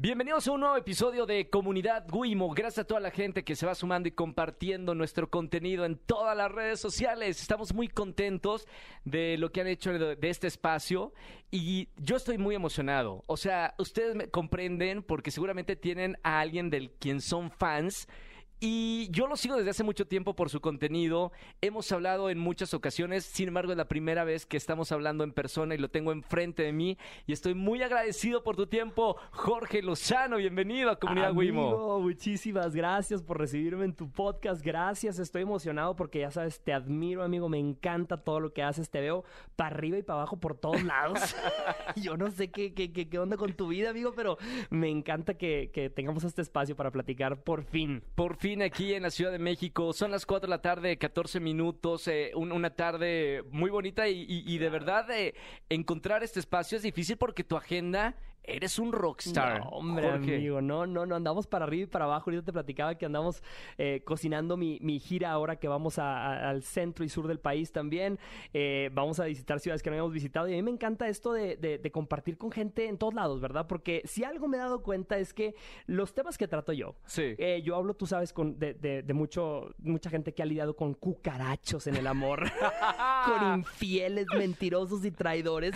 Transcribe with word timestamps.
Bienvenidos 0.00 0.46
a 0.46 0.52
un 0.52 0.60
nuevo 0.60 0.76
episodio 0.76 1.26
de 1.26 1.50
Comunidad 1.50 2.06
Guimo. 2.08 2.54
Gracias 2.54 2.84
a 2.84 2.86
toda 2.86 3.00
la 3.00 3.10
gente 3.10 3.42
que 3.42 3.56
se 3.56 3.66
va 3.66 3.74
sumando 3.74 4.08
y 4.08 4.12
compartiendo 4.12 4.94
nuestro 4.94 5.28
contenido 5.28 5.84
en 5.84 5.96
todas 5.96 6.36
las 6.36 6.52
redes 6.52 6.78
sociales. 6.78 7.42
Estamos 7.42 7.74
muy 7.74 7.88
contentos 7.88 8.68
de 9.04 9.36
lo 9.38 9.50
que 9.50 9.60
han 9.60 9.66
hecho 9.66 9.92
de, 9.92 10.14
de 10.14 10.30
este 10.30 10.46
espacio 10.46 11.12
y 11.50 11.88
yo 11.96 12.14
estoy 12.14 12.38
muy 12.38 12.54
emocionado. 12.54 13.24
O 13.26 13.36
sea, 13.36 13.74
ustedes 13.78 14.14
me 14.14 14.28
comprenden 14.28 15.02
porque 15.02 15.32
seguramente 15.32 15.74
tienen 15.74 16.16
a 16.22 16.38
alguien 16.38 16.70
del 16.70 16.92
quien 16.92 17.20
son 17.20 17.50
fans 17.50 18.06
y 18.60 19.08
yo 19.12 19.28
lo 19.28 19.36
sigo 19.36 19.56
desde 19.56 19.70
hace 19.70 19.84
mucho 19.84 20.06
tiempo 20.06 20.34
por 20.34 20.50
su 20.50 20.60
contenido. 20.60 21.30
Hemos 21.60 21.92
hablado 21.92 22.28
en 22.28 22.38
muchas 22.38 22.74
ocasiones, 22.74 23.24
sin 23.24 23.48
embargo 23.48 23.70
es 23.70 23.78
la 23.78 23.86
primera 23.86 24.24
vez 24.24 24.46
que 24.46 24.56
estamos 24.56 24.90
hablando 24.90 25.22
en 25.22 25.32
persona 25.32 25.76
y 25.76 25.78
lo 25.78 25.90
tengo 25.90 26.10
enfrente 26.10 26.64
de 26.64 26.72
mí. 26.72 26.98
Y 27.26 27.32
estoy 27.32 27.54
muy 27.54 27.82
agradecido 27.82 28.42
por 28.42 28.56
tu 28.56 28.66
tiempo, 28.66 29.16
Jorge 29.30 29.80
Lozano. 29.80 30.38
Bienvenido 30.38 30.90
a 30.90 30.98
Comunidad 30.98 31.28
Amigo, 31.28 31.40
Wimo. 31.40 32.00
muchísimas 32.00 32.74
gracias 32.74 33.22
por 33.22 33.38
recibirme 33.38 33.84
en 33.84 33.94
tu 33.94 34.10
podcast. 34.10 34.60
Gracias, 34.64 35.20
estoy 35.20 35.42
emocionado 35.42 35.94
porque 35.94 36.20
ya 36.20 36.32
sabes, 36.32 36.60
te 36.60 36.72
admiro, 36.72 37.22
amigo. 37.22 37.48
Me 37.48 37.60
encanta 37.60 38.16
todo 38.16 38.40
lo 38.40 38.52
que 38.52 38.64
haces. 38.64 38.90
Te 38.90 39.00
veo 39.00 39.24
para 39.54 39.76
arriba 39.76 39.98
y 39.98 40.02
para 40.02 40.20
abajo 40.20 40.36
por 40.36 40.56
todos 40.56 40.82
lados. 40.82 41.36
Yo 41.96 42.16
no 42.16 42.28
sé 42.32 42.50
qué, 42.50 42.74
qué, 42.74 42.92
qué, 42.92 43.08
qué 43.08 43.18
onda 43.20 43.36
con 43.36 43.52
tu 43.52 43.68
vida, 43.68 43.90
amigo, 43.90 44.14
pero 44.16 44.36
me 44.70 44.88
encanta 44.88 45.34
que, 45.34 45.70
que 45.72 45.90
tengamos 45.90 46.24
este 46.24 46.42
espacio 46.42 46.74
para 46.74 46.90
platicar 46.90 47.40
por 47.44 47.62
fin. 47.62 48.02
Por 48.16 48.36
fin 48.36 48.47
aquí 48.56 48.94
en 48.94 49.02
la 49.02 49.10
Ciudad 49.10 49.30
de 49.30 49.38
México. 49.38 49.92
Son 49.92 50.10
las 50.10 50.24
4 50.24 50.46
de 50.46 50.50
la 50.50 50.62
tarde, 50.62 50.96
14 50.96 51.38
minutos. 51.40 52.08
eh, 52.08 52.32
un- 52.34 52.50
una 52.52 52.70
tarde 52.70 53.42
muy 53.50 53.70
bonita 53.70 54.08
y, 54.08 54.22
y- 54.22 54.42
y 54.46 54.58
de 54.58 54.70
verdad 54.70 55.10
eh, 55.10 55.34
encontrar 55.68 56.22
este 56.22 56.40
espacio 56.40 56.76
es 56.76 56.82
difícil 56.82 57.16
porque 57.18 57.44
tu 57.44 57.56
agenda, 57.56 58.16
eres 58.48 58.78
un 58.78 58.92
rockstar. 58.92 59.60
No, 59.60 59.68
hombre, 59.70 60.10
Jorge. 60.10 60.36
amigo, 60.36 60.60
no, 60.60 60.86
no, 60.86 61.06
no, 61.06 61.14
andamos 61.16 61.46
para 61.46 61.64
arriba 61.66 61.84
y 61.84 61.86
para 61.86 62.04
abajo. 62.06 62.30
Ahorita 62.30 62.44
te 62.46 62.52
platicaba 62.52 62.96
que 62.96 63.06
andamos 63.06 63.42
eh, 63.76 64.02
cocinando 64.04 64.56
mi, 64.56 64.78
mi 64.80 64.98
gira 64.98 65.30
ahora 65.30 65.56
que 65.56 65.68
vamos 65.68 65.98
a- 65.98 66.26
a- 66.26 66.48
al 66.50 66.62
centro 66.62 67.04
y 67.04 67.08
sur 67.08 67.26
del 67.28 67.38
país 67.40 67.72
también. 67.72 68.18
Eh, 68.54 68.90
vamos 68.92 69.20
a 69.20 69.24
visitar 69.24 69.60
ciudades 69.60 69.82
que 69.82 69.90
no 69.90 69.94
habíamos 69.94 70.12
visitado 70.12 70.48
y 70.48 70.52
a 70.54 70.56
mí 70.56 70.62
me 70.62 70.70
encanta 70.70 71.08
esto 71.08 71.32
de, 71.32 71.56
de- 71.56 71.78
de 71.78 71.90
compartir 71.90 72.36
con 72.38 72.50
gente 72.50 72.88
en 72.88 72.98
todos 72.98 73.14
lados, 73.14 73.40
¿verdad? 73.40 73.66
Porque 73.66 74.02
si 74.04 74.24
algo 74.24 74.48
me 74.48 74.56
he 74.56 74.60
dado 74.60 74.82
cuenta 74.82 75.18
es 75.18 75.32
que 75.34 75.54
los 75.86 76.14
temas 76.14 76.38
que 76.38 76.48
trato 76.48 76.72
yo, 76.72 76.94
Sí. 77.06 77.34
eh, 77.38 77.62
yo 77.64 77.76
hablo, 77.76 77.94
tú 77.94 78.06
sabes, 78.06 78.32
con, 78.32 78.58
de, 78.58 78.74
de- 78.74 79.12
mucho, 79.14 79.74
mucha 79.78 80.10
gente 80.10 80.32
que 80.32 80.42
ha 80.42 80.46
lidiado 80.46 80.76
con 80.76 80.94
cucarachos 80.94 81.86
en 81.88 81.96
el 81.96 82.06
amor, 82.06 82.44
con 83.26 83.58
infieles, 83.58 84.26
mentirosos 84.36 85.04
y 85.04 85.10
traidores. 85.10 85.74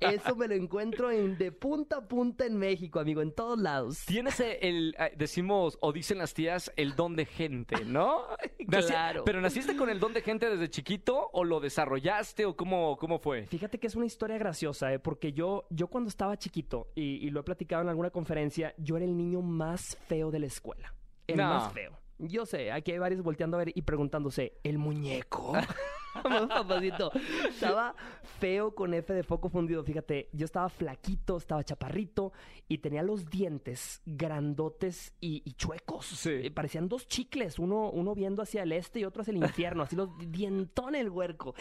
Eso 0.00 0.36
me 0.36 0.46
lo 0.48 0.54
encuentro 0.54 1.10
en, 1.10 1.36
de 1.36 1.50
punta 1.52 1.98
a 1.98 2.05
punta 2.08 2.46
en 2.46 2.56
México, 2.56 3.00
amigo, 3.00 3.22
en 3.22 3.32
todos 3.32 3.58
lados. 3.58 4.04
Tienes 4.06 4.40
el, 4.40 4.96
decimos, 5.16 5.78
o 5.80 5.92
dicen 5.92 6.18
las 6.18 6.34
tías, 6.34 6.72
el 6.76 6.94
don 6.96 7.16
de 7.16 7.26
gente, 7.26 7.84
¿no? 7.84 8.22
Claro. 8.66 9.22
Pero 9.24 9.40
naciste 9.40 9.76
con 9.76 9.88
el 9.90 10.00
don 10.00 10.12
de 10.12 10.22
gente 10.22 10.50
desde 10.50 10.68
chiquito 10.68 11.30
o 11.32 11.44
lo 11.44 11.60
desarrollaste 11.60 12.46
o 12.46 12.56
cómo, 12.56 12.96
cómo 12.96 13.20
fue? 13.20 13.46
Fíjate 13.46 13.78
que 13.78 13.86
es 13.86 13.94
una 13.94 14.06
historia 14.06 14.38
graciosa, 14.38 14.92
¿eh? 14.92 14.98
porque 14.98 15.32
yo, 15.32 15.66
yo 15.70 15.86
cuando 15.86 16.08
estaba 16.08 16.36
chiquito, 16.36 16.88
y, 16.96 17.24
y 17.24 17.30
lo 17.30 17.40
he 17.40 17.42
platicado 17.44 17.82
en 17.82 17.88
alguna 17.90 18.10
conferencia, 18.10 18.74
yo 18.76 18.96
era 18.96 19.04
el 19.04 19.16
niño 19.16 19.40
más 19.40 19.96
feo 20.08 20.32
de 20.32 20.40
la 20.40 20.46
escuela. 20.46 20.94
El 21.28 21.36
No. 21.36 21.44
más 21.44 21.72
feo. 21.72 21.92
Yo 22.18 22.44
sé, 22.46 22.72
aquí 22.72 22.92
hay 22.92 22.98
varios 22.98 23.22
volteando 23.22 23.56
a 23.56 23.64
ver 23.64 23.72
y 23.74 23.82
preguntándose, 23.82 24.54
¿el 24.64 24.78
muñeco? 24.78 25.52
Vamos, 26.24 26.48
papacito. 26.48 27.10
Estaba 27.48 27.94
feo 28.38 28.74
con 28.74 28.94
F 28.94 29.12
de 29.12 29.22
foco 29.22 29.48
fundido. 29.48 29.82
Fíjate, 29.84 30.28
yo 30.32 30.44
estaba 30.44 30.68
flaquito, 30.68 31.36
estaba 31.36 31.62
chaparrito 31.64 32.32
y 32.68 32.78
tenía 32.78 33.02
los 33.02 33.28
dientes 33.30 34.02
grandotes 34.06 35.14
y, 35.20 35.42
y 35.44 35.52
chuecos. 35.52 36.06
Sí. 36.06 36.30
Eh, 36.30 36.50
Parecían 36.50 36.88
dos 36.88 37.06
chicles, 37.08 37.58
uno, 37.58 37.90
uno 37.90 38.14
viendo 38.14 38.42
hacia 38.42 38.62
el 38.62 38.72
este 38.72 39.00
y 39.00 39.04
otro 39.04 39.22
hacia 39.22 39.32
el 39.32 39.38
infierno, 39.38 39.82
así 39.82 39.96
los 39.96 40.10
dientones 40.30 41.00
el 41.00 41.10
huerco. 41.10 41.54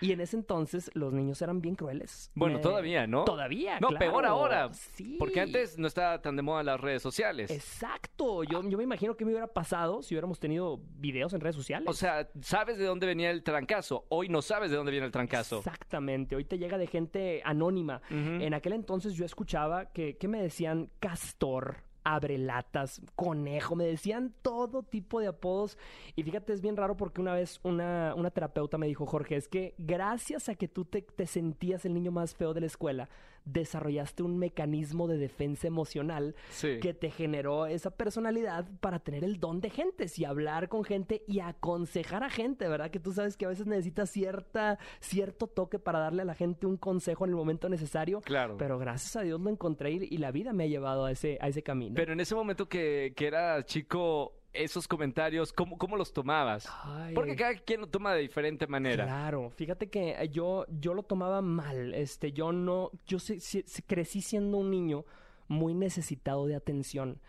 Y 0.00 0.12
en 0.12 0.20
ese 0.20 0.36
entonces 0.36 0.90
los 0.94 1.12
niños 1.12 1.40
eran 1.42 1.60
bien 1.60 1.74
crueles. 1.74 2.30
Bueno, 2.34 2.56
Me- 2.56 2.62
todavía, 2.62 3.06
¿no? 3.06 3.24
Todavía, 3.24 3.78
No, 3.80 3.88
claro. 3.88 3.98
peor 4.12 4.26
ahora. 4.26 4.72
Sí. 4.72 5.16
Porque 5.18 5.40
antes 5.40 5.78
no 5.78 5.86
estaba 5.86 6.20
tan 6.22 6.36
de 6.36 6.42
moda 6.42 6.62
las 6.62 6.80
redes 6.80 7.02
sociales. 7.02 7.50
Exacto. 7.50 8.42
Yo, 8.44 8.62
yo 8.68 8.78
me 8.78 8.84
imagino 8.84 9.16
que 9.16 9.24
me 9.24 9.30
hubiera 9.32 9.46
pasado 9.46 10.02
si 10.02 10.14
hubiéramos 10.14 10.38
tenido 10.38 10.80
videos 10.98 11.32
en 11.32 11.40
redes 11.40 11.56
sociales. 11.56 11.88
O 11.88 11.92
sea, 11.92 12.28
sabes 12.40 12.78
de 12.78 12.84
dónde 12.84 13.06
venía 13.06 13.30
el 13.30 13.42
trancazo. 13.42 13.85
Hoy 14.08 14.28
no 14.28 14.42
sabes 14.42 14.70
de 14.70 14.76
dónde 14.76 14.92
viene 14.92 15.06
el 15.06 15.12
trancazo. 15.12 15.58
Exactamente, 15.58 16.36
hoy 16.36 16.44
te 16.44 16.58
llega 16.58 16.78
de 16.78 16.86
gente 16.86 17.42
anónima. 17.44 18.02
En 18.10 18.54
aquel 18.54 18.72
entonces 18.72 19.14
yo 19.14 19.24
escuchaba 19.24 19.86
que, 19.86 20.16
que 20.16 20.28
me 20.28 20.42
decían 20.42 20.90
castor, 21.00 21.76
abrelatas, 22.06 23.02
conejo, 23.16 23.74
me 23.74 23.84
decían 23.84 24.32
todo 24.42 24.82
tipo 24.82 25.20
de 25.20 25.26
apodos. 25.26 25.76
Y 26.14 26.22
fíjate, 26.22 26.52
es 26.52 26.60
bien 26.60 26.76
raro 26.76 26.96
porque 26.96 27.20
una 27.20 27.34
vez 27.34 27.58
una, 27.64 28.14
una 28.14 28.30
terapeuta 28.30 28.78
me 28.78 28.86
dijo, 28.86 29.06
Jorge, 29.06 29.36
es 29.36 29.48
que 29.48 29.74
gracias 29.76 30.48
a 30.48 30.54
que 30.54 30.68
tú 30.68 30.84
te, 30.84 31.02
te 31.02 31.26
sentías 31.26 31.84
el 31.84 31.94
niño 31.94 32.12
más 32.12 32.34
feo 32.34 32.54
de 32.54 32.60
la 32.60 32.66
escuela, 32.66 33.08
desarrollaste 33.46 34.22
un 34.22 34.38
mecanismo 34.38 35.08
de 35.08 35.16
defensa 35.16 35.66
emocional 35.66 36.34
Sí. 36.50 36.78
que 36.80 36.92
te 36.94 37.10
generó 37.10 37.66
esa 37.66 37.90
personalidad 37.90 38.66
para 38.80 38.98
tener 38.98 39.24
el 39.24 39.40
don 39.40 39.60
de 39.60 39.70
gentes 39.70 40.18
y 40.18 40.24
hablar 40.24 40.68
con 40.68 40.84
gente 40.84 41.22
y 41.26 41.40
aconsejar 41.40 42.22
a 42.24 42.28
gente, 42.30 42.68
¿verdad? 42.68 42.90
Que 42.90 43.00
tú 43.00 43.12
sabes 43.12 43.36
que 43.36 43.46
a 43.46 43.48
veces 43.48 43.66
necesitas 43.66 44.10
cierta, 44.10 44.78
cierto 45.00 45.46
toque 45.46 45.78
para 45.78 45.98
darle 46.00 46.22
a 46.22 46.24
la 46.26 46.34
gente 46.34 46.66
un 46.66 46.76
consejo 46.76 47.24
en 47.24 47.30
el 47.30 47.36
momento 47.36 47.68
necesario. 47.68 48.20
Claro. 48.20 48.56
Pero 48.58 48.78
gracias 48.78 49.16
a 49.16 49.22
Dios 49.22 49.40
lo 49.40 49.48
encontré 49.50 49.92
y, 49.92 50.08
y 50.10 50.18
la 50.18 50.30
vida 50.32 50.52
me 50.52 50.64
ha 50.64 50.66
llevado 50.66 51.04
a 51.06 51.12
ese, 51.12 51.38
a 51.40 51.48
ese 51.48 51.62
camino. 51.62 51.94
Pero 51.94 52.12
en 52.12 52.20
ese 52.20 52.34
momento 52.34 52.68
que, 52.68 53.12
que 53.16 53.26
eras 53.28 53.64
chico, 53.66 54.34
esos 54.62 54.88
comentarios, 54.88 55.52
¿cómo, 55.52 55.76
cómo 55.78 55.96
los 55.96 56.12
tomabas? 56.12 56.66
Ay. 56.84 57.14
Porque 57.14 57.36
cada 57.36 57.54
quien 57.54 57.80
lo 57.80 57.86
toma 57.88 58.14
de 58.14 58.20
diferente 58.22 58.66
manera. 58.66 59.04
Claro, 59.04 59.50
fíjate 59.50 59.88
que 59.88 60.10
eh, 60.10 60.28
yo, 60.28 60.66
yo 60.80 60.94
lo 60.94 61.02
tomaba 61.02 61.42
mal. 61.42 61.94
Este, 61.94 62.32
yo 62.32 62.52
no, 62.52 62.90
yo 63.06 63.18
sí- 63.18 63.40
sí 63.40 63.62
crecí 63.86 64.20
siendo 64.22 64.58
un 64.58 64.70
niño 64.70 65.04
muy 65.48 65.74
necesitado 65.74 66.46
de 66.46 66.56
atención. 66.56 67.20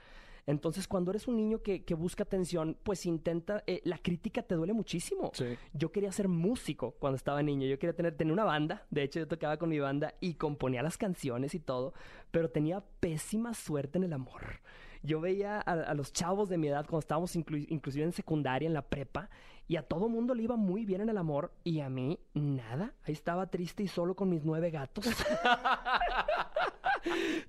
Entonces, 0.50 0.88
cuando 0.88 1.12
eres 1.12 1.28
un 1.28 1.36
niño 1.36 1.62
que, 1.62 1.84
que 1.84 1.94
busca 1.94 2.24
atención, 2.24 2.78
pues 2.84 3.06
intenta, 3.06 3.64
eh, 3.68 3.82
la 3.84 3.98
crítica 3.98 4.42
te 4.42 4.56
duele 4.56 4.72
muchísimo. 4.72 5.32
Sí. 5.34 5.58
Yo 5.74 5.92
quería 5.92 6.10
ser 6.14 6.30
músico 6.30 6.92
cuando 7.00 7.18
estaba 7.18 7.44
niño. 7.44 7.68
Yo 7.68 7.78
quería 7.78 7.94
tener, 7.94 8.16
tener 8.16 8.32
una 8.32 8.46
banda. 8.46 8.86
De 8.90 9.04
hecho, 9.04 9.20
yo 9.20 9.28
tocaba 9.28 9.58
con 9.58 9.68
mi 9.68 9.80
banda 9.80 10.14
y 10.22 10.36
componía 10.36 10.82
las 10.82 10.98
canciones 10.98 11.54
y 11.54 11.60
todo. 11.60 11.94
Pero 12.32 12.50
tenía 12.50 12.82
pésima 13.02 13.54
suerte 13.54 13.98
en 13.98 14.06
el 14.06 14.14
amor. 14.14 14.62
Yo 15.08 15.22
veía 15.22 15.60
a, 15.62 15.94
los 15.94 16.12
chavos 16.12 16.50
de 16.50 16.58
mi 16.58 16.68
edad 16.68 16.86
cuando 16.86 17.00
estábamos 17.00 17.34
inclu- 17.38 17.66
inclusive 17.70 18.04
en 18.04 18.12
secundaria, 18.12 18.68
en 18.68 18.74
la 18.74 18.82
prepa, 18.82 19.30
y 19.66 19.78
a 19.78 19.84
todo 19.84 20.10
mundo 20.10 20.36
le 20.36 20.44
iba 20.44 20.58
muy 20.58 20.84
bien 20.86 21.00
en 21.00 21.08
el 21.10 21.18
amor 21.18 21.52
y 21.64 21.80
a 21.80 21.90
mí 21.90 22.20
nada. 22.34 22.94
Ahí 23.06 23.14
estaba 23.14 23.48
triste 23.48 23.84
y 23.84 23.88
solo 23.88 24.16
con 24.16 24.30
mis 24.30 24.44
nueve 24.44 24.70
gatos. 24.70 25.06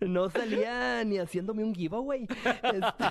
no 0.01 0.31
salía 0.31 1.03
ni 1.05 1.19
haciéndome 1.19 1.65
un 1.65 1.75
giveaway. 1.75 2.27
Este, 2.63 3.05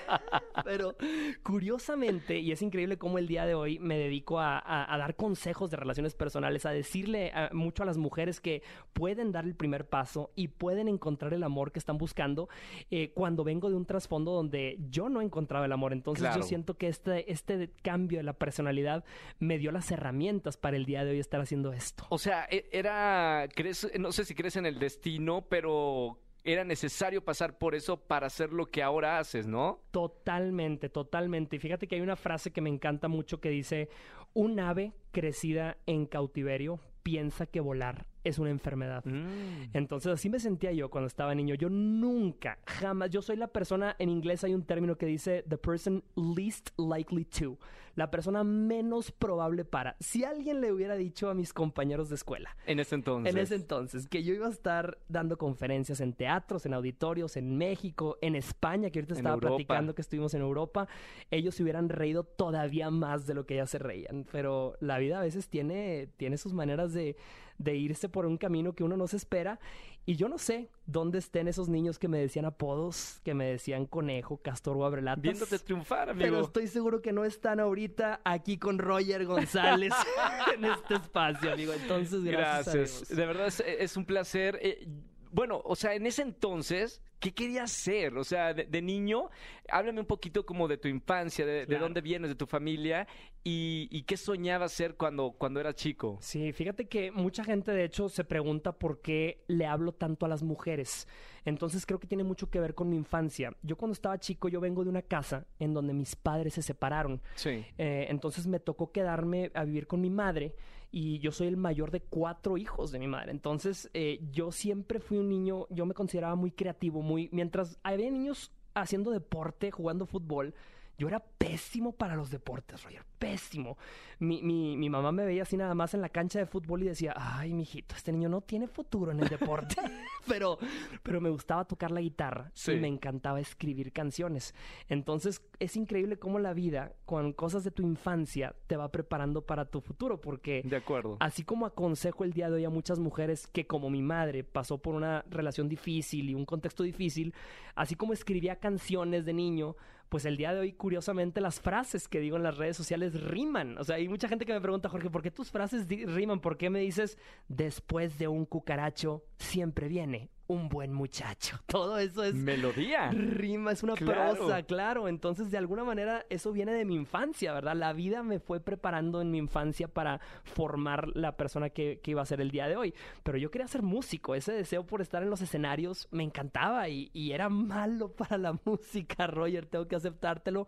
pero 0.64 0.96
curiosamente, 1.44 2.38
y 2.40 2.52
es 2.52 2.62
increíble 2.62 2.98
cómo 2.98 3.18
el 3.18 3.28
día 3.28 3.46
de 3.46 3.56
hoy 3.56 3.80
me 3.80 3.98
dedico 3.98 4.40
a, 4.40 4.60
a- 4.60 4.94
a 4.94 4.98
dar 4.98 5.16
consejos 5.16 5.72
de 5.72 5.78
relaciones 5.78 6.14
personales, 6.14 6.66
a 6.66 6.72
decirle 6.72 7.32
a- 7.34 7.50
mucho 7.54 7.84
a 7.84 7.86
las 7.86 7.98
mujeres 7.98 8.40
que 8.42 8.62
pueden 8.94 9.32
dar 9.32 9.46
el 9.46 9.56
primer 9.56 9.86
paso 9.88 10.32
y 10.36 10.50
pueden 10.50 10.88
encontrar 10.88 11.34
el 11.34 11.44
amor 11.44 11.72
que 11.72 11.80
están 11.80 11.98
buscando 11.98 12.50
eh, 12.92 13.12
cuando 13.14 13.44
vengo 13.44 13.70
de 13.70 13.76
un 13.76 13.86
trasfondo 13.86 14.32
donde 14.34 14.78
yo 14.90 15.10
no 15.10 15.22
encontraba 15.22 15.66
el 15.66 15.72
amor. 15.72 15.94
Entonces 15.94 16.24
Claro. 16.24 16.42
yo 16.42 16.48
siento 16.48 16.78
que 16.78 16.88
este, 16.88 17.32
este 17.32 17.72
cambio 17.82 18.20
de 18.20 18.24
la 18.24 18.34
personalidad 18.34 19.04
me 19.40 19.58
dio 19.58 19.72
las 19.72 19.90
herramientas 19.92 20.58
para 20.58 20.78
el 20.78 20.86
día 20.86 21.06
de 21.06 21.12
hoy 21.12 21.20
estar 21.20 21.40
haciendo 21.40 21.72
esto. 21.74 22.06
O 22.10 22.18
sea, 22.18 22.46
e- 22.50 22.68
era, 22.72 23.48
crees, 23.56 23.90
no 24.00 24.12
sé 24.12 24.26
si 24.26 24.36
crees 24.36 24.56
en 24.58 24.66
el 24.66 24.80
destino, 24.80 25.46
pero 25.50 26.20
era 26.48 26.64
necesario 26.64 27.24
pasar 27.24 27.58
por 27.58 27.76
eso 27.76 27.98
para 27.98 28.28
hacer 28.28 28.54
lo 28.54 28.68
que 28.68 28.82
ahora 28.82 29.20
haces, 29.20 29.46
¿no? 29.48 29.82
Totalmente, 29.92 30.88
totalmente. 30.88 31.58
Y 31.58 31.60
fíjate 31.60 31.88
que 31.88 31.96
hay 31.96 32.02
una 32.02 32.16
frase 32.16 32.52
que 32.52 32.62
me 32.62 32.70
encanta 32.70 33.10
mucho 33.10 33.42
que 33.42 33.50
dice, 33.50 33.90
un 34.34 34.60
ave 34.62 34.94
crecida 35.12 35.78
en 35.86 36.06
cautiverio 36.06 36.80
piensa 37.04 37.48
que 37.48 37.60
volar 37.60 38.06
es 38.24 38.40
una 38.40 38.50
enfermedad. 38.50 39.04
Mm. 39.06 39.70
Entonces 39.74 40.12
así 40.12 40.30
me 40.30 40.40
sentía 40.40 40.72
yo 40.72 40.90
cuando 40.90 41.08
estaba 41.08 41.34
niño. 41.36 41.56
Yo 41.56 41.70
nunca, 41.70 42.60
jamás, 42.66 43.10
yo 43.10 43.22
soy 43.22 43.38
la 43.38 43.48
persona, 43.48 43.96
en 44.00 44.10
inglés 44.10 44.44
hay 44.44 44.54
un 44.54 44.64
término 44.64 44.98
que 44.98 45.06
dice 45.06 45.44
the 45.48 45.58
person 45.58 46.04
least 46.16 46.70
likely 46.78 47.26
to, 47.26 47.58
la 47.96 48.12
persona 48.12 48.44
menos 48.44 49.12
probable 49.12 49.66
para. 49.66 49.96
Si 50.00 50.24
alguien 50.24 50.62
le 50.62 50.72
hubiera 50.72 50.96
dicho 50.96 51.30
a 51.30 51.34
mis 51.34 51.54
compañeros 51.54 52.10
de 52.10 52.16
escuela, 52.16 52.56
En 52.66 52.80
ese 52.80 52.96
entonces. 52.96 53.34
en 53.34 53.42
ese 53.42 53.56
entonces, 53.56 54.08
que 54.08 54.24
yo 54.24 54.34
iba 54.34 54.48
a 54.48 54.52
estar 54.52 55.00
dando 55.08 55.38
conferencias 55.38 56.00
en 56.02 56.14
teatros, 56.14 56.66
en 56.66 56.74
auditorios, 56.74 57.38
en 57.38 57.58
México, 57.58 58.18
en 58.22 58.36
España, 58.36 58.90
que 58.90 59.00
ahorita 59.00 59.14
En 59.16 59.20
estaba 59.20 59.36
Europa. 59.36 59.56
platicando 59.56 59.96
que 59.96 60.02
estuvimos 60.02 60.34
en 60.34 60.42
Europa, 60.42 60.88
ellos 61.32 61.56
se 61.56 61.64
hubieran 61.64 61.90
reído 61.90 62.24
todavía 62.24 62.92
más 62.92 63.26
de 63.26 63.34
lo 63.34 63.46
que 63.46 63.56
ya 63.56 63.66
se 63.66 63.80
reían. 63.80 64.26
Pero 64.32 64.76
la 64.80 65.00
vida 65.00 65.20
a 65.20 65.24
veces 65.24 65.48
tiene, 65.50 66.10
tiene 66.18 66.38
sus 66.38 66.54
maneras 66.54 66.94
de, 66.94 67.16
de 67.58 67.76
irse 67.76 68.10
por 68.10 68.26
un 68.26 68.38
camino 68.38 68.74
que 68.74 68.84
uno 68.84 68.98
no 68.98 69.08
se 69.08 69.18
espera. 69.18 69.60
Y 70.06 70.16
yo 70.16 70.30
no 70.30 70.38
sé 70.38 70.70
dónde 70.86 71.20
estén 71.20 71.50
esos 71.50 71.68
niños 71.68 72.00
que 72.00 72.08
me 72.08 72.18
decían 72.18 72.46
apodos, 72.46 73.20
que 73.26 73.34
me 73.34 73.46
decían 73.46 73.86
conejo, 73.86 74.38
castor 74.38 74.78
o 74.78 74.86
abrelatas. 74.86 75.22
Viéndote 75.22 75.60
triunfar, 75.60 76.10
amigo. 76.10 76.24
Pero 76.24 76.42
estoy 76.42 76.68
seguro 76.68 77.02
que 77.02 77.12
no 77.12 77.26
están 77.26 77.60
ahorita 77.60 78.22
aquí 78.24 78.58
con 78.58 78.78
Roger 78.78 79.26
González 79.26 79.94
en 80.56 80.66
este 80.66 80.96
espacio, 80.96 81.52
amigo. 81.52 81.74
Entonces, 81.74 82.24
gracias. 82.24 82.74
gracias. 82.74 83.10
De 83.10 83.26
verdad 83.26 83.48
es, 83.48 83.60
es 83.60 83.98
un 83.98 84.06
placer. 84.06 84.58
Eh, 84.62 84.88
bueno, 85.38 85.62
o 85.66 85.76
sea, 85.76 85.94
en 85.94 86.08
ese 86.08 86.24
entonces, 86.24 87.00
¿qué 87.20 87.32
querías 87.32 87.72
ser? 87.72 88.18
O 88.18 88.24
sea, 88.24 88.56
de, 88.56 88.82
niño, 88.82 89.30
háblame 89.70 90.00
un 90.00 90.08
poquito 90.08 90.48
como 90.48 90.68
de 90.68 90.80
tu 90.80 90.88
infancia, 90.88 91.46
de, 91.46 91.68
dónde 91.78 92.02
vienes, 92.02 92.32
de 92.32 92.36
tu 92.36 92.48
familia 92.48 93.08
y, 93.44 94.02
qué 94.08 94.18
soñabas 94.18 94.72
ser 94.72 94.96
cuando, 94.96 95.36
cuando 95.38 95.60
eras 95.60 95.76
chico. 95.76 96.18
Sí, 96.22 96.52
fíjate 96.54 96.88
que 96.88 97.12
mucha 97.12 97.44
gente 97.44 97.72
de 97.72 97.84
hecho 97.84 98.10
se 98.10 98.24
pregunta 98.24 98.72
por 98.72 99.00
qué 99.04 99.44
le 99.46 99.68
hablo 99.68 99.92
tanto 99.92 100.26
a 100.26 100.30
las 100.30 100.42
mujeres. 100.42 101.08
Entonces 101.46 101.86
creo 101.86 102.00
que 102.00 102.08
tiene 102.08 102.24
mucho 102.24 102.50
que 102.50 102.60
ver 102.60 102.74
con 102.74 102.90
mi 102.90 102.96
infancia. 102.96 103.56
Yo 103.62 103.78
cuando 103.78 103.94
estaba 103.94 104.18
chico, 104.18 104.50
yo 104.50 104.60
vengo 104.60 104.84
de 104.84 104.90
una 104.90 105.04
casa 105.04 105.46
en 105.60 105.76
donde 105.76 105.94
mis 105.94 106.16
padres 106.16 106.56
se 106.56 106.64
separaron. 106.64 107.22
Sí. 107.36 107.64
Eh, 107.78 108.08
entonces 108.10 108.48
me 108.48 108.60
tocó 108.60 108.92
quedarme 108.92 109.52
a 109.54 109.66
vivir 109.66 109.86
con 109.86 110.02
mi 110.02 110.10
madre 110.10 110.56
y 110.98 111.20
yo 111.20 111.32
soy 111.32 111.46
el 111.46 111.58
mayor 111.58 111.92
de 111.92 112.02
cuatro 112.02 112.58
hijos 112.58 112.92
de 112.92 112.98
mi 112.98 113.06
madre. 113.06 113.30
Entonces, 113.30 113.88
eh, 113.94 114.20
yo 114.32 114.52
siempre 114.52 115.00
fui 115.00 115.20
un 115.20 115.30
niño, 115.30 115.68
yo 115.70 115.86
me 115.86 115.94
consideraba 115.94 116.34
muy 116.34 116.50
creativo, 116.50 117.04
muy... 117.04 117.30
Mientras 117.32 117.78
había 117.84 118.10
niños 118.10 118.52
haciendo 118.74 119.12
deporte, 119.12 119.70
jugando 119.70 120.08
fútbol, 120.08 120.56
yo 120.98 121.08
era 121.08 121.20
pésimo 121.20 121.92
para 121.92 122.16
los 122.16 122.32
deportes, 122.32 122.84
Roger, 122.84 123.04
pésimo. 123.20 123.78
Mi, 124.20 124.42
mi, 124.42 124.76
mi, 124.76 124.90
mamá 124.90 125.12
me 125.12 125.26
veía 125.26 125.44
así 125.44 125.56
nada 125.56 125.76
más 125.76 125.94
en 125.94 126.02
la 126.02 126.10
cancha 126.10 126.40
de 126.40 126.48
fútbol 126.48 126.82
y 126.82 126.88
decía, 126.88 127.14
ay, 127.16 127.54
mijito, 127.54 127.96
este 127.96 128.12
niño 128.12 128.30
no 128.30 128.42
tiene 128.42 128.68
futuro 128.68 129.12
en 129.12 129.20
el 129.20 129.28
deporte. 129.28 129.76
pero, 130.28 130.58
pero 131.04 131.22
me 131.22 131.30
gustaba 131.30 131.66
tocar 131.66 131.92
la 131.92 132.02
guitarra 132.02 132.52
y 132.68 132.76
me 132.78 132.88
encantaba 132.88 133.40
escribir 133.40 133.94
canciones. 133.94 134.56
Entonces, 134.90 135.42
es 135.60 135.78
increíble 135.78 136.18
cómo 136.18 136.40
la 136.40 136.54
vida, 136.54 136.94
con 137.06 137.32
cosas 137.32 137.64
de 137.64 137.72
tu 137.72 137.84
infancia, 137.84 138.56
te 138.66 138.76
va 138.76 138.92
preparando 138.92 139.46
para 139.46 139.66
tu 139.66 139.82
futuro, 139.82 140.20
porque... 140.20 140.64
De 140.66 140.78
acuerdo. 140.78 141.18
Así 141.20 141.44
como 141.44 141.68
aconsejo 141.68 142.24
el 142.24 142.34
día 142.34 142.50
de 142.50 142.56
hoy 142.56 142.66
a 142.66 142.72
muchas 142.72 142.98
mujeres 142.98 143.46
que, 143.46 143.68
como 143.68 143.92
mi 143.92 144.02
madre, 144.02 144.44
pasó 144.44 144.80
por 144.80 144.96
una 144.96 145.24
relación 145.30 145.70
difícil 145.70 146.30
y 146.32 146.34
un 146.34 146.46
contexto 146.46 146.82
difícil, 146.82 147.36
así 147.76 147.96
como 147.96 148.14
escribía 148.14 148.56
canciones 148.56 149.26
de 149.26 149.34
niño, 149.34 149.76
pues 150.10 150.26
el 150.26 150.38
día 150.38 150.54
de 150.54 150.60
hoy, 150.60 150.74
curiosamente, 150.74 151.42
las 151.42 151.60
frases 151.60 152.08
que 152.08 152.20
digo 152.20 152.38
en 152.38 152.44
las 152.44 152.58
redes 152.58 152.78
sociales 152.78 153.22
riman. 153.22 153.78
O 153.78 153.84
sea, 153.84 153.98
hay 153.98 154.08
mucha 154.08 154.28
gente 154.28 154.46
que 154.46 154.54
me 154.54 154.62
pregunta, 154.62 154.90
Jorge, 154.90 155.10
¿por 155.10 155.22
qué 155.22 155.32
tus 155.32 155.52
frases 155.52 155.88
riman? 155.88 156.40
¿Por 156.40 156.58
qué 156.58 156.70
me 156.70 156.80
dices, 156.80 157.18
después 157.48 158.18
de 158.18 158.28
un 158.28 158.46
cucaracho, 158.46 159.24
siempre 159.38 159.88
viene 159.88 160.30
un 160.48 160.70
buen 160.70 160.94
muchacho. 160.94 161.60
Todo 161.68 161.98
eso 162.00 162.24
es... 162.24 162.34
Melodía. 162.34 163.12
Rima, 163.12 163.72
es 163.72 163.84
una 163.84 163.96
prosa, 163.96 164.64
claro. 164.64 165.08
Entonces, 165.08 165.52
de 165.52 165.58
alguna 165.58 165.84
manera, 165.84 166.26
eso 166.30 166.52
viene 166.52 166.74
de 166.74 166.86
mi 166.86 166.96
infancia, 166.96 167.54
¿verdad? 167.54 167.76
La 167.76 167.94
vida 167.94 168.24
me 168.24 168.40
fue 168.40 168.60
preparando 168.60 169.22
en 169.22 169.32
mi 169.32 169.38
infancia 169.38 169.88
para 169.88 170.20
formar 170.44 171.10
la 171.16 171.38
persona 171.38 171.70
que, 171.70 172.00
iba 172.08 172.22
a 172.22 172.26
ser 172.26 172.40
el 172.40 172.52
día 172.52 172.70
de 172.70 172.78
hoy. 172.78 172.94
Pero 173.24 173.38
yo 173.38 173.52
quería 173.52 173.68
ser 173.68 173.82
músico. 173.82 174.34
Ese 174.34 174.54
deseo 174.54 174.86
por 174.86 175.02
estar 175.02 175.22
en 175.24 175.30
los 175.30 175.42
escenarios 175.42 176.08
me 176.12 176.24
encantaba 176.24 176.88
y, 176.88 177.10
y 177.14 177.34
era 177.34 177.50
malo 177.50 178.12
para 178.16 178.38
la 178.38 178.58
música, 178.64 179.28
Roger. 179.28 179.66
Tengo 179.66 179.88
que 179.88 179.96
aceptártelo 179.96 180.68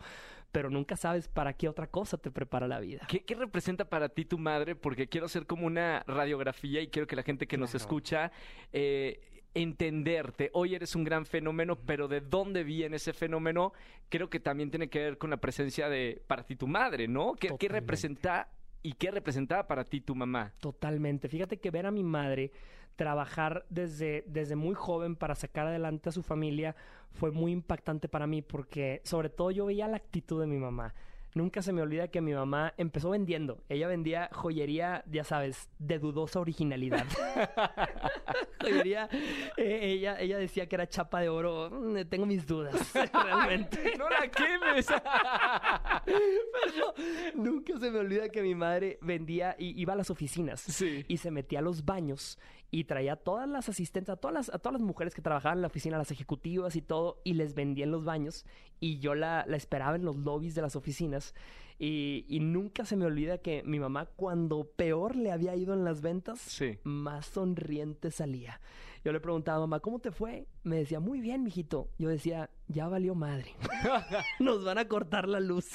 pero 0.51 0.69
nunca 0.69 0.95
sabes 0.95 1.27
para 1.27 1.53
qué 1.53 1.69
otra 1.69 1.87
cosa 1.87 2.17
te 2.17 2.31
prepara 2.31 2.67
la 2.67 2.79
vida. 2.79 3.07
¿Qué, 3.07 3.35
representa 3.35 3.85
para 3.85 4.09
ti 4.09 4.25
tu 4.25 4.37
madre? 4.37 4.75
Porque 4.75 5.07
quiero 5.07 5.27
hacer 5.27 5.45
como 5.45 5.67
una 5.67 6.03
radiografía 6.07 6.81
y 6.81 6.87
quiero 6.87 7.07
que 7.07 7.15
la 7.15 7.23
gente 7.23 7.47
que 7.47 7.57
nos 7.57 7.75
escucha 7.75 8.31
eh, 8.73 9.38
entenderte. 9.53 10.49
Hoy 10.53 10.75
eres 10.75 10.95
un 10.95 11.03
gran 11.03 11.25
fenómeno, 11.25 11.75
pero 11.75 12.07
de 12.07 12.21
dónde 12.21 12.63
viene 12.63 12.97
ese 12.97 13.13
fenómeno, 13.13 13.73
creo 14.09 14.29
que 14.29 14.39
también 14.39 14.69
tiene 14.69 14.89
que 14.89 14.99
ver 14.99 15.17
con 15.17 15.29
la 15.29 15.37
presencia 15.37 15.89
de 15.89 16.21
para 16.27 16.43
ti 16.43 16.55
tu 16.55 16.67
madre, 16.67 17.07
¿no? 17.07 17.33
¿Qué, 17.33 17.55
¿qué 17.57 17.67
representa 17.67 18.49
y 18.81 18.93
qué 18.93 19.11
representaba 19.11 19.67
para 19.67 19.83
ti 19.83 20.01
tu 20.01 20.15
mamá? 20.15 20.53
Totalmente. 20.59 21.27
Fíjate 21.27 21.57
que 21.57 21.71
ver 21.71 21.85
a 21.85 21.91
mi 21.91 22.03
madre 22.03 22.51
trabajar 22.95 23.65
desde, 23.69 24.25
desde 24.27 24.57
muy 24.57 24.75
joven 24.75 25.15
para 25.15 25.33
sacar 25.33 25.67
adelante 25.67 26.09
a 26.09 26.11
su 26.11 26.21
familia 26.21 26.75
fue 27.11 27.31
muy 27.31 27.53
impactante 27.53 28.09
para 28.09 28.27
mí 28.27 28.41
porque 28.41 29.01
sobre 29.05 29.29
todo 29.29 29.51
yo 29.51 29.65
veía 29.65 29.87
la 29.87 29.97
actitud 29.97 30.41
de 30.41 30.47
mi 30.47 30.57
mamá. 30.57 30.93
Nunca 31.33 31.61
se 31.61 31.71
me 31.73 31.81
olvida 31.81 32.07
que 32.07 32.21
mi 32.21 32.33
mamá 32.33 32.73
empezó 32.77 33.11
vendiendo. 33.11 33.63
Ella 33.69 33.87
vendía 33.87 34.29
joyería, 34.31 35.03
ya 35.07 35.23
sabes, 35.23 35.69
de 35.77 35.99
dudosa 35.99 36.39
originalidad. 36.39 37.05
joyería, 38.61 39.09
eh, 39.57 39.79
ella, 39.81 40.19
ella 40.19 40.37
decía 40.37 40.67
que 40.67 40.75
era 40.75 40.87
chapa 40.87 41.21
de 41.21 41.29
oro. 41.29 41.69
Mm, 41.71 42.05
tengo 42.09 42.25
mis 42.25 42.47
dudas, 42.47 42.93
realmente. 43.13 43.93
no 43.97 44.09
la 44.09 44.27
quemes. 44.27 44.87
Pero 46.05 46.93
nunca 47.35 47.77
se 47.79 47.91
me 47.91 47.99
olvida 47.99 48.29
que 48.29 48.41
mi 48.41 48.55
madre 48.55 48.97
vendía 49.01 49.55
y 49.57 49.79
iba 49.79 49.93
a 49.93 49.95
las 49.95 50.09
oficinas 50.09 50.81
y 50.81 51.17
se 51.17 51.31
metía 51.31 51.59
a 51.59 51.61
los 51.61 51.85
baños 51.85 52.39
y 52.71 52.83
traía 52.83 53.13
a 53.13 53.15
todas 53.15 53.47
las 53.47 53.69
asistentes, 53.69 54.09
a 54.09 54.17
todas 54.17 54.33
las, 54.33 54.49
a 54.49 54.59
todas 54.59 54.73
las 54.73 54.81
mujeres 54.81 55.15
que 55.15 55.21
trabajaban 55.21 55.57
en 55.57 55.61
la 55.61 55.67
oficina, 55.67 55.97
las 55.97 56.11
ejecutivas 56.11 56.75
y 56.75 56.81
todo, 56.81 57.19
y 57.23 57.33
les 57.33 57.55
vendía 57.55 57.85
en 57.85 57.91
los 57.91 58.05
baños. 58.05 58.45
Y 58.79 58.99
yo 58.99 59.15
la, 59.15 59.45
la 59.47 59.57
esperaba 59.57 59.95
en 59.95 60.05
los 60.05 60.17
lobbies 60.17 60.55
de 60.55 60.61
las 60.61 60.75
oficinas. 60.75 61.33
Y, 61.79 62.25
y, 62.27 62.41
nunca 62.41 62.83
se 62.83 62.97
me 62.97 63.05
olvida 63.05 63.37
que 63.37 63.63
mi 63.63 63.79
mamá, 63.79 64.05
cuando 64.05 64.65
peor 64.75 65.15
le 65.15 65.31
había 65.31 65.55
ido 65.55 65.73
en 65.73 65.85
las 65.85 66.01
ventas, 66.01 66.61
más 66.83 67.25
sonriente 67.25 68.11
salía. 68.11 68.59
Yo 69.03 69.11
le 69.11 69.19
preguntaba, 69.19 69.59
mamá, 69.59 69.79
¿cómo 69.79 69.99
te 69.99 70.11
fue? 70.11 70.47
Me 70.63 70.77
decía, 70.77 70.99
muy 70.99 71.21
bien, 71.21 71.43
mijito. 71.43 71.89
Yo 71.97 72.09
decía, 72.09 72.49
ya 72.67 72.87
valió 72.87 73.15
madre. 73.15 73.55
Nos 74.39 74.63
van 74.63 74.77
a 74.77 74.87
cortar 74.87 75.27
la 75.27 75.39
luz. 75.39 75.71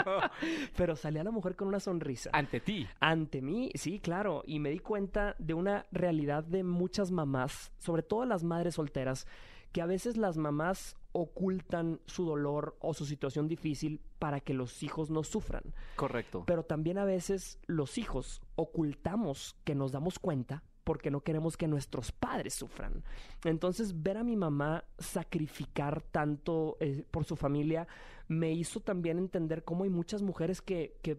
Pero 0.76 0.96
salía 0.96 1.24
la 1.24 1.30
mujer 1.30 1.56
con 1.56 1.68
una 1.68 1.80
sonrisa. 1.80 2.30
Ante 2.32 2.60
ti. 2.60 2.86
Ante 3.00 3.40
mí, 3.40 3.70
sí, 3.74 4.00
claro. 4.00 4.42
Y 4.46 4.58
me 4.58 4.70
di 4.70 4.80
cuenta 4.80 5.34
de 5.38 5.54
una 5.54 5.86
realidad 5.92 6.44
de 6.44 6.62
muchas 6.62 7.10
mamás, 7.10 7.72
sobre 7.78 8.02
todo 8.02 8.24
las 8.26 8.44
madres 8.44 8.74
solteras, 8.74 9.26
que 9.72 9.80
a 9.80 9.86
veces 9.86 10.16
las 10.16 10.36
mamás 10.36 10.96
ocultan 11.12 12.00
su 12.06 12.24
dolor 12.24 12.76
o 12.80 12.94
su 12.94 13.06
situación 13.06 13.48
difícil 13.48 14.00
para 14.18 14.40
que 14.40 14.54
los 14.54 14.82
hijos 14.82 15.10
no 15.10 15.24
sufran. 15.24 15.62
Correcto. 15.96 16.44
Pero 16.46 16.64
también 16.64 16.98
a 16.98 17.04
veces 17.04 17.58
los 17.66 17.98
hijos 17.98 18.42
ocultamos 18.56 19.56
que 19.64 19.74
nos 19.74 19.92
damos 19.92 20.18
cuenta 20.18 20.62
porque 20.84 21.10
no 21.10 21.20
queremos 21.20 21.56
que 21.56 21.68
nuestros 21.68 22.12
padres 22.12 22.54
sufran. 22.54 23.04
Entonces, 23.44 24.02
ver 24.02 24.16
a 24.16 24.24
mi 24.24 24.36
mamá 24.36 24.84
sacrificar 24.98 26.02
tanto 26.02 26.76
eh, 26.80 27.04
por 27.10 27.24
su 27.24 27.36
familia 27.36 27.86
me 28.28 28.52
hizo 28.52 28.80
también 28.80 29.18
entender 29.18 29.62
cómo 29.64 29.84
hay 29.84 29.90
muchas 29.90 30.22
mujeres 30.22 30.62
que, 30.62 30.96
que, 31.02 31.18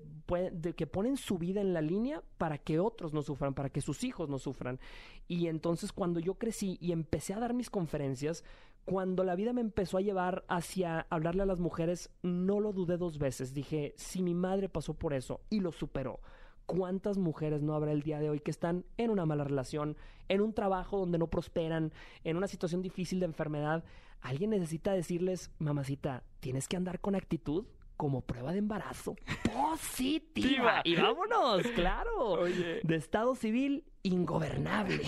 que 0.75 0.88
ponen 0.88 1.17
su 1.17 1.38
vida 1.38 1.62
en 1.62 1.74
la 1.74 1.82
línea 1.82 2.24
para 2.38 2.58
que 2.58 2.79
otros 2.79 3.13
no 3.13 3.22
sufran, 3.22 3.53
para 3.53 3.70
que 3.70 3.82
sus 3.82 4.03
hijos 4.03 4.29
no 4.29 4.39
sufran. 4.39 4.79
Y 5.27 5.48
entonces 5.48 5.91
cuando 5.91 6.20
yo 6.20 6.36
crecí 6.36 6.77
y 6.82 6.91
empecé 6.91 7.34
a 7.34 7.39
dar 7.39 7.53
mis 7.53 7.70
conferencias, 7.70 8.43
cuando 8.86 9.24
la 9.24 9.36
vida 9.36 9.53
me 9.53 9.62
empezó 9.62 9.98
a 9.98 10.01
llevar 10.01 10.43
hacia 10.48 11.08
hablarle 11.10 11.43
a 11.43 11.48
las 11.48 11.60
mujeres, 11.60 12.10
no 12.22 12.60
lo 12.60 12.74
dudé 12.74 12.98
dos 12.98 13.17
veces. 13.17 13.53
Dije, 13.53 13.93
si 13.96 14.22
mi 14.22 14.34
madre 14.34 14.67
pasó 14.67 14.93
por 14.93 15.13
eso 15.13 15.41
y 15.50 15.60
lo 15.60 15.72
superó, 15.72 16.20
¿Cuántas 16.65 17.17
mujeres 17.17 17.62
no 17.62 17.75
habrá 17.75 17.91
el 17.91 18.03
día 18.03 18.20
de 18.20 18.29
hoy 18.29 18.39
que 18.39 18.51
están 18.51 18.86
en 18.98 19.10
una 19.10 19.25
mala 19.25 19.43
relación, 19.43 19.98
en 20.29 20.41
un 20.41 20.53
trabajo 20.53 20.98
donde 20.98 21.17
no 21.17 21.27
prosperan, 21.27 21.91
en 22.24 22.38
una 22.38 22.48
situación 22.48 22.82
difícil 22.82 23.20
de 23.20 23.25
enfermedad? 23.25 23.84
Alguien 24.22 24.51
necesita 24.51 24.93
decirles, 24.93 25.51
mamacita, 25.60 26.24
tienes 26.39 26.67
que 26.67 26.77
andar 26.77 27.01
con 27.01 27.15
actitud 27.15 27.65
como 27.98 28.22
prueba 28.22 28.51
de 28.51 28.60
embarazo 28.60 29.15
positiva. 29.53 30.82
y 30.84 30.96
vámonos, 30.96 31.65
claro. 31.75 32.46
De 32.46 32.96
estado 32.96 33.36
civil 33.36 33.86
ingobernable. 34.03 35.01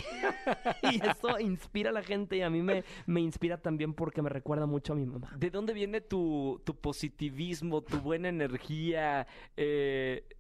y 0.91 1.01
eso 1.05 1.39
inspira 1.39 1.89
a 1.89 1.93
la 1.93 2.03
gente 2.03 2.37
y 2.37 2.41
a 2.41 2.49
mí 2.49 2.61
me, 2.61 2.83
me 3.05 3.21
inspira 3.21 3.57
también 3.57 3.93
porque 3.93 4.21
me 4.21 4.29
recuerda 4.29 4.65
mucho 4.65 4.93
a 4.93 4.95
mi 4.95 5.05
mamá. 5.05 5.33
¿De 5.37 5.49
dónde 5.49 5.73
viene 5.73 6.01
tu, 6.01 6.61
tu 6.63 6.75
positivismo, 6.75 7.81
tu 7.81 7.99
buena 7.99 8.29
energía? 8.29 9.27
Eh, 9.57 9.95
eh, 10.29 10.35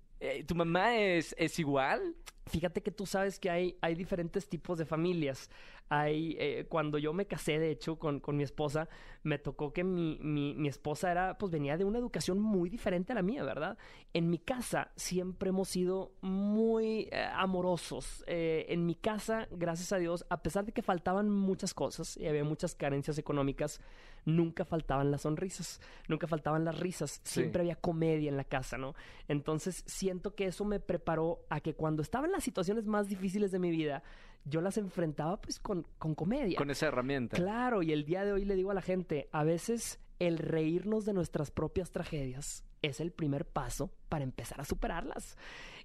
¿Tu 0.47 0.55
mamá 0.55 0.97
es, 0.97 1.35
es 1.37 1.59
igual? 1.59 2.15
Fíjate 2.47 2.83
que 2.83 2.91
tú 2.91 3.07
sabes 3.07 3.39
que 3.39 3.49
hay, 3.49 3.75
hay 3.81 3.95
diferentes 3.95 4.47
tipos 4.47 4.77
de 4.77 4.85
familias. 4.85 5.49
Hay, 5.89 6.35
eh, 6.39 6.65
cuando 6.69 6.99
yo 6.99 7.11
me 7.11 7.25
casé, 7.25 7.57
de 7.57 7.71
hecho, 7.71 7.97
con, 7.97 8.19
con 8.19 8.37
mi 8.37 8.43
esposa, 8.43 8.87
me 9.23 9.39
tocó 9.39 9.73
que 9.73 9.83
mi, 9.83 10.19
mi, 10.21 10.53
mi, 10.53 10.67
esposa 10.67 11.11
era, 11.11 11.37
pues 11.37 11.51
venía 11.51 11.75
de 11.75 11.85
una 11.85 11.97
educación 11.97 12.39
muy 12.39 12.69
diferente 12.69 13.13
a 13.13 13.15
la 13.15 13.23
mía, 13.23 13.43
¿verdad? 13.43 13.77
En 14.13 14.29
mi 14.29 14.37
casa 14.37 14.91
siempre 14.95 15.49
hemos 15.49 15.69
sido 15.69 16.11
muy 16.21 17.09
eh, 17.11 17.27
amorosos. 17.33 18.23
en 18.27 18.85
mi 18.85 18.95
casa, 18.95 19.47
gracias 19.51 19.91
a 19.91 19.97
Dios, 19.97 20.25
a 20.29 20.41
pesar 20.41 20.65
de 20.65 20.71
que 20.71 20.83
faltaban 20.83 21.29
muchas 21.29 21.73
cosas 21.73 22.15
y 22.17 22.27
había 22.27 22.43
muchas 22.43 22.75
carencias 22.75 23.17
económicas, 23.17 23.81
nunca 24.25 24.65
faltaban 24.65 25.11
las 25.11 25.21
sonrisas, 25.21 25.79
nunca 26.07 26.27
faltaban 26.27 26.65
las 26.65 26.79
risas, 26.79 27.21
siempre 27.23 27.61
había 27.61 27.75
comedia 27.75 28.29
en 28.29 28.37
la 28.37 28.43
casa, 28.43 28.77
¿no? 28.77 28.95
Entonces 29.27 29.83
siento 29.85 30.35
que 30.35 30.45
eso 30.45 30.65
me 30.65 30.79
preparó 30.79 31.45
a 31.49 31.59
que 31.59 31.75
cuando 31.75 32.01
estaba 32.01 32.25
en 32.25 32.34
las 32.35 32.43
situaciones 32.43 32.85
más 32.85 33.07
difíciles 33.07 33.51
de 33.51 33.59
mi 33.59 33.71
vida, 33.71 34.03
yo 34.45 34.61
las 34.61 34.77
enfrentaba 34.77 35.41
pues 35.41 35.59
con, 35.59 35.87
con 35.97 36.15
comedia. 36.15 36.57
Con 36.57 36.69
esa 36.69 36.87
herramienta. 36.87 37.35
Claro, 37.35 37.81
y 37.81 37.91
el 37.91 38.05
día 38.05 38.23
de 38.23 38.33
hoy 38.33 38.45
le 38.45 38.55
digo 38.55 38.71
a 38.71 38.75
la 38.75 38.81
gente, 38.81 39.27
a 39.31 39.43
veces 39.43 39.99
el 40.19 40.37
reírnos 40.37 41.05
de 41.05 41.13
nuestras 41.13 41.51
propias 41.51 41.91
tragedias 41.91 42.63
es 42.81 42.99
el 42.99 43.11
primer 43.11 43.45
paso 43.45 43.91
para 44.09 44.23
empezar 44.23 44.61
a 44.61 44.65
superarlas. 44.65 45.37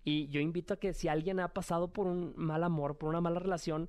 Y 0.04 0.28
yo 0.28 0.40
invito 0.40 0.74
a 0.74 0.78
que 0.78 0.92
si 0.92 1.08
alguien 1.08 1.40
ha 1.40 1.48
pasado 1.48 1.92
por 1.92 2.06
un 2.06 2.34
mal 2.36 2.64
amor, 2.64 2.98
por 2.98 3.08
una 3.08 3.20
mala 3.20 3.40
relación, 3.40 3.88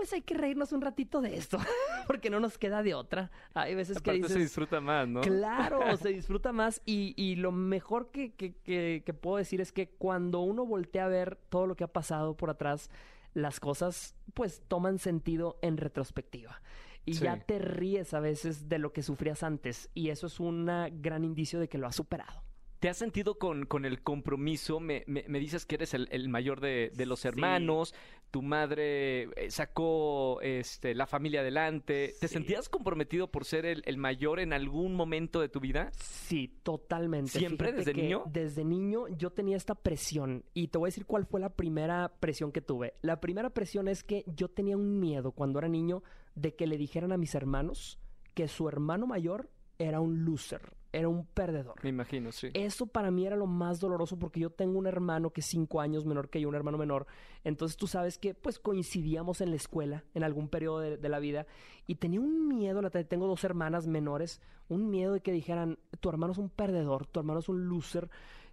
pues 0.00 0.14
hay 0.14 0.22
que 0.22 0.32
reírnos 0.32 0.72
un 0.72 0.80
ratito 0.80 1.20
de 1.20 1.36
esto, 1.36 1.58
porque 2.06 2.30
no 2.30 2.40
nos 2.40 2.56
queda 2.56 2.82
de 2.82 2.94
otra. 2.94 3.30
Hay 3.52 3.74
veces 3.74 3.98
que 4.00 4.10
Aparte 4.10 4.16
dices... 4.22 4.32
se 4.32 4.38
disfruta 4.38 4.80
más, 4.80 5.06
¿no? 5.06 5.20
Claro, 5.20 5.80
se 5.98 6.08
disfruta 6.08 6.52
más 6.52 6.80
y, 6.86 7.12
y 7.22 7.36
lo 7.36 7.52
mejor 7.52 8.10
que, 8.10 8.32
que- 8.34 8.54
que- 8.56 9.02
que 9.04 9.12
puedo 9.14 9.36
decir 9.36 9.60
es 9.60 9.72
que 9.72 9.90
cuando 9.90 10.40
uno 10.40 10.64
voltea 10.64 11.04
a 11.04 11.08
ver 11.08 11.36
todo 11.50 11.66
lo 11.66 11.76
que 11.76 11.84
ha 11.84 11.92
pasado 11.92 12.34
por 12.34 12.48
atrás, 12.48 12.88
las 13.34 13.60
cosas 13.60 14.16
pues 14.32 14.62
toman 14.68 14.98
sentido 14.98 15.58
en 15.60 15.76
retrospectiva. 15.76 16.62
Y 17.04 17.14
Sí. 17.14 17.24
ya 17.24 17.38
te 17.38 17.58
ríes 17.58 18.14
a 18.14 18.20
veces 18.20 18.68
de 18.70 18.78
lo 18.78 18.92
que 18.94 19.02
sufrías 19.02 19.42
antes 19.42 19.90
y 19.94 20.08
eso 20.08 20.26
es 20.28 20.40
un 20.40 20.64
gran 21.02 21.24
indicio 21.24 21.60
de 21.60 21.68
que 21.68 21.76
lo 21.78 21.86
has 21.86 21.96
superado. 21.96 22.42
¿Te 22.80 22.88
has 22.88 22.96
sentido 22.96 23.38
con, 23.38 23.66
con 23.66 23.84
el 23.84 24.02
compromiso? 24.02 24.80
Me, 24.80 25.04
me- 25.06 25.24
me 25.28 25.38
dices 25.38 25.66
que 25.66 25.74
eres 25.74 25.92
el, 25.92 26.08
el 26.10 26.30
mayor 26.30 26.60
de, 26.60 26.90
de 26.94 27.04
los 27.06 27.20
Sí. 27.20 27.28
hermanos, 27.28 27.94
tu 28.30 28.40
madre 28.40 29.24
eh, 29.36 29.50
sacó 29.50 30.40
este, 30.40 30.94
la 30.94 31.06
familia 31.06 31.40
adelante. 31.40 32.14
¿Te 32.18 32.28
Sí. 32.28 32.34
sentías 32.34 32.70
comprometido 32.70 33.30
por 33.30 33.44
ser 33.44 33.66
el, 33.66 33.82
el 33.84 33.98
mayor 33.98 34.40
en 34.40 34.54
algún 34.54 34.94
momento 34.94 35.40
de 35.40 35.50
tu 35.50 35.60
vida? 35.60 35.90
Sí, 35.92 36.48
totalmente. 36.62 37.32
¿Siempre, 37.38 37.68
Fíjate 37.68 37.84
desde 37.90 38.02
niño? 38.02 38.22
Desde 38.32 38.64
niño 38.64 39.08
yo 39.08 39.30
tenía 39.30 39.58
esta 39.58 39.74
presión 39.74 40.44
y 40.54 40.68
te 40.68 40.78
voy 40.78 40.86
a 40.86 40.88
decir 40.92 41.04
cuál 41.04 41.26
fue 41.26 41.38
la 41.40 41.50
primera 41.50 42.14
presión 42.18 42.50
que 42.50 42.62
tuve. 42.62 42.94
La 43.02 43.20
primera 43.20 43.50
presión 43.50 43.88
es 43.88 44.02
que 44.02 44.24
yo 44.26 44.48
tenía 44.48 44.78
un 44.78 44.98
miedo 45.00 45.32
cuando 45.32 45.58
era 45.58 45.68
niño 45.68 46.02
de 46.34 46.54
que 46.56 46.66
le 46.66 46.78
dijeran 46.78 47.12
a 47.12 47.18
mis 47.18 47.34
hermanos 47.34 47.98
que 48.32 48.48
su 48.48 48.68
hermano 48.70 49.06
mayor 49.06 49.50
era 49.78 50.00
un 50.00 50.24
loser, 50.24 50.62
era 50.92 51.08
un 51.08 51.24
perdedor. 51.26 51.74
Me 51.82 51.90
imagino, 51.90 52.32
sí. 52.32 52.48
Eso 52.54 52.86
para 52.86 53.10
mí 53.10 53.26
era 53.26 53.36
lo 53.36 53.46
más 53.46 53.78
doloroso 53.80 54.18
porque 54.18 54.40
yo 54.40 54.50
tengo 54.50 54.78
un 54.78 54.86
hermano 54.86 55.30
que 55.30 55.40
es 55.40 55.46
cinco 55.46 55.80
años 55.80 56.04
menor 56.04 56.28
que 56.30 56.40
yo, 56.40 56.48
un 56.48 56.54
hermano 56.54 56.78
menor. 56.78 57.06
Entonces 57.44 57.76
tú 57.76 57.86
sabes 57.86 58.18
que 58.18 58.34
pues 58.34 58.58
coincidíamos 58.58 59.40
en 59.40 59.50
la 59.50 59.56
escuela 59.56 60.04
en 60.14 60.24
algún 60.24 60.48
periodo 60.48 60.80
de, 60.80 60.96
de 60.96 61.08
la 61.08 61.18
vida 61.20 61.46
y 61.86 61.94
tenía 61.96 62.20
un 62.20 62.48
miedo, 62.48 62.82
la- 62.82 62.90
tengo 62.90 63.26
dos 63.26 63.44
hermanas 63.44 63.86
menores, 63.86 64.40
un 64.68 64.90
miedo 64.90 65.12
de 65.12 65.20
que 65.20 65.32
dijeran, 65.32 65.78
tu 66.00 66.08
hermano 66.08 66.32
es 66.32 66.38
un 66.38 66.50
perdedor, 66.50 67.06
tu 67.06 67.20
hermano 67.20 67.40
es 67.40 67.48
un 67.48 67.68
loser, 67.68 68.10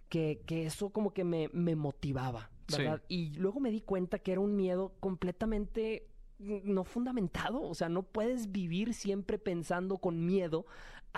que, 0.08 0.42
que 0.46 0.64
eso 0.66 0.90
como 0.90 1.12
que 1.12 1.24
me, 1.24 1.50
me 1.52 1.76
motivaba, 1.76 2.50
Sí. 2.68 2.78
¿verdad? 2.82 3.02
Y 3.08 3.30
luego 3.34 3.60
me 3.60 3.70
di 3.70 3.80
cuenta 3.80 4.18
que 4.18 4.32
era 4.32 4.40
un 4.42 4.54
miedo 4.54 4.92
completamente 5.00 6.06
no 6.38 6.84
fundamentado, 6.84 7.60
o 7.62 7.74
sea, 7.74 7.88
no 7.88 8.04
puedes 8.04 8.52
vivir 8.52 8.94
siempre 8.94 9.38
pensando 9.38 9.98
con 9.98 10.24
miedo 10.24 10.66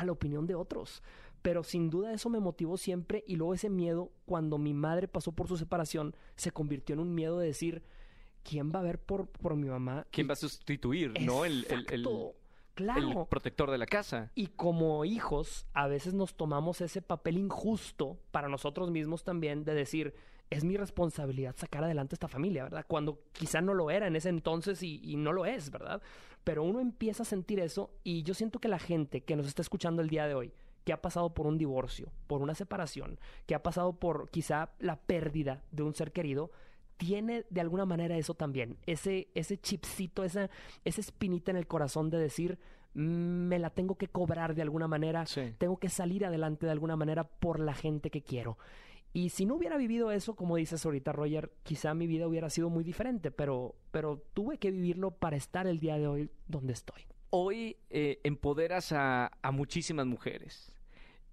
a 0.01 0.05
la 0.05 0.13
opinión 0.13 0.47
de 0.47 0.55
otros. 0.55 1.03
Pero 1.43 1.63
sin 1.65 1.89
duda 1.91 2.13
eso 2.13 2.29
me 2.29 2.39
motivó 2.41 2.77
siempre 2.77 3.25
y 3.27 3.37
luego 3.37 3.55
ese 3.55 3.71
miedo, 3.71 4.11
cuando 4.27 4.59
mi 4.59 4.75
madre 4.75 5.09
pasó 5.09 5.33
por 5.33 5.49
su 5.49 5.57
separación, 5.57 6.15
se 6.37 6.51
convirtió 6.51 6.93
en 6.95 7.01
un 7.01 7.15
miedo 7.15 7.39
de 7.39 7.47
decir, 7.47 7.83
¿quién 8.43 8.71
va 8.71 8.81
a 8.81 8.83
ver 8.83 8.99
por, 8.99 9.27
por 9.29 9.57
mi 9.57 9.69
mamá? 9.69 10.07
¿Quién 10.11 10.27
Y- 10.27 10.29
va 10.29 10.33
a 10.35 10.37
sustituir, 10.37 11.13
no? 11.23 11.45
El, 11.47 11.67
el- 11.71 11.87
el- 11.91 12.07
protector 13.29 13.71
de 13.71 13.79
la 13.79 13.87
casa. 13.87 14.31
Y 14.35 14.49
como 14.49 15.05
hijos, 15.05 15.67
a 15.75 15.87
veces 15.87 16.15
nos 16.15 16.35
tomamos 16.35 16.81
ese 16.81 17.03
papel 17.03 17.37
injusto 17.39 18.19
para 18.31 18.49
nosotros 18.49 18.91
mismos 18.91 19.23
también 19.25 19.65
de 19.65 19.75
decir, 19.75 20.15
es 20.51 20.65
mi 20.65 20.77
responsabilidad 20.77 21.55
sacar 21.57 21.85
adelante 21.85 22.15
esta 22.17 22.27
familia, 22.29 22.65
¿verdad? 22.65 22.85
Cuando 22.89 23.21
quizá 23.33 23.61
no 23.61 23.73
lo 23.73 23.91
era 23.91 24.09
en 24.09 24.17
ese 24.17 24.29
entonces 24.29 24.83
y, 24.83 25.01
y 25.05 25.17
no 25.17 25.33
lo 25.33 25.47
es, 25.47 25.71
¿verdad? 25.71 26.03
Pero 26.45 26.65
uno 26.65 26.81
empieza 26.81 27.23
a 27.23 27.27
sentir 27.27 27.61
eso 27.61 27.91
y 28.03 28.23
yo 28.25 28.35
siento 28.35 28.59
que 28.59 28.69
la 28.69 28.79
gente 28.81 29.21
que 29.23 29.37
nos 29.37 29.47
está 29.47 29.63
escuchando 29.63 30.03
el 30.03 30.09
día 30.09 30.27
de 30.27 30.35
hoy, 30.35 30.53
que 30.85 30.93
ha 30.93 31.01
pasado 31.03 31.35
por 31.35 31.47
un 31.47 31.57
divorcio, 31.59 32.11
por 32.27 32.41
una 32.43 32.55
separación, 32.55 33.21
que 33.47 33.55
ha 33.55 33.63
pasado 33.63 33.93
por 34.01 34.29
quizá 34.31 34.71
la 34.81 34.97
pérdida 34.97 35.63
de 35.71 35.83
un 35.85 35.95
ser 35.95 36.11
querido, 36.11 36.51
tiene 36.97 37.45
de 37.49 37.61
alguna 37.61 37.87
manera 37.87 38.17
eso 38.17 38.35
también, 38.35 38.77
ese, 38.87 39.29
ese 39.35 39.57
chipcito, 39.59 40.25
esa, 40.25 40.51
esa 40.85 41.01
espinita 41.01 41.51
en 41.51 41.57
el 41.59 41.67
corazón 41.67 42.11
de 42.11 42.19
decir, 42.19 42.59
"Mm, 42.95 43.47
me 43.49 43.59
la 43.59 43.71
tengo 43.71 43.97
que 43.97 44.09
cobrar 44.09 44.55
de 44.55 44.63
alguna 44.63 44.89
manera, 44.89 45.25
Sí. 45.27 45.55
tengo 45.59 45.79
que 45.79 45.89
salir 45.89 46.27
adelante 46.27 46.67
de 46.67 46.73
alguna 46.73 46.97
manera 46.97 47.25
por 47.25 47.61
la 47.61 47.73
gente 47.75 48.11
que 48.11 48.23
quiero. 48.23 48.59
Y 49.13 49.31
si 49.31 49.45
no 49.45 49.57
hubiera 49.57 49.77
vivido 49.77 50.13
eso, 50.13 50.35
como 50.35 50.57
dices 50.57 50.85
ahorita, 50.85 51.13
Roger, 51.13 51.51
quizá 51.63 51.95
mi 51.95 52.07
vida 52.07 52.29
hubiera 52.29 52.49
sido 52.49 52.71
muy 52.71 52.85
diferente, 52.85 53.31
pero, 53.31 53.75
pero 53.91 54.23
tuve 54.35 54.59
que 54.59 54.71
vivirlo 54.71 55.11
para 55.11 55.37
estar 55.37 55.67
el 55.67 55.81
día 55.81 55.99
de 55.99 56.07
hoy 56.07 56.31
donde 56.47 56.73
estoy. 56.73 57.03
Hoy 57.31 57.77
eh, 57.91 58.21
empoderas 58.23 58.93
a, 58.93 59.33
a 59.43 59.51
muchísimas 59.51 60.07
mujeres 60.07 60.73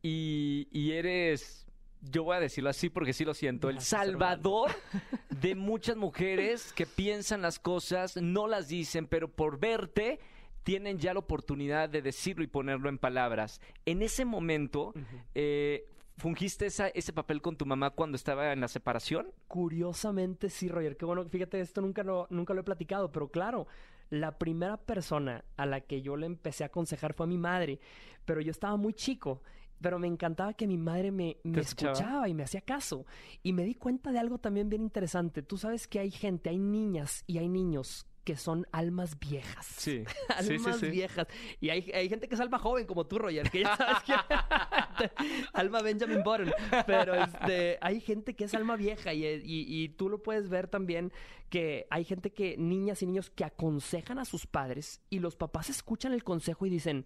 y, 0.02 0.68
y 0.72 0.92
eres, 0.92 1.68
yo 2.02 2.24
voy 2.24 2.38
a 2.38 2.40
decirlo 2.40 2.70
así 2.70 2.90
porque 2.90 3.14
sí 3.14 3.26
lo 3.26 3.34
siento, 3.34 3.70
el 3.70 3.82
salvador 3.82 4.72
de 5.42 5.56
muchas 5.56 5.98
mujeres 5.98 6.74
que 6.74 6.86
piensan 6.86 7.42
las 7.42 7.60
cosas, 7.60 8.18
no 8.18 8.48
las 8.48 8.68
dicen, 8.68 9.08
pero 9.08 9.28
por 9.28 9.60
verte 9.60 10.20
tienen 10.64 11.00
ya 11.00 11.14
la 11.14 11.20
oportunidad 11.20 11.90
de 11.90 12.02
decirlo 12.02 12.44
y 12.44 12.48
ponerlo 12.48 12.90
en 12.90 12.98
palabras. 12.98 13.62
En 13.86 14.02
ese 14.02 14.26
momento, 14.26 14.94
eh, 15.34 15.86
¿fungiste 16.18 16.66
esa- 16.66 16.90
ese 16.90 17.14
papel 17.14 17.42
con 17.42 17.56
tu 17.58 17.66
mamá 17.66 17.92
cuando 17.92 18.16
estaba 18.16 18.52
en 18.54 18.62
la 18.62 18.68
separación? 18.68 19.28
Curiosamente, 19.48 20.50
sí, 20.50 20.70
Roger. 20.70 20.98
Qué 20.98 21.06
bueno, 21.06 21.26
fíjate, 21.26 21.60
esto 21.60 21.82
nunca 21.82 22.04
lo, 22.04 22.28
nunca 22.30 22.54
lo 22.54 22.62
he 22.62 22.64
platicado, 22.64 23.12
pero 23.12 23.30
claro, 23.30 23.68
la 24.10 24.38
primera 24.38 24.78
persona 24.78 25.44
a 25.58 25.66
la 25.66 25.82
que 25.82 26.02
yo 26.02 26.16
le 26.16 26.26
empecé 26.26 26.64
a 26.64 26.68
aconsejar 26.68 27.14
fue 27.14 27.26
a 27.26 27.28
mi 27.30 27.38
madre, 27.38 27.80
pero 28.26 28.42
yo 28.42 28.52
estaba 28.52 28.78
muy 28.78 28.94
chico. 28.94 29.42
Pero 29.80 30.00
me 30.00 30.08
encantaba 30.08 30.54
que 30.54 30.66
mi 30.66 30.78
madre 30.78 31.12
me, 31.12 31.38
me 31.44 31.60
escuchaba? 31.62 31.92
escuchaba 31.94 32.30
y 32.30 32.34
me 32.34 32.42
hacía 32.44 32.62
caso. 32.62 33.06
Y 33.44 33.54
me 33.54 33.64
di 33.64 33.76
cuenta 33.76 34.12
de 34.12 34.18
algo 34.18 34.40
también 34.40 34.70
bien 34.70 34.82
interesante. 34.82 35.44
Tú 35.44 35.58
sabes 35.58 35.88
que 35.88 36.00
hay 36.00 36.10
gente, 36.10 36.50
hay 36.50 36.58
niñas 36.58 37.24
y 37.28 37.38
hay 37.38 37.48
niños 37.48 38.08
que 38.28 38.36
son 38.36 38.68
almas 38.74 39.18
viejas. 39.18 39.66
Sí, 39.66 40.04
almas 40.36 40.82
viejas. 40.82 41.28
Y 41.62 41.70
hay, 41.70 41.90
hay 41.94 42.10
gente 42.10 42.28
que 42.28 42.36
es 42.36 42.42
alma 42.42 42.60
joven, 42.60 42.86
como 42.86 43.06
tú, 43.08 43.20
Roger, 43.20 43.50
que 43.50 43.62
ya 43.62 43.78
sabes 43.78 44.04
que... 44.04 44.14
alma 45.54 45.82
Benjamin 45.82 46.24
Button. 46.24 46.52
Pero 46.86 47.16
este, 47.16 47.78
hay 47.80 48.02
gente 48.02 48.36
que 48.36 48.44
es 48.44 48.54
alma 48.54 48.76
vieja 48.76 49.14
y, 49.14 49.24
y- 49.26 49.66
y 49.84 49.88
tú 49.88 50.10
lo 50.10 50.22
puedes 50.22 50.50
ver 50.50 50.68
también 50.68 51.14
que 51.50 51.88
hay 51.90 52.04
gente 52.04 52.34
que, 52.34 52.58
niñas 52.58 53.02
y 53.02 53.06
niños 53.06 53.30
que 53.30 53.46
aconsejan 53.46 54.20
a 54.20 54.26
sus 54.26 54.46
padres 54.46 55.00
y 55.10 55.20
los 55.20 55.38
papás 55.38 55.70
escuchan 55.70 56.12
el 56.12 56.26
consejo 56.26 56.66
y 56.66 56.70
dicen... 56.70 57.06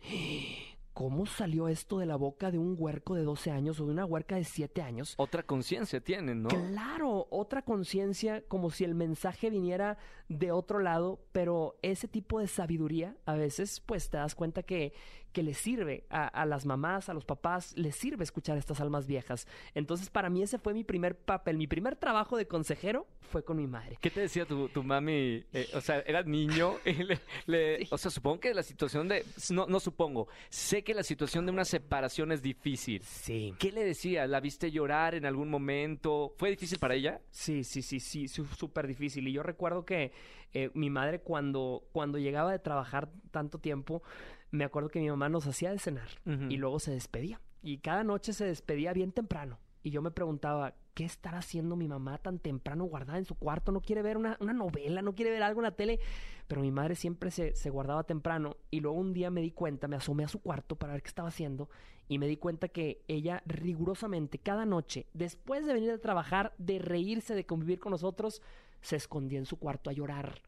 ¿Cómo 0.94 1.26
salió 1.26 1.70
esto 1.70 2.00
de 2.00 2.06
la 2.06 2.18
boca 2.18 2.52
de 2.52 2.58
un 2.58 2.76
huerco 2.78 3.16
de 3.16 3.24
12 3.24 3.50
años 3.50 3.80
o 3.80 3.86
de 3.86 3.92
una 3.92 4.06
huerca 4.06 4.36
de 4.36 4.44
7 4.44 4.82
años? 4.82 5.14
Otra 5.18 5.44
conciencia 5.44 6.02
tienen, 6.02 6.44
¿no? 6.44 6.50
Claro, 6.50 7.28
otra 7.30 7.62
conciencia 7.62 8.44
como 8.48 8.72
si 8.72 8.84
el 8.84 8.94
mensaje 8.94 9.50
viniera 9.50 9.98
de 10.28 10.52
otro 10.52 10.80
lado, 10.80 11.20
pero 11.32 11.78
ese 11.82 12.08
tipo 12.08 12.40
de 12.40 12.48
sabiduría 12.48 13.16
a 13.26 13.36
veces 13.36 13.80
pues 13.80 14.10
te 14.10 14.18
das 14.18 14.36
cuenta 14.36 14.64
que, 14.64 14.94
que 15.32 15.44
le 15.44 15.54
sirve 15.54 16.04
a, 16.10 16.28
a 16.28 16.46
las 16.46 16.66
mamás, 16.66 17.10
a 17.10 17.14
los 17.14 17.26
papás, 17.26 17.74
les 17.78 17.96
sirve 17.96 18.24
escuchar 18.24 18.58
estas 18.58 18.82
almas 18.82 19.08
viejas. 19.08 19.48
Entonces 19.74 20.10
para 20.10 20.30
mí 20.30 20.44
ese 20.44 20.58
fue 20.58 20.74
mi 20.74 20.84
primer 20.84 21.18
papel, 21.18 21.58
mi 21.58 21.68
primer 21.68 21.96
trabajo 21.96 22.38
de 22.38 22.48
consejero 22.48 23.08
fue 23.22 23.44
con 23.44 23.58
mi 23.58 23.68
madre. 23.68 23.98
¿Qué 24.02 24.10
te 24.10 24.20
decía 24.22 24.46
tu, 24.46 24.68
tu 24.70 24.84
mami? 24.84 25.44
Eh, 25.54 25.68
o 25.74 25.82
sea, 25.82 26.00
eras 26.00 26.26
niño. 26.26 26.76
y 26.86 26.94
le- 26.94 27.20
le- 27.48 27.88
O 27.92 27.98
sea, 27.98 28.12
supongo 28.12 28.40
que 28.42 28.54
la 28.54 28.64
situación 28.64 29.08
de... 29.08 29.24
No, 29.52 29.68
no 29.68 29.80
supongo. 29.80 30.28
Sé 30.50 30.84
que 30.84 30.94
la 30.94 31.04
situación 31.04 31.46
de 31.46 31.52
una 31.54 31.64
separación 31.66 32.32
es 32.32 32.42
difícil. 32.42 33.02
Sí. 33.04 33.54
¿Qué 33.58 33.72
le 33.72 33.84
decía? 33.86 34.28
¿La 34.28 34.40
viste 34.42 34.70
llorar 34.72 35.16
en 35.16 35.26
algún 35.26 35.50
momento? 35.50 36.34
¿Fue 36.38 36.50
difícil 36.50 36.78
para 36.80 36.96
ella? 36.96 37.22
Sí, 37.32 37.64
sí, 37.64 37.82
sí, 37.82 38.00
sí, 38.02 38.28
súper 38.28 38.88
difícil. 38.88 39.28
Y 39.28 39.32
yo 39.34 39.44
recuerdo 39.44 39.86
que 39.86 40.12
eh, 40.54 40.70
mi 40.74 40.90
madre 40.90 41.20
cuando, 41.22 41.84
cuando 41.94 42.18
llegaba 42.18 42.52
de 42.52 42.60
trabajar 42.60 43.10
tanto 43.32 43.58
tiempo, 43.60 44.04
me 44.52 44.66
acuerdo 44.66 44.90
que 44.90 45.00
mi 45.00 45.10
mamá 45.10 45.30
nos 45.30 45.48
hacía 45.48 45.72
de 45.72 45.80
cenar 45.80 46.10
y 46.26 46.58
luego 46.58 46.80
se 46.80 46.92
despedía. 46.92 47.42
Y 47.64 47.78
cada 47.78 48.04
noche 48.04 48.34
se 48.34 48.46
despedía 48.46 48.94
bien 48.94 49.12
temprano. 49.12 49.60
Y 49.84 49.90
yo 49.90 50.02
me 50.02 50.12
preguntaba, 50.12 50.76
¿qué 50.94 51.06
estará 51.06 51.40
haciendo 51.40 51.76
mi 51.76 51.88
mamá 51.88 52.18
tan 52.20 52.38
temprano 52.38 52.86
guardada 52.86 53.18
en 53.18 53.26
su 53.26 53.36
cuarto? 53.36 53.72
¿No 53.72 53.82
quiere 53.82 54.02
ver 54.02 54.18
una, 54.18 54.38
una 54.40 54.54
novela? 54.54 55.02
¿No 55.02 55.16
quiere 55.16 55.32
ver 55.32 55.42
algo 55.42 55.62
en 55.62 55.64
la 55.64 55.76
tele? 55.76 56.00
Pero 56.48 56.62
mi 56.62 56.72
madre 56.72 56.96
siempre 56.96 57.32
se, 57.32 57.56
se 57.56 57.70
guardaba 57.70 58.04
temprano. 58.04 58.58
Y 58.70 58.82
luego 58.82 58.98
un 58.98 59.14
día 59.14 59.32
me 59.32 59.42
di 59.42 59.52
cuenta, 59.52 59.88
me 59.88 59.96
asomé 59.96 60.24
a 60.24 60.28
su 60.28 60.42
cuarto 60.42 60.76
para 60.76 60.94
ver 60.94 61.02
qué 61.02 61.08
estaba 61.08 61.30
haciendo. 61.30 61.70
Y 62.08 62.20
me 62.20 62.28
di 62.28 62.38
cuenta 62.38 62.68
que 62.68 63.04
ella 63.08 63.42
rigurosamente, 63.46 64.38
cada 64.38 64.66
noche, 64.66 65.08
después 65.14 65.66
de 65.66 65.74
venir 65.74 65.90
de 65.90 65.98
trabajar, 65.98 66.54
de 66.58 66.78
reírse, 66.78 67.34
de 67.34 67.46
convivir 67.46 67.80
con 67.80 67.92
nosotros, 67.92 68.42
se 68.82 68.98
escondía 68.98 69.40
en 69.40 69.46
su 69.46 69.58
cuarto 69.58 69.90
a 69.90 69.94
llorar. 69.94 70.42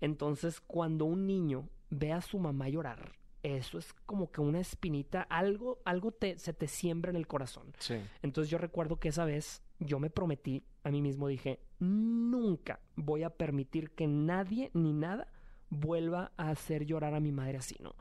Entonces, 0.00 0.60
cuando 0.60 1.04
un 1.04 1.26
niño 1.26 1.68
ve 1.90 2.12
a 2.12 2.22
su 2.22 2.38
mamá 2.38 2.68
llorar, 2.68 3.12
eso 3.42 3.78
es 3.78 3.92
como 4.06 4.30
que 4.30 4.40
una 4.40 4.60
espinita, 4.60 5.22
algo, 5.22 5.80
algo 5.84 6.12
te, 6.12 6.38
se 6.38 6.52
te 6.52 6.68
siembra 6.68 7.10
en 7.10 7.16
el 7.16 7.26
corazón. 7.26 7.72
Sí. 7.78 7.96
Entonces 8.22 8.50
yo 8.50 8.58
recuerdo 8.58 8.98
que 8.98 9.08
esa 9.08 9.24
vez 9.24 9.62
yo 9.78 9.98
me 9.98 10.10
prometí 10.10 10.64
a 10.84 10.90
mí 10.90 11.02
mismo, 11.02 11.28
dije, 11.28 11.60
nunca 11.78 12.80
voy 12.96 13.22
a 13.22 13.30
permitir 13.30 13.90
que 13.90 14.06
nadie 14.06 14.70
ni 14.74 14.92
nada 14.92 15.28
vuelva 15.70 16.32
a 16.36 16.50
hacer 16.50 16.84
llorar 16.84 17.14
a 17.14 17.20
mi 17.20 17.32
madre 17.32 17.58
así, 17.58 17.76
¿no? 17.80 17.94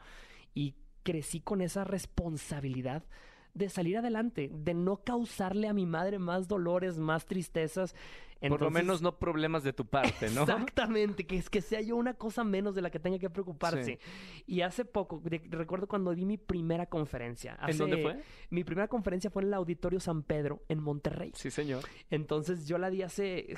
Y 0.53 0.75
crecí 1.03 1.39
con 1.39 1.61
esa 1.61 1.83
responsabilidad 1.83 3.03
de 3.53 3.69
salir 3.69 3.97
adelante, 3.97 4.49
de 4.53 4.73
no 4.73 4.97
causarle 4.97 5.67
a 5.67 5.73
mi 5.73 5.85
madre 5.85 6.19
más 6.19 6.47
dolores, 6.47 6.97
más 6.97 7.25
tristezas. 7.25 7.95
Por 8.49 8.61
lo 8.61 8.71
menos 8.71 9.01
no 9.01 9.17
problemas 9.19 9.63
de 9.63 9.71
tu 9.73 9.85
parte, 9.85 10.29
¿no? 10.31 10.41
Exactamente, 10.43 11.25
que 11.27 11.37
es 11.37 11.49
que 11.49 11.61
sea 11.61 11.81
yo 11.81 11.95
una 11.95 12.15
cosa 12.15 12.43
menos 12.43 12.73
de 12.75 12.81
la 12.81 12.89
que 12.89 12.99
tenga 12.99 13.19
que 13.19 13.29
preocuparse. 13.29 13.99
Y 14.47 14.61
hace 14.61 14.83
poco, 14.85 15.21
de- 15.23 15.41
recuerdo 15.49 15.87
cuando 15.87 16.13
di 16.15 16.25
mi 16.25 16.37
primera 16.37 16.87
conferencia. 16.87 17.57
¿En 17.67 17.77
dónde 17.77 18.01
fue? 18.01 18.21
Mi 18.49 18.63
primera 18.63 18.87
conferencia 18.87 19.29
fue 19.29 19.43
en 19.43 19.49
el 19.49 19.53
Auditorio 19.53 19.99
San 19.99 20.23
Pedro, 20.23 20.63
en 20.69 20.79
Monterrey. 20.79 21.31
Sí, 21.35 21.51
señor. 21.51 21.83
Entonces 22.09 22.67
yo 22.67 22.77
la 22.77 22.89
di 22.89 23.01
hace 23.03 23.53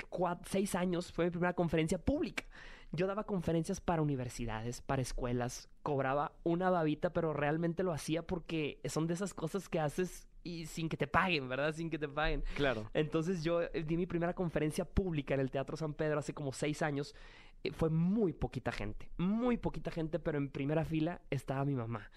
seis 0.46 0.74
años, 0.74 1.12
fue 1.12 1.26
mi 1.26 1.30
primera 1.30 1.54
conferencia 1.54 1.98
pública. 1.98 2.44
Yo 2.92 3.06
daba 3.08 3.24
conferencias 3.24 3.80
para 3.80 4.02
universidades, 4.02 4.80
para 4.80 5.02
escuelas, 5.02 5.68
cobraba 5.82 6.32
una 6.44 6.70
babita, 6.70 7.12
pero 7.12 7.32
realmente 7.32 7.82
lo 7.82 7.92
hacía 7.92 8.22
porque 8.24 8.80
son 8.84 9.06
de 9.08 9.14
esas 9.14 9.34
cosas 9.34 9.68
que 9.68 9.80
haces 9.80 10.28
y 10.44 10.66
sin 10.66 10.88
que 10.88 10.96
te 10.96 11.06
paguen, 11.06 11.48
¿verdad? 11.48 11.74
Sin 11.74 11.90
que 11.90 11.98
te 11.98 12.06
paguen. 12.06 12.44
Claro. 12.54 12.88
Entonces 12.92 13.42
yo 13.42 13.62
eh, 13.62 13.82
di 13.84 13.96
mi 13.96 14.06
primera 14.06 14.34
conferencia 14.34 14.84
pública 14.84 15.34
en 15.34 15.40
el 15.40 15.50
Teatro 15.50 15.76
San 15.76 15.94
Pedro 15.94 16.18
hace 16.18 16.34
como 16.34 16.52
seis 16.52 16.82
años. 16.82 17.14
Eh, 17.64 17.72
Fue 17.72 17.90
muy 17.90 18.32
poquita 18.32 18.70
gente, 18.70 19.10
muy 19.16 19.56
poquita 19.56 19.90
gente, 19.90 20.18
pero 20.18 20.38
en 20.38 20.50
primera 20.50 20.84
fila 20.84 21.22
estaba 21.30 21.64
mi 21.64 21.74
mamá. 21.74 22.10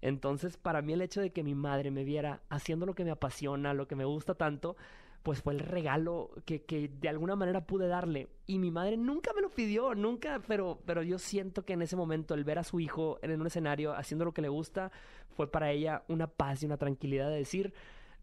Entonces, 0.00 0.56
para 0.56 0.82
mí 0.82 0.92
el 0.94 1.02
hecho 1.02 1.20
de 1.20 1.32
que 1.32 1.42
mi 1.42 1.54
madre 1.54 1.90
me 1.90 2.04
viera 2.04 2.42
haciendo 2.48 2.86
lo 2.86 2.94
que 2.94 3.04
me 3.04 3.10
apasiona, 3.10 3.74
lo 3.74 3.86
que 3.86 3.96
me 3.96 4.04
gusta 4.04 4.34
tanto, 4.34 4.76
pues 5.22 5.42
fue 5.42 5.54
el 5.54 5.60
regalo 5.60 6.30
que, 6.44 6.62
que 6.62 6.88
de 6.88 7.08
alguna 7.08 7.34
manera 7.34 7.66
pude 7.66 7.88
darle. 7.88 8.28
Y 8.46 8.58
mi 8.58 8.70
madre 8.70 8.96
nunca 8.96 9.32
me 9.34 9.40
lo 9.40 9.50
pidió, 9.50 9.94
nunca, 9.94 10.40
pero, 10.46 10.78
pero 10.86 11.02
yo 11.02 11.18
siento 11.18 11.64
que 11.64 11.72
en 11.72 11.82
ese 11.82 11.96
momento 11.96 12.34
el 12.34 12.44
ver 12.44 12.58
a 12.58 12.64
su 12.64 12.78
hijo 12.78 13.18
en 13.22 13.40
un 13.40 13.46
escenario 13.46 13.92
haciendo 13.92 14.24
lo 14.24 14.32
que 14.32 14.42
le 14.42 14.48
gusta 14.48 14.92
fue 15.36 15.50
para 15.50 15.70
ella 15.70 16.02
una 16.08 16.26
paz 16.26 16.62
y 16.62 16.66
una 16.66 16.78
tranquilidad 16.78 17.28
de 17.28 17.36
decir, 17.36 17.74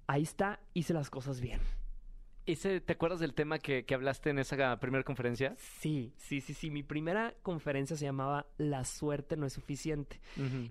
ahí 0.07 0.23
está, 0.23 0.59
hice 0.73 0.93
las 0.93 1.09
cosas 1.09 1.39
bien. 1.39 1.59
Ese, 2.45 2.81
¿Te 2.81 2.93
acuerdas 2.93 3.21
del 3.21 3.33
tema 3.33 3.57
que, 3.57 3.85
que 3.85 3.93
hablaste 3.93 4.29
en 4.29 4.39
esa 4.39 4.77
primera 4.81 5.05
conferencia? 5.05 5.55
Sí, 5.57 6.13
sí, 6.17 6.41
sí, 6.41 6.53
sí. 6.53 6.69
Mi 6.69 6.83
primera 6.83 7.33
conferencia 7.41 7.95
se 7.95 8.03
llamaba 8.03 8.47
La 8.57 8.83
suerte 8.83 9.37
no 9.37 9.45
es 9.45 9.53
suficiente. 9.53 10.19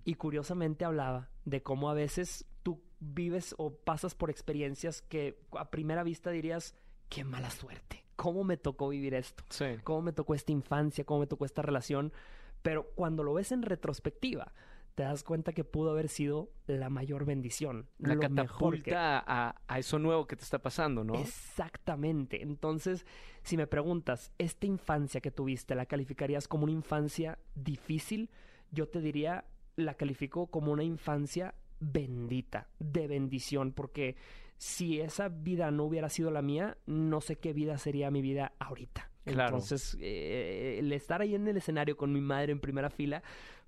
Y 0.05 0.17
curiosamente 0.17 0.85
hablaba 0.85 1.31
de 1.47 1.63
cómo 1.63 1.89
a 1.89 1.95
veces 1.95 2.45
tú 2.63 2.83
vives 3.01 3.55
o 3.57 3.75
pasas 3.75 4.15
por 4.15 4.29
experiencias 4.29 5.01
que 5.01 5.39
a 5.53 5.71
primera 5.71 6.03
vista 6.03 6.31
dirías, 6.31 6.75
qué 7.09 7.25
mala 7.25 7.51
suerte. 7.51 8.05
¿Cómo 8.17 8.45
me 8.45 8.59
tocó 8.59 8.91
vivir 8.91 9.15
esto? 9.15 9.43
Sí. 9.49 9.79
¿Cómo 9.83 10.03
me 10.03 10.13
tocó 10.13 10.35
esta 10.35 10.53
infancia? 10.53 11.05
¿Cómo 11.05 11.21
me 11.21 11.27
tocó 11.27 11.47
esta 11.47 11.63
relación? 11.63 12.13
Pero 12.61 12.91
cuando 12.95 13.25
lo 13.25 13.33
ves 13.33 13.51
en 13.51 13.63
retrospectiva, 13.63 14.53
te 14.95 15.03
das 15.05 15.23
cuenta 15.25 15.53
que 15.53 15.65
pudo 15.65 15.91
haber 15.91 16.09
sido 16.09 16.51
la 16.67 16.91
mayor 16.91 17.25
bendición. 17.25 17.89
La 17.99 18.15
mejor 18.15 18.29
que- 18.75 18.91
catapulta 18.91 19.25
a, 19.27 19.61
a 19.67 19.79
eso 19.79 19.99
nuevo 19.99 20.27
que 20.27 20.37
te 20.37 20.45
está 20.45 20.61
pasando, 20.61 21.03
¿no? 21.05 21.15
Exactamente. 21.15 22.43
Entonces, 22.43 23.07
si 23.43 23.57
me 23.57 23.67
preguntas, 23.67 24.33
¿esta 24.39 24.67
infancia 24.67 25.21
que 25.21 25.31
tuviste 25.31 25.75
la 25.75 25.87
calificarías 25.87 26.49
como 26.49 26.65
una 26.65 26.73
infancia 26.73 27.39
difícil? 27.55 28.31
Yo 28.71 28.89
te 28.89 29.01
diría, 29.01 29.45
la 29.77 29.95
califico 29.95 30.49
como 30.49 30.73
una 30.73 30.85
infancia 30.85 31.55
bendita, 31.81 32.69
de 32.79 33.09
bendición, 33.09 33.73
porque 33.73 34.17
si 34.59 35.01
esa 35.01 35.29
vida 35.29 35.71
no 35.71 35.85
hubiera 35.85 36.09
sido 36.09 36.31
la 36.31 36.43
mía, 36.43 36.77
no 36.87 37.21
sé 37.21 37.37
qué 37.37 37.53
vida 37.53 37.79
sería 37.79 38.11
mi 38.11 38.23
vida 38.23 38.53
ahorita. 38.59 39.11
Claro. 39.25 39.57
Entonces, 39.57 39.97
eh, 40.01 40.77
el 40.81 40.93
estar 40.93 41.21
ahí 41.23 41.35
en 41.35 41.47
el 41.49 41.57
escenario 41.57 41.97
con 41.97 42.13
mi 42.13 42.21
madre 42.21 42.53
en 42.53 42.61
primera 42.61 42.91
fila 42.91 43.23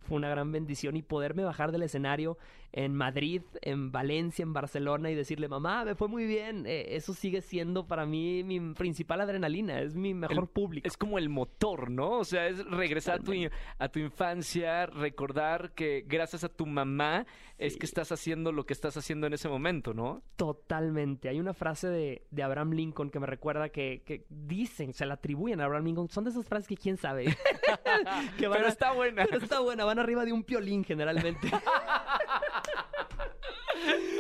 fue 0.05 0.17
una 0.17 0.29
gran 0.29 0.53
bendición 0.53 0.97
y 0.97 1.03
poderme 1.03 1.43
bajar 1.45 1.73
del 1.73 1.83
escenario 1.83 2.39
en 2.77 2.93
Madrid, 2.95 3.43
en 3.63 3.93
Valencia, 3.93 4.43
en 4.43 4.53
Barcelona 4.53 5.09
y 5.11 5.15
decirle, 5.15 5.47
mamá, 5.49 5.85
me 5.85 5.95
fue 5.95 6.09
muy 6.09 6.27
bien. 6.27 6.65
Eh, 6.67 6.97
eso 6.97 7.15
sigue 7.15 7.41
siendo 7.41 7.87
para 7.87 8.05
mí 8.05 8.43
mi 8.43 8.59
principal 8.75 9.21
adrenalina, 9.21 9.81
es 9.81 9.95
mi 9.95 10.13
mejor 10.13 10.45
El- 10.45 10.49
público. 10.49 10.87
Es 10.89 10.97
como 10.97 11.19
el 11.19 11.29
motor, 11.29 11.91
¿no? 11.91 12.19
O 12.19 12.25
sea, 12.25 12.49
es 12.49 12.65
regresar 12.67 13.21
a 13.21 13.23
tu, 13.23 13.33
a 13.79 13.89
tu 13.89 14.01
infancia, 14.01 14.87
recordar 14.87 15.71
que 15.73 16.05
gracias 16.07 16.43
a 16.43 16.49
tu 16.49 16.67
mamá 16.67 17.27
es 17.59 17.77
que 17.77 17.87
estás 17.87 18.11
haciendo 18.11 18.51
lo 18.51 18.67
que 18.67 18.73
estás 18.73 18.97
haciendo 18.97 19.29
en 19.29 19.35
ese 19.35 19.49
momento, 19.49 19.95
¿no? 19.95 20.23
Totalmente. 20.35 21.29
Hay 21.29 21.39
una 21.39 21.55
frase 21.55 21.87
de, 21.89 22.27
de 22.33 22.43
Abraham 22.43 22.73
Lincoln 22.73 23.11
que 23.11 23.21
me 23.21 23.27
recuerda 23.29 23.69
que, 23.69 24.03
que 24.05 24.27
dicen, 24.29 24.93
se 24.93 25.07
la 25.07 25.15
atribuyen 25.15 25.61
a 25.61 25.65
Abraham 25.67 25.85
Lincoln. 25.85 26.09
Son 26.09 26.25
de 26.25 26.31
esas 26.31 26.45
frases 26.47 26.67
que 26.67 26.77
quién 26.77 26.97
sabe. 26.97 27.27
Que 28.39 28.49
van 28.49 28.57
Pero 28.59 28.67
a- 28.67 28.71
está 28.71 28.93
buena. 28.93 29.25
Pero 29.27 29.39
está 29.45 29.61
buena, 29.61 29.85
arriba 29.99 30.25
de 30.25 30.33
un 30.33 30.45
piolín 30.45 30.85
generalmente. 30.85 31.51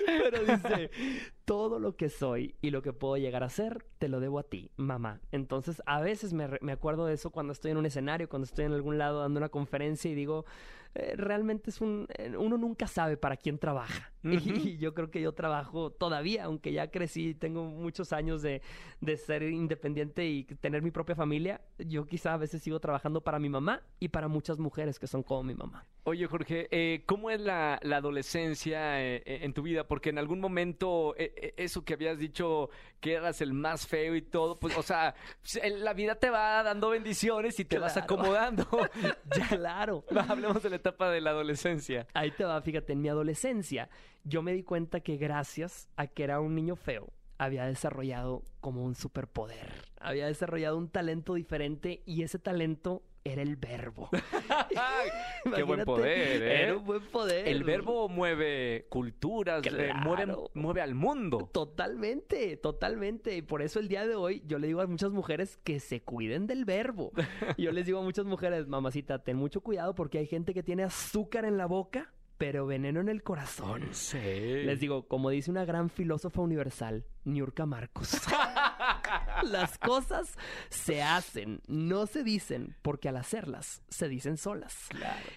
Pero 0.06 0.44
dice, 0.44 0.90
todo 1.44 1.78
lo 1.78 1.96
que 1.96 2.08
soy 2.08 2.54
y 2.60 2.70
lo 2.70 2.82
que 2.82 2.92
puedo 2.92 3.16
llegar 3.16 3.42
a 3.42 3.48
ser, 3.48 3.84
te 3.98 4.08
lo 4.08 4.20
debo 4.20 4.38
a 4.38 4.44
ti, 4.44 4.70
mamá. 4.76 5.20
Entonces, 5.32 5.82
a 5.86 6.00
veces 6.00 6.32
me, 6.32 6.48
me 6.60 6.72
acuerdo 6.72 7.06
de 7.06 7.14
eso 7.14 7.30
cuando 7.30 7.52
estoy 7.52 7.72
en 7.72 7.78
un 7.78 7.86
escenario, 7.86 8.28
cuando 8.28 8.44
estoy 8.44 8.66
en 8.66 8.72
algún 8.72 8.98
lado 8.98 9.20
dando 9.20 9.38
una 9.38 9.48
conferencia 9.48 10.10
y 10.10 10.14
digo, 10.14 10.44
eh, 10.94 11.14
realmente 11.16 11.70
es 11.70 11.80
un... 11.80 12.06
eh, 12.16 12.36
uno 12.36 12.56
nunca 12.56 12.86
sabe 12.86 13.16
para 13.16 13.36
quién 13.36 13.58
trabaja. 13.58 14.10
Y 14.24 14.78
yo 14.78 14.94
creo 14.94 15.10
que 15.10 15.20
yo 15.20 15.32
trabajo 15.34 15.90
todavía, 15.90 16.44
aunque 16.44 16.72
ya 16.72 16.90
crecí, 16.90 17.34
tengo 17.34 17.64
muchos 17.64 18.12
años 18.14 18.40
de, 18.40 18.62
de 19.02 19.16
ser 19.18 19.42
independiente 19.42 20.24
y 20.26 20.44
tener 20.44 20.80
mi 20.82 20.90
propia 20.90 21.14
familia, 21.14 21.60
yo 21.78 22.06
quizá 22.06 22.32
a 22.32 22.36
veces 22.38 22.62
sigo 22.62 22.80
trabajando 22.80 23.20
para 23.22 23.38
mi 23.38 23.50
mamá 23.50 23.82
y 24.00 24.08
para 24.08 24.28
muchas 24.28 24.58
mujeres 24.58 24.98
que 24.98 25.06
son 25.06 25.22
como 25.22 25.42
mi 25.42 25.54
mamá. 25.54 25.84
Oye, 26.04 26.26
Jorge, 26.26 26.68
eh, 26.70 27.02
¿cómo 27.06 27.30
es 27.30 27.38
la, 27.40 27.78
la 27.82 27.98
adolescencia 27.98 29.02
eh, 29.02 29.22
en 29.26 29.52
tu 29.52 29.62
vida? 29.62 29.86
Porque 29.86 30.10
en 30.10 30.18
algún 30.18 30.40
momento 30.40 31.14
eh, 31.18 31.52
eso 31.58 31.84
que 31.84 31.94
habías 31.94 32.18
dicho 32.18 32.70
que 33.00 33.12
eras 33.14 33.40
el 33.42 33.52
más 33.52 33.86
feo 33.86 34.14
y 34.14 34.22
todo, 34.22 34.56
pues, 34.56 34.76
o 34.78 34.82
sea, 34.82 35.14
se- 35.42 35.68
la 35.70 35.92
vida 35.92 36.14
te 36.14 36.30
va 36.30 36.62
dando 36.62 36.90
bendiciones 36.90 37.58
y 37.60 37.64
te 37.66 37.78
vas 37.78 37.96
acomodando. 37.98 38.66
ya, 39.36 39.48
Claro. 39.48 40.04
hablemos 40.28 40.62
de 40.62 40.70
la 40.70 40.76
etapa 40.84 41.10
de 41.10 41.22
la 41.22 41.30
adolescencia. 41.30 42.06
Ahí 42.12 42.30
te 42.30 42.44
va, 42.44 42.60
fíjate, 42.60 42.92
en 42.92 43.00
mi 43.00 43.08
adolescencia 43.08 43.88
yo 44.22 44.42
me 44.42 44.52
di 44.52 44.62
cuenta 44.62 45.00
que 45.00 45.16
gracias 45.16 45.88
a 45.96 46.06
que 46.06 46.24
era 46.24 46.40
un 46.40 46.54
niño 46.54 46.76
feo, 46.76 47.10
había 47.38 47.64
desarrollado 47.64 48.42
como 48.60 48.84
un 48.84 48.94
superpoder. 48.94 49.72
Había 49.98 50.26
desarrollado 50.26 50.76
un 50.76 50.90
talento 50.90 51.34
diferente 51.34 52.02
y 52.04 52.22
ese 52.22 52.38
talento 52.38 53.02
era 53.24 53.42
el 53.42 53.56
verbo. 53.56 54.10
Qué 55.54 55.62
buen 55.62 55.84
poder, 55.84 56.42
¿eh? 56.42 56.62
Era 56.62 56.76
un 56.76 56.84
buen 56.84 57.02
poder. 57.06 57.48
El 57.48 57.64
verbo 57.64 58.08
mueve 58.08 58.86
culturas, 58.90 59.64
eh, 59.66 59.92
mueve 60.52 60.82
al 60.82 60.94
mundo. 60.94 61.48
Totalmente, 61.52 62.56
totalmente. 62.58 63.36
Y 63.36 63.42
por 63.42 63.62
eso 63.62 63.80
el 63.80 63.88
día 63.88 64.06
de 64.06 64.14
hoy 64.14 64.42
yo 64.46 64.58
le 64.58 64.66
digo 64.66 64.82
a 64.82 64.86
muchas 64.86 65.10
mujeres 65.10 65.58
que 65.64 65.80
se 65.80 66.02
cuiden 66.02 66.46
del 66.46 66.64
verbo. 66.64 67.12
Yo 67.58 67.72
les 67.72 67.86
digo 67.86 68.00
a 68.00 68.02
muchas 68.02 68.26
mujeres, 68.26 68.66
mamacita, 68.66 69.22
ten 69.22 69.36
mucho 69.36 69.60
cuidado 69.60 69.94
porque 69.94 70.18
hay 70.18 70.26
gente 70.26 70.52
que 70.52 70.62
tiene 70.62 70.82
azúcar 70.82 71.44
en 71.44 71.56
la 71.56 71.66
boca, 71.66 72.12
pero 72.36 72.66
veneno 72.66 73.00
en 73.00 73.08
el 73.08 73.22
corazón. 73.22 73.88
Sí. 73.92 74.18
Les 74.18 74.80
digo, 74.80 75.08
como 75.08 75.30
dice 75.30 75.50
una 75.50 75.64
gran 75.64 75.88
filósofa 75.88 76.42
universal, 76.42 77.04
Niurka 77.24 77.66
Marcos. 77.66 78.12
Las 79.44 79.78
cosas 79.78 80.36
se 80.70 81.02
hacen, 81.02 81.60
no 81.66 82.06
se 82.06 82.22
dicen, 82.24 82.76
porque 82.82 83.08
al 83.08 83.16
hacerlas 83.16 83.82
se 83.88 84.08
dicen 84.08 84.36
solas. 84.36 84.88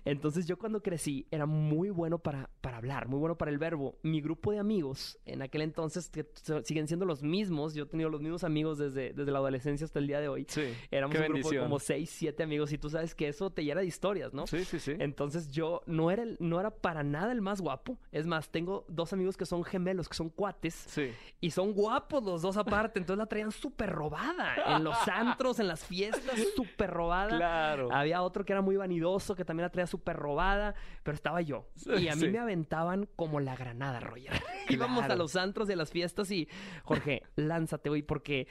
Entonces 0.05 0.45
yo 0.45 0.57
cuando 0.57 0.81
crecí 0.81 1.27
era 1.31 1.45
muy 1.45 1.89
bueno 1.89 2.19
para, 2.19 2.49
para 2.61 2.77
hablar, 2.77 3.07
muy 3.07 3.19
bueno 3.19 3.37
para 3.37 3.51
el 3.51 3.57
verbo. 3.57 3.97
Mi 4.03 4.21
grupo 4.21 4.51
de 4.51 4.59
amigos, 4.59 5.17
en 5.25 5.41
aquel 5.41 5.61
entonces, 5.61 6.09
que 6.09 6.25
siguen 6.63 6.87
siendo 6.87 7.05
los 7.05 7.23
mismos, 7.23 7.73
yo 7.73 7.83
he 7.83 7.87
tenido 7.87 8.09
los 8.09 8.21
mismos 8.21 8.43
amigos 8.43 8.77
desde, 8.77 9.13
desde 9.13 9.31
la 9.31 9.39
adolescencia 9.39 9.85
hasta 9.85 9.99
el 9.99 10.07
día 10.07 10.19
de 10.19 10.27
hoy. 10.27 10.45
Sí. 10.49 10.73
Éramos 10.91 11.15
Qué 11.15 11.21
un 11.23 11.33
grupo 11.33 11.51
de 11.51 11.59
como 11.59 11.79
seis, 11.79 12.09
siete 12.09 12.43
amigos 12.43 12.71
y 12.71 12.77
tú 12.77 12.89
sabes 12.89 13.15
que 13.15 13.27
eso 13.27 13.49
te 13.51 13.63
llena 13.63 13.81
de 13.81 13.87
historias, 13.87 14.33
¿no? 14.33 14.47
Sí, 14.47 14.63
sí, 14.63 14.79
sí. 14.79 14.93
Entonces 14.99 15.49
yo 15.51 15.81
no 15.85 16.11
era, 16.11 16.23
el- 16.23 16.37
no 16.39 16.59
era 16.59 16.69
para 16.71 17.03
nada 17.03 17.31
el 17.31 17.41
más 17.41 17.61
guapo. 17.61 17.99
Es 18.11 18.25
más, 18.27 18.49
tengo 18.49 18.85
dos 18.87 19.13
amigos 19.13 19.37
que 19.37 19.45
son 19.45 19.63
gemelos, 19.63 20.07
que 20.07 20.15
son 20.15 20.29
cuates. 20.29 20.73
Sí. 20.87 21.11
Y 21.41 21.51
son 21.51 21.73
guapos 21.77 22.23
los 22.23 22.41
dos 22.41 22.57
aparte. 22.57 22.99
Entonces 22.99 23.19
la 23.19 23.25
traían 23.27 23.51
súper 23.51 23.89
robada. 23.91 24.55
En 24.75 24.83
los 24.83 24.97
antros, 25.07 25.59
en 25.59 25.67
las 25.67 25.85
fiestas, 25.85 26.33
súper 26.55 26.89
robada. 26.89 27.29
Claro. 27.37 27.89
Había 27.93 28.21
otro 28.23 28.43
que 28.43 28.53
era 28.53 28.61
muy 28.61 28.75
vanidoso, 28.77 29.35
que 29.35 29.45
también 29.45 29.65
la 29.65 29.69
traía 29.69 29.87
súper 29.87 30.15
robada, 30.17 30.73
pero 31.03 31.15
estaba 31.15 31.41
yo. 31.41 31.67
Y 31.97 32.07
a 32.07 32.15
mí 32.15 32.21
Sí. 32.21 32.29
me 32.29 32.39
aventaban 32.39 33.07
como 33.15 33.39
la 33.39 33.55
granada, 33.55 33.99
Roger. 33.99 34.31
Íbamos 34.69 35.03
a 35.05 35.15
los 35.15 35.35
antros 35.35 35.69
y 35.69 35.73
a 35.73 35.75
las 35.75 35.91
fiestas 35.91 36.29
y, 36.31 36.47
Jorge, 36.83 37.21
lánzate, 37.35 37.89
güey, 37.89 38.01
porque 38.01 38.47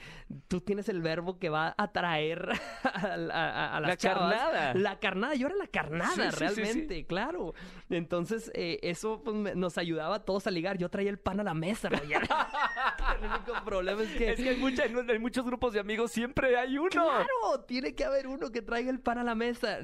tú 0.47 0.61
tienes 0.61 0.87
el 0.89 1.01
verbo 1.01 1.37
que 1.37 1.49
va 1.49 1.67
a 1.77 1.83
atraer 1.83 2.49
a, 2.83 2.89
a- 3.31 3.77
a 3.77 3.79
las 3.81 3.89
La 3.89 3.97
chavas. 3.97 4.33
carnada. 4.33 4.73
La 4.73 4.99
carnada, 4.99 5.35
yo 5.35 5.47
era 5.47 5.55
la 5.57 5.67
carnada, 5.67 6.31
sí, 6.31 6.37
realmente, 6.39 7.05
claro. 7.05 7.53
Entonces, 7.89 8.51
eh, 8.53 8.79
eso 8.81 9.21
pues, 9.23 9.35
me- 9.35 9.55
nos 9.55 9.77
ayudaba 9.77 10.15
a 10.15 10.25
todos 10.25 10.45
a 10.47 10.51
ligar. 10.51 10.77
Yo 10.77 10.89
traía 10.89 11.09
el 11.09 11.17
pan 11.19 11.39
a 11.39 11.43
la 11.43 11.53
mesa, 11.53 11.89
Roger. 11.89 12.21
el 13.21 13.29
único 13.29 13.53
problema 13.65 14.01
es 14.03 14.09
que... 14.09 14.29
Es 14.31 14.35
que 14.37 14.51
en, 14.53 14.59
mucha- 14.59 14.85
en- 14.85 15.09
en 15.09 15.21
muchos 15.21 15.45
grupos 15.45 15.73
de 15.73 15.79
amigos 15.79 16.11
siempre 16.11 16.57
hay 16.57 16.77
uno. 16.77 16.89
¡Claro! 16.89 17.61
Tiene 17.65 17.95
que 17.95 18.03
haber 18.03 18.27
uno 18.27 18.51
que 18.51 18.61
traiga 18.61 18.89
el 18.91 18.99
pan 18.99 19.19
a 19.19 19.23
la 19.23 19.35
mesa. 19.35 19.79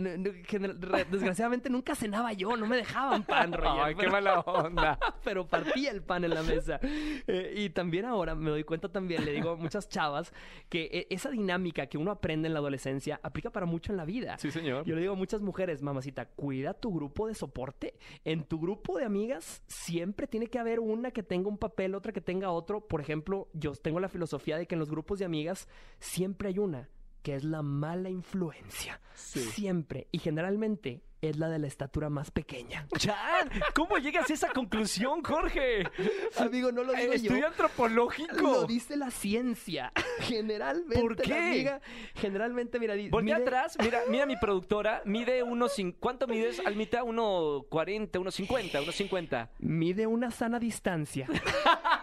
Desgraciadamente 1.10 1.70
nunca 1.70 1.96
cenaba 1.96 2.34
yo, 2.34 2.56
no 2.58 2.68
me 2.68 2.78
dejaban 2.78 3.24
pan, 3.24 3.52
Roger. 3.54 3.84
Ay, 3.84 3.94
qué 3.96 4.00
pero- 4.02 4.12
mala 4.12 4.40
onda. 4.42 5.00
pero 5.24 5.48
partía 5.48 5.92
el 5.92 6.02
pan 6.02 6.24
en 6.24 6.34
la 6.34 6.44
mesa. 6.44 6.80
Eh, 6.84 7.54
y 7.56 7.70
también 7.70 8.06
ahora 8.06 8.36
me 8.36 8.50
doy 8.50 8.64
cuenta 8.64 8.90
también, 8.90 9.24
le 9.26 9.32
digo 9.32 9.52
a 9.52 9.56
muchas 9.56 9.88
chavas, 9.90 10.34
que 10.70 10.90
eh, 10.92 11.08
esa 11.10 11.30
dinámica 11.30 11.88
que 11.88 11.98
uno 11.98 12.12
aprende 12.12 12.48
en 12.48 12.54
la 12.54 12.60
adolescencia 12.60 13.20
aplica 13.24 13.50
para 13.50 13.66
mucho 13.66 13.92
en 13.92 13.98
la 13.98 14.06
vida. 14.06 14.38
Sí, 14.38 14.52
señor. 14.52 14.86
Yo 14.86 14.96
le 14.96 15.02
digo 15.02 15.14
a 15.14 15.18
muchas 15.18 15.42
mujeres, 15.42 15.82
mamacita, 15.82 16.26
cuida 16.26 16.74
tu 16.74 16.94
grupo 16.94 17.28
de 17.28 17.36
soporte. 17.36 17.93
En 18.24 18.44
tu 18.44 18.60
grupo 18.60 18.98
de 18.98 19.06
amigas 19.06 19.64
siempre 19.68 20.28
tiene 20.28 20.48
que 20.48 20.60
haber 20.60 20.80
una 20.80 21.12
que 21.12 21.24
tenga 21.24 21.50
un 21.50 21.58
papel, 21.58 21.96
otra 21.96 22.14
que 22.14 22.22
tenga 22.22 22.52
otro. 22.52 22.88
Por 22.88 23.02
ejemplo, 23.02 23.50
yo 23.54 23.74
tengo 23.74 24.00
la 24.00 24.10
filosofía 24.10 24.58
de 24.58 24.68
que 24.68 24.76
en 24.76 24.80
los 24.80 24.90
grupos 24.90 25.20
de 25.20 25.26
amigas 25.26 25.68
siempre 26.00 26.50
hay 26.50 26.60
una 26.60 26.90
que 27.24 27.36
es 27.36 27.44
la 27.44 27.62
mala 27.64 28.10
influencia. 28.10 29.00
Sí. 29.16 29.40
Siempre. 29.40 30.08
Y 30.12 30.20
generalmente 30.20 31.02
es 31.22 31.38
la 31.38 31.48
de 31.48 31.58
la 31.58 31.68
estatura 31.68 32.10
más 32.10 32.32
pequeña. 32.32 32.86
Chan, 32.98 33.50
¿cómo 33.74 33.98
llegas 33.98 34.30
a 34.30 34.34
esa 34.34 34.50
conclusión, 34.50 35.24
Jorge? 35.24 35.84
Amigo, 36.38 36.72
no 36.74 36.84
lo 36.84 36.92
digo 36.94 37.08
yo. 37.08 37.14
Estudio 37.14 37.48
antropológico. 37.48 38.36
Lo 38.42 38.66
dice 38.66 38.98
la 38.98 39.10
ciencia. 39.10 39.94
Generalmente. 40.20 41.00
¿Por 41.00 41.16
qué? 41.16 41.30
la 41.30 41.38
amiga- 41.38 41.82
generalmente, 42.16 42.78
mira, 42.80 42.96
Voltea 43.10 43.38
mide- 43.38 43.42
atrás, 43.44 43.78
mira, 43.82 44.02
mira 44.10 44.26
mi 44.26 44.36
productora, 44.36 45.02
mide 45.06 45.42
unos... 45.44 45.76
¿Cuánto 46.00 46.28
mides? 46.28 46.62
Al 46.66 46.76
mitad, 46.76 47.04
uno 47.04 47.66
40, 47.70 48.20
unos 48.20 48.36
50, 48.36 48.82
unos 48.82 48.96
50. 48.96 49.50
Mide 49.60 50.06
una 50.08 50.30
sana 50.32 50.60
distancia. 50.60 51.28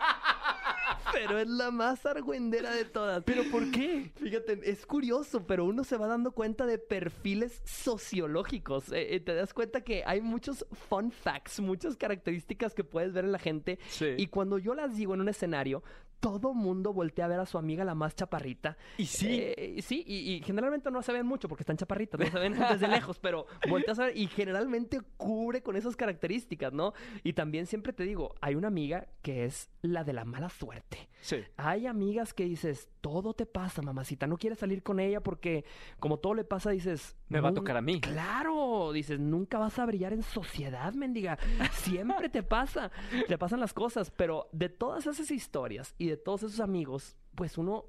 pero 1.13 1.39
es 1.39 1.49
la 1.49 1.71
más 1.71 2.05
argüendera 2.07 2.73
de 2.73 2.85
todas. 2.85 3.23
¿Pero 3.25 3.45
por 3.51 3.71
qué? 3.71 4.11
Fíjate, 4.17 4.61
es 4.65 4.87
curioso, 4.87 5.47
pero 5.47 5.65
uno 5.65 5.85
se 5.85 5.97
va 5.97 6.07
dando 6.07 6.33
cuenta 6.33 6.67
de 6.67 6.79
perfiles 6.79 7.63
sociológicos. 7.65 8.93
Eh, 8.93 9.15
eh, 9.15 9.21
te 9.21 9.35
das 9.35 9.55
cuenta 9.55 9.83
que 9.83 10.03
hay 10.07 10.21
muchos 10.21 10.67
fun 10.89 11.11
facts, 11.11 11.61
muchas 11.61 11.97
características 11.97 12.75
que 12.75 12.85
puedes 12.85 13.13
ver 13.13 13.25
en 13.25 13.33
la 13.33 13.39
gente. 13.39 13.79
Sí. 13.89 14.15
Y 14.17 14.29
cuando 14.29 14.59
yo 14.59 14.75
las 14.75 14.97
digo 14.97 15.15
en 15.15 15.21
un 15.21 15.29
escenario, 15.29 15.83
todo 16.21 16.55
mundo 16.55 16.93
voltea 16.93 17.25
a 17.25 17.29
ver 17.29 17.41
a 17.41 17.47
su 17.47 17.59
amiga 17.59 17.85
la 17.85 17.95
más 17.95 18.15
chaparrita. 18.15 18.77
Y 18.99 19.07
sí. 19.07 19.41
Eh, 19.41 19.81
sí, 19.83 20.05
y, 20.07 20.35
y 20.35 20.41
generalmente 20.43 20.91
no 20.91 21.03
se 21.03 21.13
ven 21.13 21.27
mucho 21.27 21.49
porque 21.49 21.63
están 21.63 21.77
chaparritas, 21.77 22.21
no 22.21 22.27
se 22.27 22.39
ven 22.39 22.53
desde 22.71 22.89
lejos, 22.89 23.19
pero 23.19 23.47
volteas 23.69 23.99
a 23.99 24.07
ver 24.07 24.17
y 24.17 24.27
generalmente 24.29 25.01
cubre 25.17 25.63
con 25.63 25.77
esas 25.77 25.97
características, 25.97 26.73
¿no? 26.73 26.93
Y 27.25 27.33
también 27.33 27.67
siempre 27.67 27.93
te 27.93 28.05
digo, 28.05 28.35
hay 28.41 28.55
una 28.55 28.69
amiga 28.69 29.09
que 29.23 29.45
es 29.45 29.71
la 29.83 30.05
de 30.05 30.13
la 30.13 30.25
mala 30.25 30.51
suerte. 30.51 31.09
Sí. 31.21 31.39
Hay 31.57 31.87
amigas 31.87 32.35
que 32.35 32.45
dices, 32.45 32.89
todo 33.01 33.35
te 33.35 33.47
pasa, 33.47 33.83
mamacita, 33.83 34.27
no 34.27 34.37
quieres 34.37 34.59
salir 34.59 34.83
con 34.83 35.01
ella 35.01 35.21
porque 35.23 35.65
como 35.99 36.19
todo 36.19 36.35
le 36.35 36.45
pasa, 36.45 36.71
dices... 36.71 37.17
Me 37.29 37.41
va 37.41 37.49
a 37.49 37.53
"Nun- 37.53 37.57
tocar 37.57 37.77
a 37.77 37.83
mí". 37.83 38.01
Claro, 38.01 38.93
dices, 38.93 39.19
nunca 39.19 39.59
vas 39.59 39.79
a 39.79 39.87
brillar 39.87 40.13
en 40.13 40.23
sociedad, 40.23 40.93
mendiga. 40.95 41.39
Siempre 41.73 42.29
te 42.29 42.43
pasa, 42.43 42.91
te 43.29 43.39
pasan 43.39 43.61
las 43.61 43.73
cosas, 43.73 44.11
pero 44.11 44.49
de 44.53 44.69
todas 44.69 45.07
esas 45.07 45.31
historias 45.31 45.95
y 45.99 46.09
de 46.09 46.17
todos 46.17 46.43
esos 46.43 46.61
amigos, 46.61 47.17
pues 47.35 47.59
uno 47.59 47.85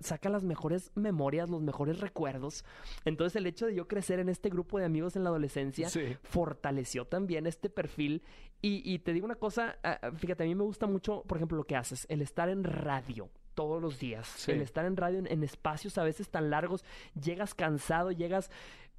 saca 0.00 0.28
las 0.28 0.44
mejores 0.44 0.92
memorias, 0.94 1.50
los 1.50 1.60
mejores 1.60 1.98
recuerdos. 2.00 2.64
Entonces 3.04 3.34
el 3.34 3.46
hecho 3.46 3.66
de 3.66 3.74
yo 3.74 3.88
crecer 3.88 4.20
en 4.20 4.28
este 4.28 4.48
grupo 4.48 4.78
de 4.78 4.84
amigos 4.84 5.16
en 5.16 5.24
la 5.24 5.30
adolescencia 5.30 5.88
Sí. 5.88 6.16
fortaleció 6.22 7.04
también 7.06 7.46
este 7.48 7.68
perfil. 7.68 8.22
Y, 8.60 8.80
y 8.88 9.00
te 9.00 9.12
digo 9.12 9.24
una 9.26 9.34
cosa, 9.34 9.78
ah, 9.82 9.98
ah, 10.00 10.10
fíjate, 10.12 10.44
a 10.44 10.46
mí 10.46 10.54
me 10.54 10.62
gusta 10.62 10.86
mucho, 10.86 11.24
por 11.26 11.36
ejemplo, 11.38 11.56
lo 11.58 11.64
que 11.64 11.74
haces, 11.74 12.06
el 12.08 12.22
estar 12.22 12.48
en 12.48 12.62
radio 12.62 13.28
todos 13.54 13.80
los 13.82 13.98
días, 13.98 14.26
Sí. 14.28 14.52
el 14.52 14.60
estar 14.62 14.84
en 14.84 14.96
radio 14.96 15.18
en, 15.18 15.26
en 15.26 15.42
espacios 15.44 15.98
a 15.98 16.04
veces 16.04 16.28
tan 16.28 16.50
largos, 16.50 16.84
llegas 17.20 17.54
cansado, 17.54 18.10
llegas, 18.12 18.50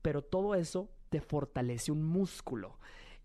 pero 0.02 0.22
todo 0.22 0.56
eso 0.56 0.90
te 1.10 1.22
fortalece 1.22 1.92
un 1.92 2.04
músculo. 2.04 2.78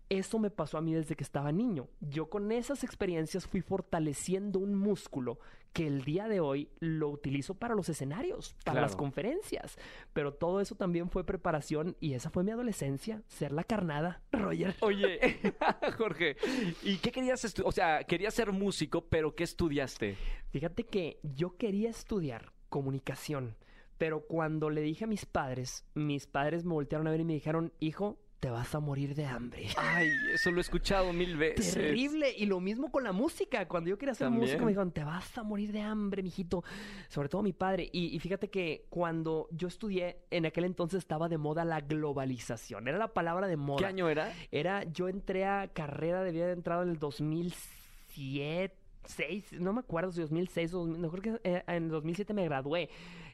Eso 0.09 0.39
me 0.39 0.49
pasó 0.49 0.79
a 0.79 0.81
mí 0.81 0.93
desde 0.93 1.15
que 1.15 1.23
estaba 1.23 1.51
niño. 1.51 1.87
Yo 1.99 2.29
con 2.29 2.51
esas 2.51 2.83
experiencias 2.83 3.45
fui 3.45 3.61
fortaleciendo 3.61 4.57
un 4.57 4.73
músculo 4.73 5.39
que 5.71 5.85
el 5.85 6.03
día 6.03 6.27
de 6.27 6.39
hoy 6.39 6.69
lo 6.79 7.09
utilizo 7.09 7.53
para 7.53 7.75
los 7.75 7.89
escenarios, 7.89 8.55
para 8.65 8.81
las 8.81 8.95
conferencias. 8.95 9.77
Pero 10.13 10.33
todo 10.33 10.61
eso 10.61 10.73
también 10.73 11.09
fue 11.09 11.23
preparación 11.23 11.95
y 11.99 12.13
esa 12.13 12.31
fue 12.31 12.43
mi 12.43 12.51
adolescencia, 12.51 13.21
ser 13.27 13.51
la 13.51 13.63
carnada, 13.63 14.23
Roger. 14.31 14.75
Oye, 14.81 15.19
Jorge, 15.97 16.37
¿y 16.81 16.97
qué 16.97 17.11
querías 17.11 17.45
estudiar? 17.45 17.69
O 17.69 17.71
sea, 17.71 18.03
querías 18.03 18.33
ser 18.33 18.51
músico, 18.51 19.05
pero 19.05 19.35
¿qué 19.35 19.43
estudiaste? 19.43 20.17
Fíjate 20.49 20.85
que 20.85 21.19
yo 21.21 21.55
quería 21.57 21.91
estudiar 21.91 22.51
comunicación, 22.69 23.57
pero 23.99 24.21
cuando 24.21 24.71
le 24.71 24.81
dije 24.81 25.03
a 25.03 25.07
mis 25.07 25.25
padres, 25.25 25.85
mis 25.93 26.25
padres 26.25 26.65
me 26.65 26.73
voltearon 26.73 27.07
a 27.07 27.11
ver 27.11 27.19
y 27.19 27.25
me 27.25 27.33
dijeron, 27.33 27.73
hijo, 27.79 28.17
te 28.39 28.49
vas 28.49 28.73
a 28.73 28.79
morir 28.79 29.15
de 29.15 29.25
hambre. 29.25 29.67
Ay, 29.77 30.09
eso 30.33 30.51
lo 30.51 30.59
he 30.59 30.61
escuchado 30.61 31.11
mil 31.11 31.35
veces. 31.35 31.73
Terrible. 31.73 32.33
Y 32.37 32.45
lo 32.45 32.59
mismo 32.59 32.91
con 32.91 33.03
la 33.03 33.11
música. 33.11 33.67
Cuando 33.67 33.89
yo 33.89 33.97
quería 33.97 34.13
hacer 34.13 34.25
También. 34.27 34.43
música 34.43 34.61
me 34.63 34.71
dijeron, 34.71 34.91
te 34.91 35.03
vas 35.03 35.37
a 35.37 35.43
morir 35.43 35.71
de 35.71 35.81
hambre, 35.81 36.23
mijito. 36.23 36.63
Sobre 37.09 37.27
todo 37.27 37.43
mi 37.43 37.53
padre. 37.53 37.89
Y, 37.91 38.15
y 38.15 38.19
fíjate 38.19 38.49
que 38.49 38.85
cuando 38.89 39.47
yo 39.51 39.67
estudié, 39.67 40.19
en 40.31 40.45
aquel 40.45 40.63
entonces 40.63 40.99
estaba 40.99 41.27
de 41.27 41.37
moda 41.37 41.65
la 41.65 41.81
globalización. 41.81 42.87
Era 42.87 42.97
la 42.97 43.13
palabra 43.13 43.47
de 43.47 43.57
moda. 43.57 43.79
¿Qué 43.79 43.85
año 43.85 44.09
era? 44.09 44.31
Era, 44.51 44.83
yo 44.85 45.09
entré 45.09 45.45
a 45.45 45.67
carrera, 45.67 46.23
debía 46.23 46.43
haber 46.45 46.57
entrado 46.57 46.83
en 46.83 46.89
el 46.89 46.99
2007. 46.99 48.75
6, 49.05 49.53
no 49.53 49.73
me 49.73 49.79
acuerdo 49.79 50.11
si 50.11 50.21
2006 50.21 50.73
o 50.73 50.79
2000, 50.79 50.99
mejor 50.99 51.21
que 51.21 51.39
eh, 51.43 51.63
en 51.67 51.89
2007 51.89 52.33
me 52.33 52.43
gradué. 52.45 52.89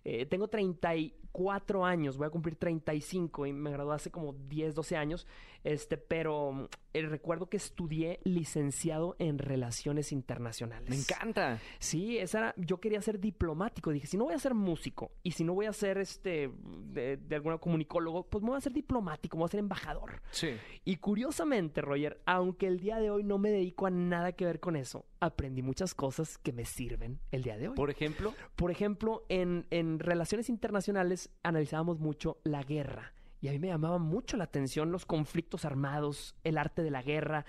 Eh, 0.08 0.28
tengo 0.28 0.48
34 0.48 1.84
años, 1.84 2.15
voy 2.18 2.28
a 2.28 2.30
cumplir 2.30 2.56
35 2.56 3.48
y 3.48 3.54
me 3.54 3.72
gradué 3.72 3.96
hace 3.96 4.12
como 4.12 4.34
10, 4.34 4.76
12 4.76 4.96
años. 4.96 5.28
Este, 5.63 5.98
pero 5.98 6.52
mm, 6.52 6.65
eh, 6.94 7.02
recuerdo 7.08 7.50
que 7.50 7.58
estudié 7.58 8.20
licenciado 8.24 9.15
en 9.18 9.39
Relaciones 9.39 10.12
Internacionales. 10.12 10.89
Me 10.89 10.96
encanta. 10.96 11.60
Sí, 11.80 12.20
esa 12.20 12.38
era, 12.38 12.56
yo 12.56 12.80
quería 12.80 13.02
ser 13.02 13.20
diplomático. 13.20 13.89
Dije, 13.89 14.06
si 14.06 14.15
no 14.15 14.26
voy 14.26 14.36
a 14.36 14.39
ser 14.39 14.54
músico 14.54 15.12
y 15.24 15.32
si 15.32 15.44
no 15.44 15.56
voy 15.56 15.65
a 15.65 15.74
ser 15.74 15.98
este 15.98 16.52
de, 16.94 17.18
de 17.18 17.36
alguna 17.36 17.58
comunicólogo, 17.58 18.28
pues 18.28 18.44
me 18.44 18.52
voy 18.52 18.58
a 18.58 18.62
ser 18.62 18.74
diplomático, 18.74 19.38
me 19.38 19.41
voy 19.41 19.48
a 19.48 19.52
ser 19.52 19.60
embajador. 19.60 20.22
Sí. 20.30 20.52
Y 20.86 20.98
curiosamente, 20.98 21.82
Roger, 21.82 22.22
aunque 22.28 22.68
el 22.68 22.80
día 22.80 23.00
de 23.00 23.10
hoy 23.10 23.24
no 23.24 23.39
me 23.39 23.50
dedico 23.50 23.88
a 23.88 23.89
nada 23.89 24.34
que 24.34 24.46
ver 24.46 24.60
con 24.60 24.76
eso, 24.76 25.08
aprendí 25.20 25.63
muchas 25.63 25.96
cosas 25.96 26.38
que 26.38 26.54
me 26.54 26.65
sirven 26.65 27.20
el 27.32 27.41
día 27.41 27.58
de 27.58 27.70
hoy. 27.70 27.76
Por 27.76 27.89
ejemplo, 27.89 28.34
Por 28.56 28.70
ejemplo, 28.70 29.26
en, 29.30 29.65
en 29.72 29.94
relaciones 29.99 30.49
internacionales 30.49 31.29
analizábamos 31.43 31.99
mucho 31.99 32.39
la 32.43 32.63
guerra. 32.63 33.13
Y 33.41 33.47
a 33.47 33.51
mí 33.51 33.60
me 33.60 33.67
llamaba 33.67 33.99
mucho 33.99 34.38
la 34.38 34.45
atención 34.45 34.91
los 34.91 35.05
conflictos 35.05 35.65
armados, 35.65 36.36
el 36.43 36.58
arte 36.58 36.81
de 36.81 36.89
la 36.91 37.01
guerra. 37.03 37.45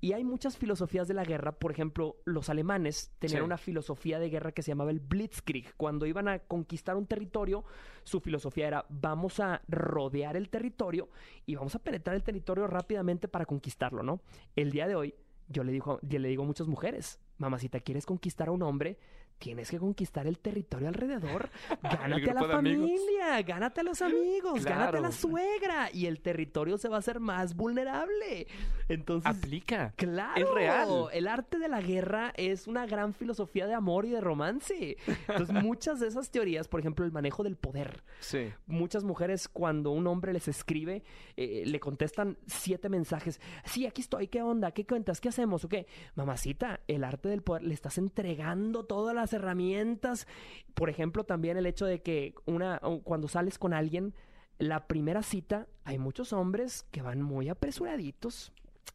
Y 0.00 0.12
hay 0.12 0.24
muchas 0.24 0.58
filosofías 0.58 1.08
de 1.08 1.14
la 1.14 1.24
guerra. 1.24 1.52
Por 1.58 1.70
ejemplo, 1.70 2.16
los 2.24 2.50
alemanes 2.50 3.12
tenían 3.18 3.40
Sí. 3.40 3.44
una 3.44 3.56
filosofía 3.56 4.18
de 4.18 4.28
guerra 4.28 4.52
que 4.52 4.62
se 4.62 4.72
llamaba 4.72 4.90
el 4.90 5.00
Blitzkrieg. 5.00 5.74
Cuando 5.76 6.04
iban 6.04 6.28
a 6.28 6.40
conquistar 6.40 6.96
un 6.96 7.06
territorio, 7.06 7.64
su 8.04 8.20
filosofía 8.20 8.66
era 8.68 8.86
vamos 8.88 9.40
a 9.40 9.62
rodear 9.68 10.36
el 10.36 10.50
territorio 10.50 11.08
y 11.46 11.54
vamos 11.54 11.74
a 11.76 11.78
penetrar 11.78 12.16
el 12.16 12.22
territorio 12.24 12.66
rápidamente 12.66 13.28
para 13.28 13.46
conquistarlo, 13.46 14.02
¿no? 14.02 14.20
El 14.54 14.70
día 14.70 14.86
de 14.86 14.96
hoy, 14.96 15.14
yo 15.48 15.64
le 15.64 15.72
digo, 15.72 15.98
yo 16.02 16.18
le 16.18 16.28
digo 16.28 16.42
a 16.42 16.46
muchas 16.46 16.66
mujeres, 16.66 17.20
mamacita, 17.38 17.80
¿quieres 17.80 18.04
conquistar 18.04 18.48
a 18.48 18.52
un 18.52 18.62
hombre? 18.62 18.98
Tienes 19.38 19.70
que 19.70 19.78
conquistar 19.78 20.26
el 20.26 20.38
territorio 20.38 20.88
alrededor. 20.88 21.50
Gánate 21.82 22.30
a 22.30 22.34
la 22.34 22.40
amigos. 22.40 22.88
familia, 22.90 23.42
gánate 23.42 23.80
a 23.80 23.84
los 23.84 24.00
amigos, 24.02 24.64
gánate 24.64 24.98
a 24.98 25.00
la 25.00 25.12
suegra 25.12 25.90
y 25.92 26.06
el 26.06 26.20
territorio 26.20 26.78
se 26.78 26.88
va 26.88 26.96
a 26.96 26.98
hacer 27.00 27.20
más 27.20 27.54
vulnerable. 27.54 28.46
Entonces, 28.88 29.30
aplica. 29.30 29.92
Claro, 29.96 30.40
Es 30.40 30.54
real. 30.54 30.88
El 31.12 31.28
arte 31.28 31.58
de 31.58 31.68
la 31.68 31.80
guerra 31.80 32.32
es 32.36 32.66
una 32.66 32.86
gran 32.86 33.12
filosofía 33.14 33.66
de 33.66 33.74
amor 33.74 34.06
y 34.06 34.10
de 34.10 34.20
romance. 34.20 34.96
Entonces, 35.28 35.50
muchas 35.62 36.00
de 36.00 36.08
esas 36.08 36.30
teorías, 36.30 36.66
por 36.68 36.80
ejemplo, 36.80 37.04
el 37.04 37.12
manejo 37.12 37.42
del 37.42 37.56
poder. 37.56 38.04
Sí. 38.20 38.52
Muchas 38.66 39.04
mujeres, 39.04 39.48
cuando 39.48 39.90
un 39.90 40.06
hombre 40.06 40.32
les 40.32 40.48
escribe, 40.48 41.04
eh, 41.36 41.64
le 41.66 41.80
contestan 41.80 42.38
siete 42.46 42.88
mensajes. 42.88 43.40
Sí, 43.64 43.86
aquí 43.86 44.00
estoy, 44.00 44.28
¿qué 44.28 44.42
onda? 44.42 44.70
¿Qué 44.72 44.86
cuentas? 44.86 45.20
¿Qué 45.20 45.28
hacemos? 45.28 45.64
¿O 45.64 45.68
qué? 45.68 45.86
Mamacita, 46.14 46.80
el 46.88 47.04
arte 47.04 47.28
del 47.28 47.42
poder, 47.42 47.62
le 47.64 47.74
estás 47.74 47.98
entregando 47.98 48.84
todas 48.84 49.14
las 49.14 49.25
las 49.26 49.32
herramientas. 49.32 50.26
Por 50.74 50.88
ejemplo, 50.90 51.24
también 51.24 51.56
el 51.56 51.66
hecho 51.66 51.84
de 51.86 52.00
que 52.02 52.34
una, 52.46 52.80
cuando 53.04 53.28
sales 53.28 53.58
con 53.58 53.72
alguien, 53.74 54.14
la 54.58 54.86
primera 54.86 55.22
cita, 55.22 55.66
hay 55.84 55.98
muchos 55.98 56.32
hombres 56.32 56.86
que 56.90 57.02
van 57.02 57.20
muy 57.22 57.48
apresuraditos, 57.48 58.52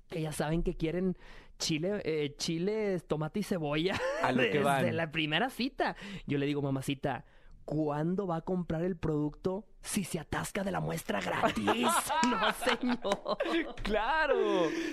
que 0.09 0.21
ya 0.21 0.31
saben 0.31 0.63
que 0.63 0.75
quieren 0.75 1.17
chile, 1.59 2.01
eh, 2.05 2.33
chile, 2.37 2.99
tomate 3.07 3.41
y 3.41 3.43
cebolla 3.43 3.99
A 4.23 4.31
lo 4.31 4.37
que 4.41 4.47
desde 4.49 4.63
van. 4.63 4.95
la 4.95 5.11
primera 5.11 5.49
cita. 5.49 5.95
Yo 6.25 6.37
le 6.37 6.45
digo, 6.45 6.61
mamacita, 6.61 7.25
¿cuándo 7.65 8.27
va 8.27 8.37
a 8.37 8.41
comprar 8.41 8.83
el 8.83 8.95
producto 8.97 9.65
si 9.81 10.03
se 10.03 10.19
atasca 10.19 10.63
de 10.63 10.71
la 10.71 10.79
muestra 10.79 11.19
gratis? 11.21 11.87
no, 12.29 12.53
señor. 12.65 13.37
¡Claro! 13.83 14.35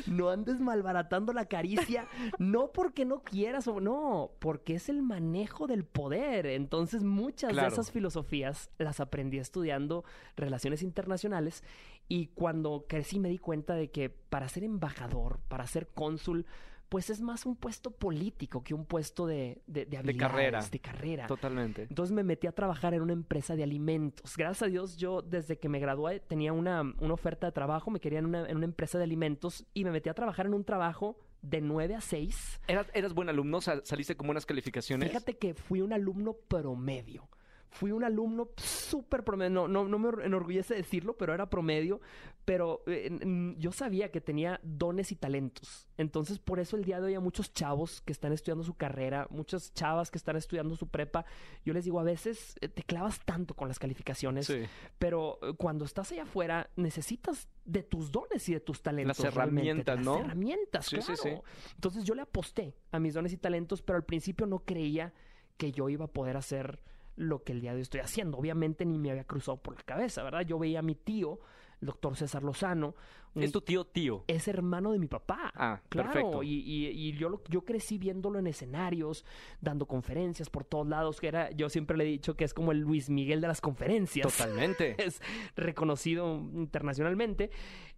No 0.07 0.31
andes 0.31 0.61
malbaratando 0.61 1.33
la 1.33 1.47
caricia, 1.47 2.07
no 2.39 2.73
porque 2.73 3.05
no 3.05 3.23
quieras 3.23 3.69
o 3.69 3.81
no, 3.81 4.31
porque 4.39 4.75
es 4.77 4.89
el 4.89 5.03
manejo 5.03 5.67
del 5.67 5.85
poder. 5.85 6.47
Entonces, 6.47 7.03
muchas 7.05 7.53
Claro. 7.53 7.69
de 7.69 7.73
esas 7.75 7.91
filosofías 7.91 8.71
las 8.79 9.01
aprendí 9.01 9.39
estudiando 9.39 10.05
relaciones 10.37 10.83
internacionales 10.83 11.63
y 12.09 12.29
cuando 12.29 12.87
crecí 12.89 13.19
me 13.19 13.29
di 13.29 13.39
cuenta 13.39 13.75
de 13.75 13.91
que 13.91 14.09
para 14.09 14.49
ser 14.49 14.65
embajador, 14.65 15.41
para 15.49 15.67
ser 15.67 15.89
cónsul, 15.89 16.47
pues 16.89 17.11
es 17.11 17.21
más 17.21 17.45
un 17.47 17.55
puesto 17.57 17.91
político 17.91 18.63
que 18.65 18.73
un 18.75 18.85
puesto 18.87 19.27
de, 19.27 19.61
de, 19.67 19.87
carrera. 20.17 20.63
De 20.71 20.79
carrera. 20.79 21.27
Totalmente. 21.27 21.83
Entonces 21.83 22.15
me 22.15 22.23
metí 22.23 22.47
a 22.47 22.53
trabajar 22.53 22.95
en 22.95 23.03
una 23.03 23.13
empresa 23.13 23.57
de 23.57 23.63
alimentos. 23.63 24.37
Gracias 24.37 24.63
a 24.63 24.67
Dios, 24.71 24.97
yo 24.97 25.21
desde 25.23 25.59
que 25.59 25.69
me 25.69 25.79
gradué 25.81 26.21
tenía 26.21 26.53
una, 26.53 26.81
una 27.01 27.15
oferta 27.15 27.47
de 27.47 27.53
trabajo, 27.53 27.91
me 27.91 28.01
quería 28.01 28.19
en 28.21 28.27
una, 28.27 28.49
en 28.49 28.57
una 28.57 28.65
empresa 28.67 28.97
de 28.99 29.05
alimentos 29.05 29.67
y 29.75 29.85
me 29.85 29.91
metí 29.91 30.09
a 30.09 30.15
trabajar 30.15 30.47
en 30.47 30.55
un 30.55 30.65
trabajo 30.65 31.19
de 31.43 31.61
9 31.61 31.95
a 31.95 32.01
6. 32.01 32.61
¿Eras, 32.67 32.87
eras 32.95 33.15
buen 33.15 33.29
alumno? 33.29 33.61
Sal- 33.61 33.83
¿Saliste 33.85 34.17
con 34.17 34.27
buenas 34.27 34.47
calificaciones? 34.47 35.09
Fíjate 35.09 35.37
que 35.37 35.55
fui 35.55 35.83
un 35.83 35.93
alumno 35.93 36.33
promedio. 36.49 37.29
Fui 37.71 37.93
un 37.93 38.03
alumno 38.03 38.49
súper 38.57 39.25
promedio. 39.25 39.51
No, 39.51 39.69
no, 39.69 39.87
no 39.87 39.99
me 39.99 40.25
enorgullece 40.25 40.75
decirlo, 40.75 41.17
pero 41.17 41.35
era 41.35 41.51
promedio. 41.51 42.01
Pero 42.45 42.83
eh, 42.87 43.55
yo 43.59 43.73
sabía 43.73 44.11
que 44.11 44.23
tenía 44.23 44.59
dones 44.63 45.13
y 45.13 45.17
talentos. 45.17 45.87
Entonces, 45.99 46.39
por 46.39 46.61
eso 46.61 46.77
el 46.77 46.85
día 46.85 46.99
de 46.99 47.07
hoy 47.09 47.15
a 47.15 47.21
muchos 47.21 47.53
chavos 47.53 48.01
que 48.01 48.13
están 48.13 48.33
estudiando 48.33 48.65
su 48.65 48.75
carrera, 48.75 49.27
muchas 49.31 49.75
chavas 49.75 50.11
que 50.11 50.17
están 50.17 50.37
estudiando 50.37 50.75
su 50.77 50.89
prepa, 50.89 51.27
yo 51.65 51.75
les 51.75 51.85
digo, 51.85 52.01
a 52.01 52.05
veces 52.05 52.55
eh, 52.63 52.69
te 52.69 52.83
clavas 52.83 53.21
tanto 53.27 53.53
con 53.55 53.69
las 53.69 53.79
calificaciones, 53.79 54.47
Sí. 54.47 54.63
pero 54.99 55.39
eh, 55.43 55.53
cuando 55.59 55.85
estás 55.85 56.11
allá 56.13 56.23
afuera 56.23 56.71
necesitas 56.77 57.49
de 57.67 57.83
tus 57.83 58.11
dones 58.11 58.49
y 58.49 58.55
de 58.55 58.61
tus 58.61 58.81
talentos. 58.81 59.19
Las 59.19 59.27
herramientas, 59.35 59.99
de 59.99 60.05
¿no? 60.05 60.15
Las 60.15 60.25
herramientas, 60.25 60.87
Sí, 60.87 60.97
sí, 61.03 61.13
claro. 61.15 61.23
sí. 61.23 61.73
Entonces 61.75 62.05
yo 62.05 62.15
le 62.15 62.23
aposté 62.23 62.75
a 62.93 62.99
mis 62.99 63.13
dones 63.13 63.35
y 63.35 63.37
talentos, 63.37 63.83
pero 63.83 63.99
al 63.99 64.05
principio 64.05 64.47
no 64.47 64.61
creía 64.61 65.13
que 65.59 65.71
yo 65.71 65.91
iba 65.91 66.07
a 66.07 66.09
poder 66.09 66.39
hacer 66.39 66.81
lo 67.19 67.43
que 67.43 67.53
el 67.53 67.61
día 67.61 67.71
de 67.73 67.77
hoy 67.77 67.83
estoy 67.83 68.01
haciendo. 68.01 68.39
Obviamente 68.39 68.85
ni 68.87 68.99
me 68.99 69.11
había 69.11 69.25
cruzado 69.25 69.57
por 69.59 69.75
la 69.75 69.83
cabeza, 69.83 70.23
¿verdad? 70.23 70.43
Yo 70.43 70.59
veía 70.59 70.79
a 70.79 70.83
mi 70.83 70.95
tío, 70.95 71.41
el 71.81 71.87
doctor 71.87 72.17
César 72.17 72.43
Lozano, 72.43 72.95
un- 73.35 73.43
Es 73.43 73.53
tu 73.53 73.61
tío 73.61 73.85
tío. 73.85 74.25
es 74.27 74.49
hermano 74.49 74.93
de 74.93 74.99
mi 74.99 75.07
papá. 75.07 75.53
Ah, 75.55 75.81
Claro, 75.89 76.13
perfecto. 76.13 76.43
y, 76.43 76.55
y- 76.61 76.87
y 76.89 77.13
yo, 77.13 77.43
yo 77.49 77.65
crecí 77.65 77.99
viéndolo 77.99 78.39
en 78.39 78.47
escenarios, 78.47 79.25
dando 79.61 79.87
conferencias 79.87 80.49
por 80.49 80.65
todos 80.65 80.89
lados, 80.89 81.21
que 81.21 81.29
era, 81.29 81.51
yo 81.51 81.69
siempre 81.69 81.97
le 81.97 82.05
he 82.05 82.09
dicho 82.09 82.37
que 82.37 82.45
es 82.45 82.55
como 82.55 82.73
el 82.73 82.79
Luis 82.81 83.11
Miguel 83.11 83.41
de 83.41 83.49
las 83.49 83.61
conferencias 83.61 84.27
Totalmente. 84.37 84.97
es 85.05 85.21
reconocido 85.57 86.37
internacionalmente, 86.55 87.51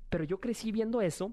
pero 0.09 0.25
yo 0.25 0.41
crecí 0.41 0.73
viendo 0.73 1.01
eso, 1.01 1.33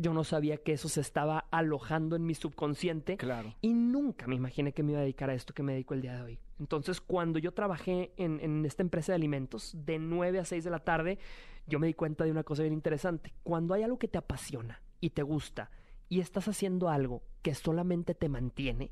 yo 0.00 0.14
no 0.14 0.22
sabía 0.24 0.58
que 0.58 0.72
eso 0.72 0.88
se 0.88 1.00
estaba 1.00 1.46
alojando 1.50 2.14
en 2.16 2.24
mi 2.24 2.34
subconsciente 2.34 3.16
Claro. 3.16 3.54
y 3.60 3.74
nunca 3.74 4.26
me 4.28 4.36
imaginé 4.36 4.72
que 4.72 4.82
me 4.82 4.92
iba 4.92 5.00
a 5.00 5.02
dedicar 5.02 5.28
a 5.30 5.34
esto 5.34 5.52
que 5.54 5.62
me 5.62 5.72
dedico 5.72 5.94
el 5.94 6.02
día 6.02 6.14
de 6.14 6.22
hoy. 6.22 6.38
Entonces, 6.60 7.00
cuando 7.00 7.38
yo 7.38 7.52
trabajé 7.52 8.12
en, 8.16 8.40
en 8.40 8.64
esta 8.64 8.82
empresa 8.82 9.12
de 9.12 9.16
alimentos, 9.16 9.72
de 9.84 9.98
9 9.98 10.38
a 10.38 10.44
6 10.44 10.64
de 10.64 10.70
la 10.70 10.78
tarde, 10.80 11.18
yo 11.66 11.78
me 11.78 11.86
di 11.88 11.94
cuenta 11.94 12.24
de 12.24 12.30
una 12.30 12.44
cosa 12.44 12.62
bien 12.62 12.72
interesante. 12.74 13.32
Cuando 13.42 13.74
hay 13.74 13.82
algo 13.82 13.98
que 13.98 14.08
te 14.08 14.18
apasiona 14.18 14.80
y 15.00 15.10
te 15.10 15.22
gusta 15.22 15.70
y 16.08 16.20
estás 16.20 16.48
haciendo 16.48 16.88
algo 16.88 17.22
que 17.42 17.54
solamente 17.54 18.14
te 18.14 18.28
mantiene, 18.28 18.90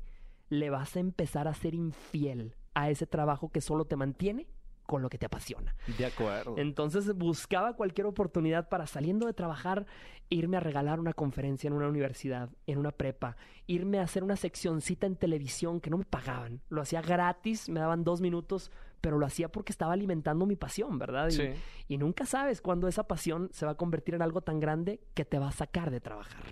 le 0.49 0.69
vas 0.69 0.95
a 0.95 0.99
empezar 0.99 1.47
a 1.47 1.53
ser 1.53 1.73
infiel 1.73 2.55
a 2.73 2.89
ese 2.89 3.07
trabajo 3.07 3.49
que 3.49 3.59
solo 3.61 3.85
te 3.85 3.95
mantiene 3.95 4.47
con 4.87 5.03
lo 5.03 5.09
que 5.09 5.19
te 5.19 5.27
apasiona. 5.27 5.75
De 5.99 6.05
acuerdo. 6.07 6.55
Entonces 6.57 7.13
buscaba 7.13 7.75
cualquier 7.75 8.07
oportunidad 8.07 8.69
para 8.69 8.87
saliendo 8.87 9.27
de 9.27 9.33
trabajar, 9.33 9.85
irme 10.29 10.57
a 10.57 10.61
regalar 10.61 10.99
una 10.99 11.13
conferencia 11.13 11.67
en 11.67 11.73
una 11.73 11.87
universidad, 11.87 12.49
en 12.65 12.79
una 12.79 12.91
prepa, 12.91 13.37
irme 13.67 13.99
a 13.99 14.03
hacer 14.03 14.23
una 14.23 14.35
seccioncita 14.35 15.05
en 15.05 15.15
televisión 15.15 15.79
que 15.79 15.91
no 15.91 15.99
me 15.99 16.05
pagaban. 16.05 16.61
Lo 16.69 16.81
hacía 16.81 17.01
gratis, 17.03 17.69
me 17.69 17.79
daban 17.79 18.03
dos 18.03 18.19
minutos, 18.21 18.71
pero 19.01 19.19
lo 19.19 19.25
hacía 19.27 19.49
porque 19.49 19.71
estaba 19.71 19.93
alimentando 19.93 20.45
mi 20.47 20.55
pasión, 20.55 20.97
¿verdad? 20.97 21.27
Y, 21.27 21.31
Sí. 21.33 21.49
y 21.87 21.97
nunca 21.97 22.25
sabes 22.25 22.61
cuándo 22.61 22.87
esa 22.87 23.07
pasión 23.07 23.49
se 23.53 23.65
va 23.65 23.73
a 23.73 23.75
convertir 23.75 24.15
en 24.15 24.23
algo 24.23 24.41
tan 24.41 24.59
grande 24.59 24.99
que 25.13 25.23
te 25.25 25.37
va 25.37 25.49
a 25.49 25.51
sacar 25.51 25.91
de 25.91 25.99
trabajar. 26.01 26.43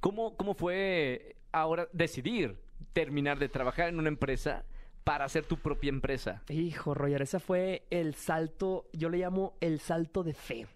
¿Cómo, 0.00 0.36
¿Cómo 0.36 0.54
fue 0.54 1.36
ahora 1.52 1.88
decidir 1.92 2.56
terminar 2.92 3.38
de 3.38 3.48
trabajar 3.48 3.88
en 3.88 3.98
una 3.98 4.08
empresa 4.08 4.64
para 5.04 5.24
hacer 5.24 5.46
tu 5.46 5.58
propia 5.58 5.88
empresa? 5.88 6.42
Hijo, 6.48 6.94
Roger, 6.94 7.22
ese 7.22 7.40
fue 7.40 7.86
el 7.90 8.14
salto, 8.14 8.88
yo 8.92 9.08
le 9.08 9.18
llamo 9.18 9.54
el 9.60 9.80
salto 9.80 10.22
de 10.22 10.34
fe. 10.34 10.66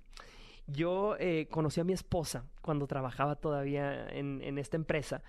Yo 0.67 1.17
eh, 1.19 1.47
conocí 1.51 1.81
a 1.81 1.85
mi 1.85 1.93
esposa 1.93 2.45
cuando 2.61 2.87
trabajaba 2.87 3.37
todavía 3.37 4.09
en, 4.09 4.43
en 4.43 4.59
esta 4.59 4.77
empresa 4.77 5.23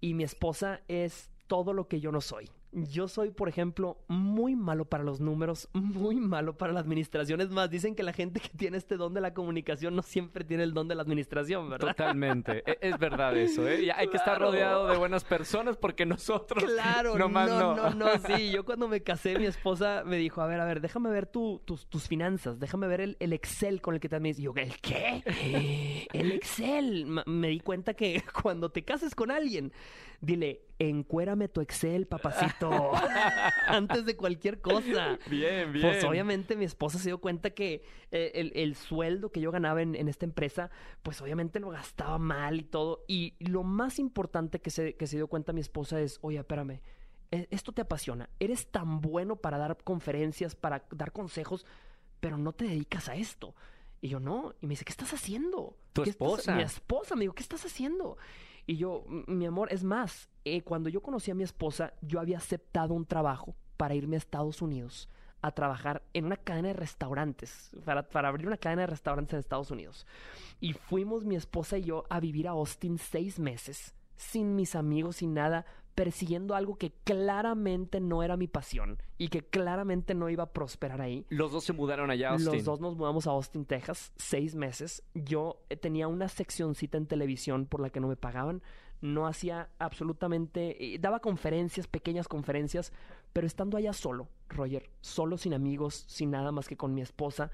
y 0.00 0.14
mi 0.14 0.24
esposa 0.24 0.80
es 0.88 1.30
todo 1.46 1.72
lo 1.72 1.88
que 1.88 2.00
yo 2.00 2.12
no 2.12 2.20
soy. 2.20 2.50
Yo 2.74 3.06
soy, 3.06 3.30
por 3.30 3.50
ejemplo, 3.50 3.98
muy 4.08 4.56
malo 4.56 4.86
para 4.86 5.04
los 5.04 5.20
números, 5.20 5.68
muy 5.74 6.16
malo 6.16 6.56
para 6.56 6.72
la 6.72 6.80
administración. 6.80 7.40
Es 7.42 7.50
más, 7.50 7.68
dicen 7.70 7.94
que 7.94 8.02
la 8.02 8.12
gente 8.14 8.40
que 8.40 8.48
tiene 8.48 8.78
este 8.78 8.96
don 8.96 9.12
de 9.12 9.20
la 9.20 9.34
comunicación 9.34 9.94
no 9.94 10.00
siempre 10.02 10.42
tiene 10.44 10.62
el 10.62 10.72
don 10.72 10.88
de 10.88 10.94
la 10.94 11.02
administración, 11.02 11.68
¿verdad? 11.68 11.88
Totalmente. 11.88 12.62
E- 12.66 12.78
es 12.80 12.98
verdad 12.98 13.36
eso, 13.36 13.68
¿eh? 13.68 13.82
Y 13.84 13.90
hay 13.90 14.08
que 14.08 14.16
estar 14.16 14.40
rodeado 14.40 14.86
de 14.88 14.96
buenas 14.96 15.22
personas 15.24 15.76
porque 15.76 16.06
nosotros. 16.06 16.64
Claro, 16.64 17.18
nomás 17.18 17.50
no, 17.50 17.76
no. 17.76 17.90
no, 17.90 17.94
no, 17.94 18.06
sí. 18.36 18.50
Yo 18.50 18.64
cuando 18.64 18.88
me 18.88 19.02
casé, 19.02 19.38
mi 19.38 19.44
esposa 19.46 20.02
me 20.06 20.16
dijo, 20.16 20.40
a 20.40 20.46
ver, 20.46 20.58
a 20.60 20.64
ver, 20.64 20.80
déjame 20.80 21.10
ver 21.10 21.26
tu- 21.26 21.60
tus, 21.66 21.86
tus 21.88 22.08
finanzas, 22.08 22.58
déjame 22.58 22.86
ver 22.86 23.02
el, 23.02 23.16
el 23.20 23.32
Excel 23.34 23.82
con 23.82 23.94
el 23.94 24.00
que 24.00 24.08
te 24.08 24.16
administras. 24.16 24.40
Y 24.40 24.44
yo, 24.44 24.54
¿el 24.56 24.80
qué? 24.80 26.06
El 26.12 26.32
Excel. 26.32 27.06
Me 27.26 27.48
di 27.48 27.60
cuenta 27.60 27.94
que 27.94 28.22
cuando 28.42 28.70
te 28.70 28.82
cases 28.82 29.14
con 29.14 29.30
alguien, 29.30 29.72
dile, 30.20 30.62
encuérame 30.88 31.48
tu 31.48 31.60
Excel, 31.60 32.06
papacito, 32.06 32.92
antes 33.66 34.04
de 34.04 34.16
cualquier 34.16 34.60
cosa. 34.60 35.18
Bien, 35.28 35.72
bien. 35.72 35.82
Pues 35.86 36.04
obviamente 36.04 36.56
mi 36.56 36.64
esposa 36.64 36.98
se 36.98 37.08
dio 37.08 37.18
cuenta 37.18 37.50
que 37.50 37.84
eh, 38.10 38.32
el, 38.34 38.52
el 38.54 38.74
sueldo 38.74 39.30
que 39.30 39.40
yo 39.40 39.50
ganaba 39.50 39.82
en, 39.82 39.94
en 39.94 40.08
esta 40.08 40.24
empresa, 40.24 40.70
pues 41.02 41.20
obviamente 41.20 41.60
lo 41.60 41.70
gastaba 41.70 42.18
mal 42.18 42.60
y 42.60 42.64
todo. 42.64 43.04
Y 43.08 43.34
lo 43.38 43.62
más 43.62 43.98
importante 43.98 44.60
que 44.60 44.70
se, 44.70 44.94
que 44.94 45.06
se 45.06 45.16
dio 45.16 45.28
cuenta 45.28 45.52
mi 45.52 45.60
esposa 45.60 46.00
es, 46.00 46.18
oye, 46.22 46.38
espérame, 46.38 46.80
e- 47.30 47.48
esto 47.50 47.72
te 47.72 47.82
apasiona, 47.82 48.28
eres 48.40 48.66
tan 48.70 49.00
bueno 49.00 49.36
para 49.36 49.58
dar 49.58 49.76
conferencias, 49.82 50.54
para 50.54 50.84
dar 50.90 51.12
consejos, 51.12 51.66
pero 52.20 52.36
no 52.38 52.52
te 52.52 52.64
dedicas 52.66 53.08
a 53.08 53.14
esto. 53.16 53.54
Y 54.00 54.08
yo 54.08 54.18
no, 54.18 54.54
y 54.60 54.66
me 54.66 54.70
dice, 54.70 54.84
¿qué 54.84 54.90
estás 54.90 55.12
haciendo? 55.14 55.76
Tu 55.92 56.02
¿Qué 56.02 56.10
estás-" 56.10 56.26
esposa. 56.28 56.54
Mi 56.56 56.62
esposa 56.62 57.14
me 57.14 57.20
dijo, 57.22 57.34
¿qué 57.34 57.42
estás 57.42 57.64
haciendo? 57.64 58.16
Y 58.66 58.76
yo, 58.76 59.04
"M- 59.08 59.24
mi 59.26 59.46
amor, 59.46 59.72
es 59.72 59.82
más, 59.84 60.28
eh, 60.44 60.62
cuando 60.62 60.88
yo 60.88 61.02
conocí 61.02 61.30
a 61.30 61.34
mi 61.34 61.42
esposa, 61.42 61.92
yo 62.00 62.20
había 62.20 62.38
aceptado 62.38 62.94
un 62.94 63.04
trabajo 63.06 63.54
para 63.76 63.94
irme 63.94 64.16
a 64.16 64.18
Estados 64.18 64.62
Unidos 64.62 65.08
a 65.44 65.50
trabajar 65.50 66.02
en 66.14 66.26
una 66.26 66.36
cadena 66.36 66.68
de 66.68 66.74
restaurantes, 66.74 67.70
para, 67.84 68.08
para 68.08 68.28
abrir 68.28 68.46
una 68.46 68.56
cadena 68.56 68.82
de 68.82 68.86
restaurantes 68.86 69.32
en 69.34 69.40
Estados 69.40 69.72
Unidos. 69.72 70.06
Y 70.60 70.72
fuimos 70.72 71.24
mi 71.24 71.34
esposa 71.34 71.78
y 71.78 71.82
yo 71.82 72.04
a 72.08 72.20
vivir 72.20 72.46
a 72.46 72.52
Austin 72.52 72.96
seis 72.98 73.40
meses, 73.40 73.92
sin 74.16 74.54
mis 74.54 74.76
amigos, 74.76 75.16
sin 75.16 75.34
nada, 75.34 75.66
persiguiendo 75.94 76.54
algo 76.54 76.76
que 76.76 76.92
claramente 77.04 78.00
no 78.00 78.22
era 78.22 78.36
mi 78.36 78.48
pasión 78.48 78.98
y 79.18 79.28
que 79.28 79.42
claramente 79.42 80.14
no 80.14 80.30
iba 80.30 80.44
a 80.44 80.52
prosperar 80.52 81.00
ahí. 81.00 81.26
Los 81.28 81.52
dos 81.52 81.64
se 81.64 81.72
mudaron 81.72 82.10
allá 82.10 82.30
a 82.30 82.32
Austin. 82.32 82.52
Los 82.52 82.64
dos 82.64 82.80
nos 82.80 82.96
mudamos 82.96 83.26
a 83.26 83.30
Austin, 83.30 83.64
Texas, 83.64 84.12
seis 84.16 84.54
meses. 84.54 85.02
Yo 85.14 85.62
eh, 85.68 85.76
tenía 85.76 86.08
una 86.08 86.28
seccioncita 86.28 86.98
en 86.98 87.06
televisión 87.06 87.66
por 87.66 87.80
la 87.80 87.90
que 87.90 88.00
no 88.00 88.08
me 88.08 88.16
pagaban. 88.16 88.62
No 89.00 89.26
hacía 89.26 89.68
absolutamente... 89.78 90.94
eh, 90.94 90.98
Daba 90.98 91.20
conferencias, 91.20 91.86
pequeñas 91.86 92.28
conferencias, 92.28 92.92
pero 93.32 93.46
estando 93.46 93.76
allá 93.76 93.92
solo, 93.92 94.28
Roger, 94.48 94.90
solo 95.00 95.36
sin 95.38 95.54
amigos, 95.54 96.04
sin 96.06 96.30
nada 96.30 96.52
más 96.52 96.68
que 96.68 96.76
con 96.76 96.94
mi 96.94 97.00
esposa, 97.00 97.50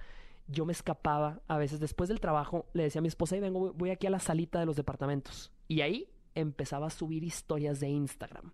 yo 0.46 0.64
me 0.64 0.72
escapaba 0.72 1.40
a 1.48 1.58
veces 1.58 1.80
después 1.80 2.08
del 2.08 2.20
trabajo, 2.20 2.66
le 2.72 2.82
decía 2.84 3.00
a 3.00 3.02
mi 3.02 3.08
esposa, 3.08 3.36
y 3.36 3.40
vengo, 3.40 3.72
voy 3.74 3.90
aquí 3.90 4.06
a 4.06 4.10
la 4.10 4.18
salita 4.18 4.58
de 4.60 4.66
los 4.66 4.76
departamentos. 4.76 5.52
Y 5.68 5.80
ahí 5.82 6.08
empezaba 6.40 6.86
a 6.86 6.90
subir 6.90 7.24
historias 7.24 7.80
de 7.80 7.88
Instagram. 7.88 8.52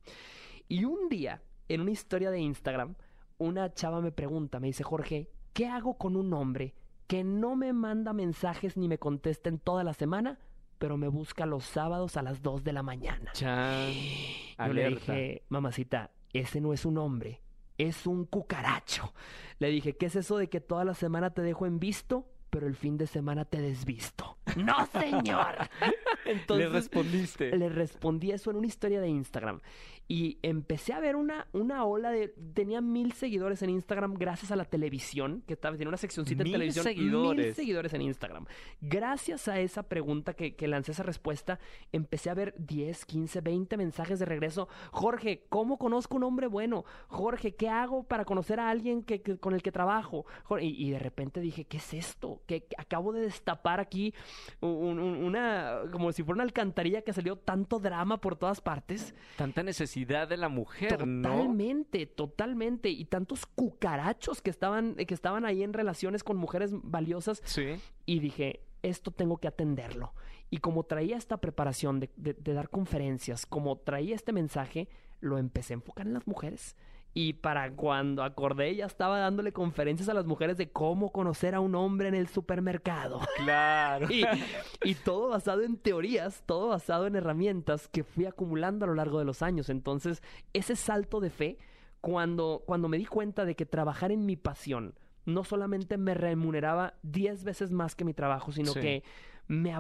Y 0.69 0.85
un 0.85 1.09
día, 1.09 1.43
en 1.69 1.81
una 1.81 1.91
historia 1.91 2.31
de 2.31 2.41
Instagram, 2.41 2.95
una 3.39 3.73
chava 3.75 4.01
me 4.01 4.13
pregunta, 4.13 4.61
me 4.61 4.69
dice, 4.69 4.85
Jorge, 4.85 5.31
¿qué 5.53 5.67
hago 5.67 5.99
con 5.99 6.17
un 6.17 6.33
hombre 6.33 6.75
que 7.07 7.25
no 7.25 7.57
me 7.57 7.73
manda 7.73 8.13
mensajes 8.13 8.77
ni 8.77 8.89
me 8.89 8.99
contesta 8.99 9.49
en 9.49 9.59
toda 9.59 9.85
la 9.85 9.93
semana, 9.93 10.39
pero 10.79 10.97
me 10.97 11.09
busca 11.09 11.47
los 11.47 11.65
sábados 11.65 12.17
a 12.17 12.23
las 12.23 12.43
2 12.43 12.65
de 12.65 12.73
la 12.73 12.83
mañana? 12.83 13.33
Chan. 13.33 13.93
Yo 14.67 14.73
le 14.73 14.89
dije, 14.89 15.43
mamacita, 15.49 16.11
ese 16.33 16.61
no 16.61 16.73
es 16.73 16.85
un 16.85 16.99
hombre, 16.99 17.43
es 17.79 18.07
un 18.07 18.25
cucaracho. 18.25 19.13
Le 19.59 19.69
dije, 19.69 19.97
¿qué 19.97 20.07
es 20.07 20.17
eso 20.17 20.39
de 20.39 20.49
que 20.49 20.61
toda 20.61 20.85
la 20.85 20.95
semana 20.95 21.31
te 21.31 21.43
dejo 21.43 21.67
en 21.67 21.79
visto, 21.79 22.27
pero 22.55 22.69
el 22.69 22.77
fin 22.77 22.97
de 22.97 23.09
semana 23.09 23.45
te 23.45 23.61
desvisto? 23.61 24.37
No, 24.57 24.87
señor. 24.87 25.69
Entonces, 26.25 26.69
le 26.69 26.73
respondiste. 26.73 27.57
Le 27.57 27.69
respondí 27.69 28.31
eso 28.31 28.53
en 28.53 28.59
una 28.59 28.69
historia 28.69 29.01
de 29.01 29.09
Instagram. 29.09 29.61
Y 30.07 30.39
empecé 30.43 30.93
a 30.93 31.01
ver 31.01 31.17
una, 31.17 31.47
una 31.53 31.85
ola 31.85 32.11
de... 32.11 32.29
Tenía 32.53 32.83
mil 32.83 33.13
seguidores 33.13 33.63
en 33.63 33.71
Instagram 33.71 34.15
gracias 34.15 34.51
a 34.51 34.57
la 34.57 34.67
televisión, 34.67 35.43
que 35.47 35.55
estaba, 35.55 35.77
tiene 35.77 35.89
una 35.89 35.97
seccioncita 35.97 36.43
en 36.43 36.53
televisión. 36.53 36.85
Seguidores. 36.85 37.47
Mil 37.47 37.55
seguidores 37.55 37.95
en 37.95 38.03
Instagram. 38.03 38.45
Gracias 38.83 39.49
a 39.49 39.61
esa 39.61 39.85
pregunta 39.85 40.35
que, 40.35 40.57
que 40.57 40.69
lancé 40.69 40.93
esa 40.93 41.05
respuesta, 41.05 41.59
empecé 41.91 42.29
a 42.29 42.35
ver 42.35 42.55
10, 42.59 43.07
15, 43.07 43.41
20 43.41 43.77
mensajes 43.79 44.19
de 44.19 44.27
regreso. 44.27 44.69
Jorge, 44.91 45.47
¿cómo 45.49 45.79
conozco 45.79 46.17
un 46.17 46.25
hombre 46.25 46.49
bueno? 46.49 46.85
Jorge, 47.09 47.55
¿qué 47.55 47.71
hago 47.71 48.05
para 48.05 48.27
conocer 48.27 48.61
a 48.61 48.69
alguien 48.69 49.05
que, 49.05 49.23
con 49.39 49.55
el 49.55 49.63
que 49.63 49.73
trabajo? 49.73 50.27
y, 50.61 50.91
de 50.91 50.99
repente 50.99 51.41
dije, 51.41 51.65
¿qué 51.65 51.79
es 51.79 51.95
esto? 51.95 52.43
Que 52.47 52.67
acabo 52.77 53.13
de 53.13 53.23
destapar 53.23 53.81
aquí 53.81 54.13
una... 54.61 55.81
como 55.91 56.13
si 56.13 56.23
fuera 56.23 56.37
una 56.37 56.45
alcantarilla 56.45 57.03
que 57.03 57.13
salió 57.15 57.37
tanto 57.37 57.79
drama 57.79 58.21
por 58.21 58.37
todas 58.37 58.61
partes. 58.61 59.15
Tanta 59.37 59.63
necesidad 59.63 59.94
de 59.95 60.37
la 60.37 60.49
mujer, 60.49 60.97
totalmente, 60.97 62.07
Totalmente, 62.07 62.91
Y 62.91 63.05
tantos 63.05 63.47
cucarachos 63.47 64.43
que 64.43 64.51
estaban, 64.51 64.97
que 64.97 65.15
estaban 65.15 65.45
ahí 65.45 65.63
en 65.63 65.73
relaciones 65.73 66.25
con 66.25 66.37
mujeres 66.37 66.71
valiosas. 66.73 67.41
Sí. 67.45 67.77
Y 68.07 68.19
dije, 68.19 68.61
esto 68.83 69.11
tengo 69.11 69.39
que 69.39 69.49
atenderlo. 69.49 70.13
Y 70.51 70.59
como 70.59 70.85
traía 70.85 71.17
esta 71.17 71.39
preparación 71.39 72.01
de, 72.01 72.11
de 72.17 72.55
dar 72.55 72.69
conferencias, 72.69 73.47
como 73.47 73.79
traía 73.79 74.15
este 74.15 74.33
mensaje, 74.33 74.89
lo 75.21 75.39
empecé 75.39 75.75
a 75.75 75.77
enfocar 75.77 76.07
en 76.07 76.15
las 76.15 76.27
mujeres. 76.27 76.77
Y 77.17 77.35
para 77.35 77.71
cuando 77.71 78.25
acordé, 78.25 78.75
ya 78.75 78.87
estaba 78.87 79.21
dándole 79.21 79.53
conferencias 79.53 80.09
a 80.09 80.15
las 80.15 80.27
mujeres 80.27 80.57
de 80.57 80.71
cómo 80.71 81.13
conocer 81.13 81.55
a 81.55 81.61
un 81.61 81.77
hombre 81.77 82.09
en 82.09 82.17
el 82.17 82.27
supermercado. 82.27 83.21
Claro. 83.37 84.09
y, 84.85 84.95
todo 84.97 85.29
basado 85.29 85.63
en 85.63 85.77
teorías, 85.77 86.43
todo 86.45 86.69
basado 86.69 87.07
en 87.07 87.15
herramientas 87.15 87.87
que 87.87 88.03
fui 88.03 88.27
acumulando 88.27 88.85
a 88.85 88.89
lo 88.89 88.95
largo 88.95 89.21
de 89.21 89.25
los 89.25 89.43
años. 89.43 89.71
Entonces, 89.71 90.23
ese 90.53 90.75
salto 90.75 91.21
de 91.21 91.31
fe, 91.31 91.59
cuando, 92.01 92.65
cuando 92.67 92.89
me 92.89 92.99
di 92.99 93.07
cuenta 93.07 93.45
de 93.45 93.55
que 93.55 93.65
trabajar 93.65 94.11
en 94.11 94.27
mi 94.27 94.37
pasión 94.37 94.95
no 95.25 95.45
solamente 95.45 95.97
me 95.97 96.15
remuneraba 96.15 96.95
10 97.03 97.45
veces 97.45 97.71
más 97.71 97.95
que 97.95 98.05
mi 98.05 98.13
trabajo, 98.13 98.53
sino 98.53 98.75
que 98.75 99.03
me, 99.47 99.73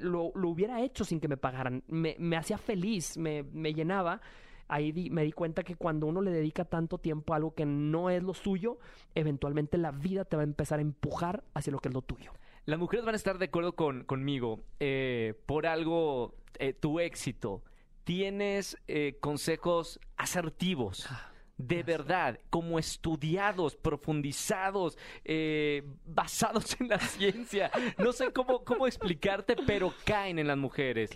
lo, 0.00 0.32
hubiera 0.34 0.82
hecho 0.82 1.04
sin 1.04 1.20
que 1.20 1.28
me 1.28 1.36
pagaran. 1.36 1.82
Me, 1.86 2.16
me 2.18 2.36
hacía 2.36 2.58
feliz, 2.58 3.16
me, 3.16 3.44
me 3.44 3.72
llenaba 3.72 4.20
ahí 4.68 5.10
me 5.10 5.24
di 5.24 5.32
cuenta 5.32 5.62
que 5.62 5.76
cuando 5.76 6.06
uno 6.06 6.20
le 6.20 6.30
dedica 6.30 6.64
tanto 6.64 6.98
tiempo 6.98 7.32
a 7.32 7.36
algo 7.36 7.54
que 7.54 7.66
no 7.66 8.10
es 8.10 8.22
lo 8.22 8.34
suyo, 8.34 8.78
eventualmente 9.14 9.78
la 9.78 9.90
vida 9.90 10.24
te 10.24 10.36
va 10.36 10.42
a 10.42 10.44
empezar 10.44 10.78
a 10.78 10.82
empujar 10.82 11.44
hacia 11.54 11.72
lo 11.72 11.78
que 11.78 11.88
es 11.88 11.94
lo 11.94 12.02
tuyo. 12.02 12.32
Las 12.66 12.78
mujeres 12.78 13.04
van 13.04 13.14
a 13.14 13.16
estar 13.16 13.38
de 13.38 13.46
acuerdo 13.46 13.74
con, 13.74 14.04
conmigo. 14.04 14.60
Eh, 14.80 15.34
por 15.46 15.66
algo, 15.66 16.34
eh, 16.58 16.72
tu 16.72 16.98
éxito. 16.98 17.62
Tienes 18.04 18.78
eh, 18.88 19.18
consejos 19.20 20.00
asertivos. 20.16 21.06
Ah 21.10 21.33
de 21.56 21.82
verdad, 21.82 22.38
como 22.50 22.78
estudiados, 22.78 23.76
profundizados, 23.76 24.98
eh, 25.24 25.82
basados 26.04 26.76
en 26.80 26.88
la 26.88 26.98
ciencia. 26.98 27.70
No 27.98 28.12
sé 28.12 28.32
cómo, 28.32 28.64
cómo 28.64 28.86
explicarte, 28.86 29.56
pero 29.66 29.92
caen 30.04 30.38
en 30.38 30.48
las 30.48 30.56
mujeres. 30.56 31.10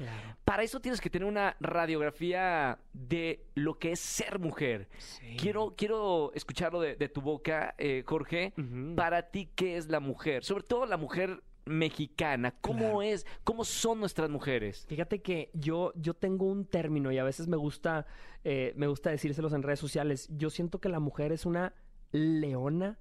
Para 0.45 0.63
eso 0.63 0.81
tienes 0.81 1.01
que 1.01 1.11
tener 1.11 1.27
una 1.27 1.57
radiografía 1.61 2.79
de 2.93 3.45
lo 3.55 3.79
que 3.79 3.93
es 3.93 4.01
ser 4.01 4.39
mujer. 4.39 4.89
Quiero, 5.37 5.75
quiero 5.77 6.33
escucharlo 6.35 6.81
de, 6.81 7.09
tu 7.09 7.21
boca, 7.21 7.75
eh, 7.79 8.03
Jorge. 8.07 8.53
Para 8.97 9.31
ti, 9.31 9.51
¿qué 9.55 9.77
es 9.77 9.89
la 9.89 10.01
mujer? 10.01 10.45
Sobre 10.45 10.65
todo 10.65 10.87
la 10.87 10.97
mujer 10.97 11.43
mexicana. 11.69 12.55
¿Cómo 12.61 13.03
es? 13.03 13.27
¿Cómo 13.45 13.65
son 13.65 14.01
nuestras 14.01 14.31
mujeres? 14.31 14.87
Fíjate 14.89 15.23
que 15.23 15.51
yo, 15.55 15.93
yo 15.97 16.15
tengo 16.15 16.47
un 16.47 16.65
término 16.65 17.13
y 17.13 17.19
a 17.19 17.25
veces 17.25 17.49
me 17.49 17.57
gusta, 17.57 18.07
eh, 18.45 18.73
me 18.77 18.87
gusta 18.87 19.11
decírselos 19.11 19.53
en 19.53 19.63
redes 19.63 19.81
sociales. 19.81 20.29
Yo 20.31 20.51
siento 20.51 20.81
que 20.81 20.89
la 20.89 21.01
mujer 21.01 21.33
es 21.33 21.47
una 21.47 21.75
leona 22.13 22.99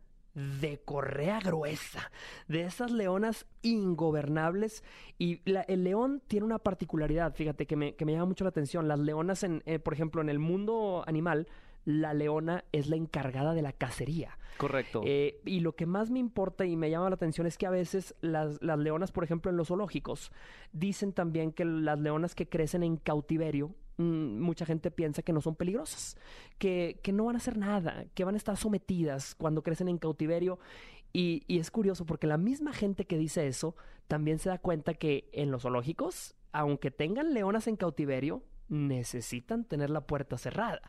de 0.61 0.79
correa 0.85 1.39
gruesa, 1.39 2.11
de 2.47 2.63
esas 2.63 2.91
leonas 2.91 3.47
ingobernables. 3.63 4.83
Y 5.17 5.41
el 5.45 5.83
león 5.83 6.21
tiene 6.27 6.45
una 6.45 6.59
particularidad, 6.59 7.33
fíjate, 7.33 7.65
que 7.65 7.75
me, 7.75 7.95
que 7.95 8.05
me 8.05 8.11
llama 8.11 8.25
mucho 8.25 8.43
la 8.43 8.49
atención. 8.49 8.87
Las 8.87 8.99
leonas, 8.99 9.43
en, 9.43 9.63
eh, 9.65 9.79
por 9.79 9.93
ejemplo, 9.93 10.21
en 10.21 10.29
el 10.29 10.39
mundo 10.39 11.03
animal, 11.07 11.47
la 11.87 12.13
leona 12.13 12.65
es 12.73 12.89
la 12.89 12.97
encargada 12.97 13.53
de 13.53 13.61
la 13.61 13.71
cacería. 13.71 14.37
Correcto. 14.57 15.03
Eh, 15.05 15.39
y 15.45 15.61
lo 15.61 15.77
que 15.77 15.85
más 15.85 16.11
me 16.11 16.19
importa 16.19 16.65
y 16.65 16.75
me 16.75 16.89
llama 16.89 17.09
la 17.09 17.15
atención 17.15 17.47
es 17.47 17.57
que 17.57 17.65
a 17.65 17.69
veces 17.69 18.13
las, 18.19 18.61
las, 18.61 18.77
leonas, 18.77 19.13
por 19.13 19.23
ejemplo, 19.23 19.49
en 19.49 19.55
los 19.55 19.69
zoológicos, 19.69 20.33
dicen 20.73 21.13
también 21.13 21.53
que 21.53 21.63
las 21.63 21.97
leonas 21.97 22.35
que 22.35 22.49
crecen 22.49 22.83
en 22.83 22.97
cautiverio, 22.97 23.73
mm, 23.99 24.37
mucha 24.37 24.65
gente 24.65 24.91
piensa 24.91 25.21
que 25.21 25.31
no 25.31 25.39
son 25.39 25.55
peligrosas, 25.55 26.17
que, 26.57 26.99
que 27.03 27.13
no 27.13 27.23
van 27.23 27.35
a 27.35 27.37
hacer 27.37 27.57
nada, 27.57 28.03
que 28.13 28.25
van 28.25 28.33
a 28.33 28.37
estar 28.37 28.57
sometidas 28.57 29.33
cuando 29.35 29.63
crecen 29.63 29.87
en 29.87 29.97
cautiverio. 29.97 30.59
Y, 31.13 31.43
y 31.47 31.59
es 31.59 31.71
curioso 31.71 32.05
porque 32.05 32.27
la 32.27 32.37
misma 32.37 32.73
gente 32.73 33.05
que 33.05 33.17
dice 33.17 33.47
eso 33.47 33.77
también 34.07 34.39
se 34.39 34.49
da 34.49 34.57
cuenta 34.57 34.93
que 34.93 35.29
en 35.31 35.51
los 35.51 35.61
zoológicos, 35.61 36.35
aunque 36.51 36.91
tengan 36.91 37.33
leonas 37.33 37.65
en 37.67 37.77
cautiverio, 37.77 38.43
necesitan 38.69 39.63
tener 39.63 39.89
la 39.89 40.01
puerta 40.01 40.37
cerrada. 40.37 40.81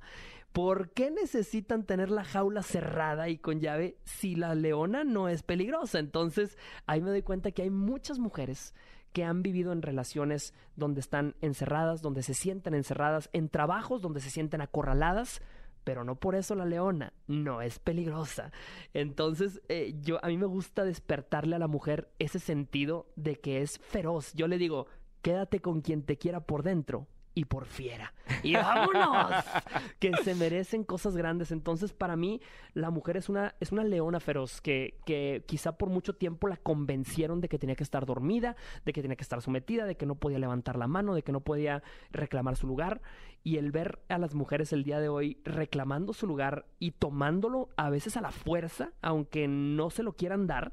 ¿Por 0.53 0.91
qué 0.91 1.11
necesitan 1.11 1.85
tener 1.85 2.11
la 2.11 2.25
jaula 2.25 2.63
cerrada 2.63 3.29
y 3.29 3.39
con 3.39 3.61
llave 3.61 3.99
si 4.05 4.35
la 4.35 4.55
leona 4.55 5.05
no 5.05 5.29
es 5.29 5.43
peligrosa? 5.43 5.99
Entonces, 5.99 6.57
ahí 6.87 7.01
me 7.01 7.11
doy 7.11 7.23
cuenta 7.23 7.53
que 7.53 7.63
hay 7.63 7.71
muchas 7.71 8.19
mujeres 8.19 8.75
que 9.13 9.25
han 9.25 9.43
vivido 9.43 9.73
en 9.73 9.83
relaciones 9.83 10.55
donde 10.77 11.01
están 11.01 11.35
encerradas, 11.41 12.03
donde 12.03 12.23
se 12.23 12.35
sienten 12.35 12.75
encerradas, 12.75 13.31
en 13.33 13.49
trabajos 13.49 14.03
donde 14.03 14.21
se 14.21 14.31
sienten 14.31 14.61
acorraladas, 14.61 15.41
pero 15.85 16.05
no 16.05 16.17
por 16.17 16.35
eso 16.35 16.55
la 16.55 16.67
leona 16.67 17.13
no 17.27 17.63
es 17.63 17.79
peligrosa. 17.79 18.53
Entonces, 18.93 19.63
eh, 19.69 19.95
yo 20.03 20.23
a 20.23 20.29
mí 20.29 20.37
me 20.37 20.47
gusta 20.47 20.85
despertarle 20.85 21.57
a 21.57 21.59
la 21.59 21.69
mujer 21.69 22.11
ese 22.19 22.39
sentido 22.39 23.07
de 23.17 23.37
que 23.37 23.63
es 23.63 23.79
feroz. 23.79 24.33
Yo 24.35 24.49
le 24.49 24.59
digo, 24.59 24.87
quédate 25.23 25.61
con 25.61 25.81
quien 25.81 26.03
te 26.03 26.19
quiera 26.19 26.41
por 26.41 26.63
dentro, 26.63 27.07
y 27.35 27.45
por 27.45 27.67
fiera. 27.67 28.12
Y 28.43 28.55
vámonos, 28.55 29.45
que 30.01 30.12
se 30.25 30.35
merecen 30.35 30.85
cosas 30.85 31.17
grandes. 31.17 31.53
Entonces, 31.53 31.93
para 31.93 32.17
mí, 32.17 32.41
la 32.75 32.91
mujer 32.91 33.17
es 33.17 33.29
una, 33.29 33.55
es 33.61 33.73
una 33.73 33.85
leona 33.85 34.21
feroz 34.21 34.61
que, 34.61 34.99
que 35.07 35.45
quizá 35.47 35.79
por 35.79 35.88
mucho 35.88 36.14
tiempo 36.14 36.49
la 36.49 36.57
convencieron 36.57 37.41
de 37.41 37.49
que 37.49 37.59
tenía 37.59 37.77
que 37.77 37.85
estar 37.85 38.07
dormida, 38.07 38.57
de 38.85 38.93
que 38.93 39.03
tenía 39.03 39.17
que 39.17 39.23
estar 39.23 39.41
sometida, 39.43 39.87
de 39.87 39.97
que 39.97 40.07
no 40.07 40.17
podía 40.17 40.38
levantar 40.38 40.77
la 40.77 40.88
mano, 40.88 41.14
de 41.14 41.23
que 41.23 41.33
no 41.33 41.41
podía 41.41 41.83
reclamar 42.11 42.57
su 42.57 42.67
lugar. 42.67 43.01
Y 43.44 43.57
el 43.57 43.70
ver 43.70 44.01
a 44.09 44.18
las 44.18 44.35
mujeres 44.35 44.72
el 44.72 44.85
día 44.85 45.01
de 45.01 45.09
hoy 45.09 45.40
reclamando 45.44 46.12
su 46.12 46.27
lugar 46.27 46.66
y 46.79 46.90
tomándolo 46.92 47.68
a 47.77 47.90
veces 47.90 48.16
a 48.16 48.20
la 48.20 48.31
fuerza, 48.31 48.92
aunque 49.01 49.48
no 49.48 49.90
se 49.90 50.03
lo 50.03 50.12
quieran 50.12 50.46
dar, 50.46 50.72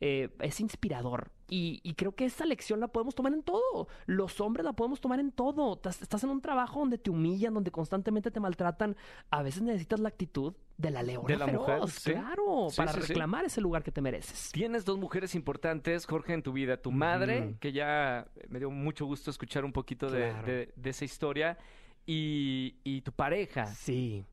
eh, 0.00 0.28
es 0.40 0.60
inspirador. 0.60 1.30
Y, 1.48 1.94
creo 1.94 2.14
que 2.14 2.24
esa 2.24 2.44
lección 2.44 2.80
la 2.80 2.88
podemos 2.88 3.14
tomar 3.14 3.32
en 3.32 3.42
todo. 3.42 3.86
Los 4.06 4.40
hombres 4.40 4.64
la 4.64 4.72
podemos 4.72 5.00
tomar 5.00 5.20
en 5.20 5.30
todo. 5.30 5.80
Estás 5.84 6.24
en 6.24 6.30
un 6.30 6.40
trabajo 6.40 6.80
donde 6.80 6.98
te 6.98 7.08
humillan, 7.08 7.54
donde 7.54 7.70
constantemente 7.70 8.32
te 8.32 8.40
maltratan. 8.40 8.96
A 9.30 9.42
veces 9.42 9.62
necesitas 9.62 10.00
la 10.00 10.08
actitud 10.08 10.54
de 10.76 10.90
la 10.90 11.04
leona 11.04 11.28
de 11.28 11.36
la 11.36 11.46
mujer, 11.46 11.80
claro, 12.02 12.66
para 12.76 12.92
reclamar 12.92 13.44
ese 13.44 13.60
lugar 13.60 13.84
que 13.84 13.92
te 13.92 14.00
mereces. 14.00 14.50
Tienes 14.52 14.84
dos 14.84 14.98
mujeres 14.98 15.36
importantes, 15.36 16.04
Jorge, 16.04 16.34
en 16.34 16.42
tu 16.42 16.52
vida. 16.52 16.76
Tu 16.78 16.90
madre, 16.90 17.56
que 17.60 17.72
ya 17.72 18.26
me 18.48 18.58
dio 18.58 18.70
mucho 18.70 19.06
gusto 19.06 19.30
escuchar 19.30 19.64
un 19.64 19.72
poquito 19.72 20.10
de, 20.10 20.72
esa 20.82 21.04
historia, 21.04 21.58
y, 22.06 22.76
y 22.84 23.02
tu 23.02 23.12
pareja. 23.12 23.66
Sí. 23.66 24.24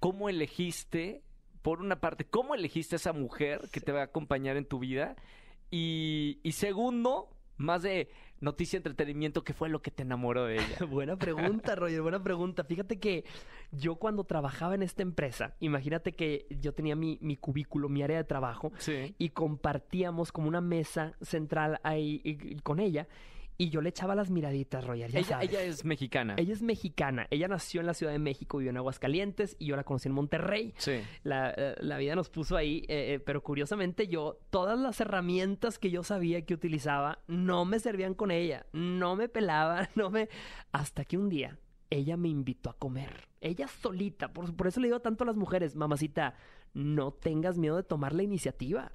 ¿Cómo 0.00 0.28
elegiste 0.28 1.22
por 1.62 1.80
una 1.80 2.00
parte, 2.00 2.24
¿cómo 2.24 2.54
elegiste 2.54 2.94
a 2.94 2.98
esa 2.98 3.12
mujer 3.12 3.68
que 3.72 3.80
te 3.80 3.92
va 3.92 4.00
a 4.00 4.04
acompañar 4.04 4.56
en 4.56 4.64
tu 4.64 4.78
vida? 4.78 5.16
Y, 5.70 6.40
y 6.42 6.52
segundo, 6.52 7.28
más 7.56 7.82
de 7.82 8.10
noticia, 8.40 8.78
entretenimiento, 8.78 9.44
¿qué 9.44 9.52
fue 9.52 9.68
lo 9.68 9.82
que 9.82 9.90
te 9.90 10.02
enamoró 10.02 10.46
de 10.46 10.56
ella? 10.56 10.78
buena 10.88 11.16
pregunta, 11.16 11.74
Roger, 11.76 12.00
buena 12.00 12.22
pregunta. 12.22 12.64
Fíjate 12.64 12.98
que 12.98 13.24
yo 13.70 13.96
cuando 13.96 14.24
trabajaba 14.24 14.74
en 14.74 14.82
esta 14.82 15.02
empresa, 15.02 15.54
imagínate 15.60 16.12
que 16.12 16.46
yo 16.48 16.72
tenía 16.72 16.96
mi, 16.96 17.18
mi 17.20 17.36
cubículo, 17.36 17.88
mi 17.88 18.02
área 18.02 18.16
de 18.16 18.24
trabajo, 18.24 18.72
y 19.18 19.30
compartíamos 19.30 20.32
como 20.32 20.48
una 20.48 20.62
mesa 20.62 21.14
central 21.20 21.78
ahí 21.82 22.58
con 22.62 22.80
ella. 22.80 23.06
Y 23.60 23.68
yo 23.68 23.82
le 23.82 23.90
echaba 23.90 24.14
las 24.14 24.30
miraditas, 24.30 24.86
Roger. 24.86 25.14
ella, 25.14 25.40
ella 25.42 25.62
es 25.62 25.84
mexicana. 25.84 26.34
Ella 26.38 26.54
es 26.54 26.62
mexicana. 26.62 27.26
Ella 27.28 27.46
nació 27.46 27.82
en 27.82 27.86
la 27.88 27.92
Ciudad 27.92 28.10
de 28.10 28.18
México, 28.18 28.56
vivió 28.56 28.70
en 28.70 28.78
Aguascalientes 28.78 29.54
y 29.58 29.66
yo 29.66 29.76
la 29.76 29.84
conocí 29.84 30.08
en 30.08 30.14
Monterrey. 30.14 30.72
Sí. 30.78 31.02
La, 31.24 31.52
eh, 31.54 31.74
la 31.80 31.98
vida 31.98 32.14
nos 32.14 32.30
puso 32.30 32.56
ahí, 32.56 32.86
eh, 32.88 33.12
eh, 33.12 33.20
pero 33.20 33.42
curiosamente 33.42 34.08
yo, 34.08 34.38
todas 34.48 34.78
las 34.78 34.98
herramientas 35.02 35.78
que 35.78 35.90
yo 35.90 36.02
sabía 36.02 36.40
que 36.46 36.54
utilizaba 36.54 37.18
no 37.26 37.66
me 37.66 37.78
servían 37.80 38.14
con 38.14 38.30
ella. 38.30 38.64
No 38.72 39.14
me 39.14 39.28
pelaba, 39.28 39.90
no 39.94 40.08
me. 40.08 40.30
Hasta 40.72 41.04
que 41.04 41.18
un 41.18 41.28
día 41.28 41.58
ella 41.90 42.16
me 42.16 42.30
invitó 42.30 42.70
a 42.70 42.78
comer. 42.78 43.28
Ella 43.42 43.68
solita, 43.68 44.32
por, 44.32 44.56
por 44.56 44.68
eso 44.68 44.80
le 44.80 44.86
digo 44.86 45.00
tanto 45.00 45.24
a 45.24 45.26
las 45.26 45.36
mujeres, 45.36 45.76
mamacita, 45.76 46.32
no 46.72 47.12
tengas 47.12 47.58
miedo 47.58 47.76
de 47.76 47.82
tomar 47.82 48.14
la 48.14 48.22
iniciativa. 48.22 48.90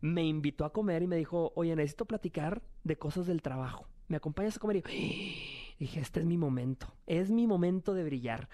Me 0.00 0.24
invitó 0.24 0.64
a 0.64 0.72
comer 0.72 1.02
y 1.02 1.06
me 1.06 1.16
dijo, 1.16 1.52
oye, 1.54 1.76
necesito 1.76 2.06
platicar 2.06 2.62
de 2.82 2.96
cosas 2.96 3.26
del 3.26 3.42
trabajo. 3.42 3.86
¿Me 4.08 4.16
acompañas 4.16 4.56
a 4.56 4.60
comer? 4.60 4.76
Y 4.76 4.82
dije, 5.78 6.00
este 6.00 6.20
es 6.20 6.26
mi 6.26 6.36
momento, 6.36 6.92
es 7.06 7.30
mi 7.30 7.46
momento 7.46 7.94
de 7.94 8.04
brillar. 8.04 8.48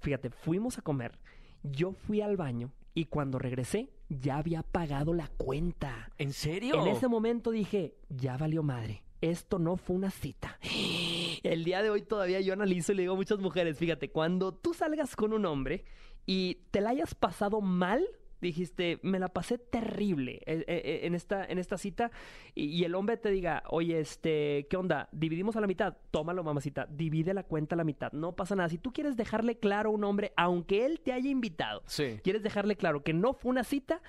Fíjate, 0.00 0.30
fuimos 0.30 0.78
a 0.78 0.82
comer, 0.82 1.18
yo 1.62 1.92
fui 1.92 2.20
al 2.20 2.36
baño 2.36 2.72
y 2.94 3.06
cuando 3.06 3.38
regresé 3.38 3.90
ya 4.08 4.38
había 4.38 4.62
pagado 4.62 5.14
la 5.14 5.28
cuenta. 5.28 6.10
¿En 6.18 6.32
serio? 6.32 6.80
En 6.80 6.88
ese 6.88 7.08
momento 7.08 7.50
dije, 7.50 7.96
ya 8.08 8.36
valió 8.36 8.62
madre. 8.62 9.02
Esto 9.20 9.58
no 9.58 9.76
fue 9.76 9.96
una 9.96 10.10
cita. 10.10 10.58
El 11.42 11.64
día 11.64 11.82
de 11.82 11.90
hoy 11.90 12.02
todavía 12.02 12.40
yo 12.40 12.52
analizo 12.52 12.92
y 12.92 12.96
le 12.96 13.02
digo 13.02 13.14
a 13.14 13.16
muchas 13.16 13.38
mujeres, 13.38 13.78
fíjate, 13.78 14.10
cuando 14.10 14.54
tú 14.54 14.72
salgas 14.72 15.16
con 15.16 15.32
un 15.32 15.44
hombre 15.44 15.84
y 16.26 16.60
te 16.70 16.80
la 16.80 16.90
hayas 16.90 17.14
pasado 17.14 17.60
mal, 17.60 18.06
dijiste, 18.48 18.98
me 19.02 19.18
la 19.18 19.28
pasé 19.28 19.58
terrible 19.58 20.40
eh, 20.46 20.64
eh, 20.66 20.82
eh, 20.84 21.00
en 21.04 21.14
esta, 21.14 21.44
en 21.44 21.58
esta 21.58 21.76
cita, 21.78 22.10
y, 22.54 22.66
y 22.66 22.84
el 22.84 22.94
hombre 22.94 23.16
te 23.16 23.30
diga, 23.30 23.62
oye, 23.68 23.98
este, 24.00 24.66
¿qué 24.70 24.76
onda? 24.76 25.08
¿Dividimos 25.12 25.56
a 25.56 25.60
la 25.60 25.66
mitad? 25.66 25.96
Tómalo, 26.10 26.44
mamacita, 26.44 26.86
divide 26.90 27.34
la 27.34 27.42
cuenta 27.42 27.74
a 27.74 27.78
la 27.78 27.84
mitad, 27.84 28.12
no 28.12 28.32
pasa 28.36 28.54
nada. 28.56 28.68
Si 28.68 28.78
tú 28.78 28.92
quieres 28.92 29.16
dejarle 29.16 29.58
claro 29.58 29.90
a 29.90 29.92
un 29.92 30.04
hombre, 30.04 30.32
aunque 30.36 30.86
él 30.86 31.00
te 31.00 31.12
haya 31.12 31.30
invitado, 31.30 31.82
Sí. 31.86 32.20
quieres 32.22 32.42
dejarle 32.42 32.76
claro 32.76 33.02
que 33.02 33.12
no 33.12 33.32
fue 33.34 33.50
una 33.50 33.64
cita, 33.64 34.00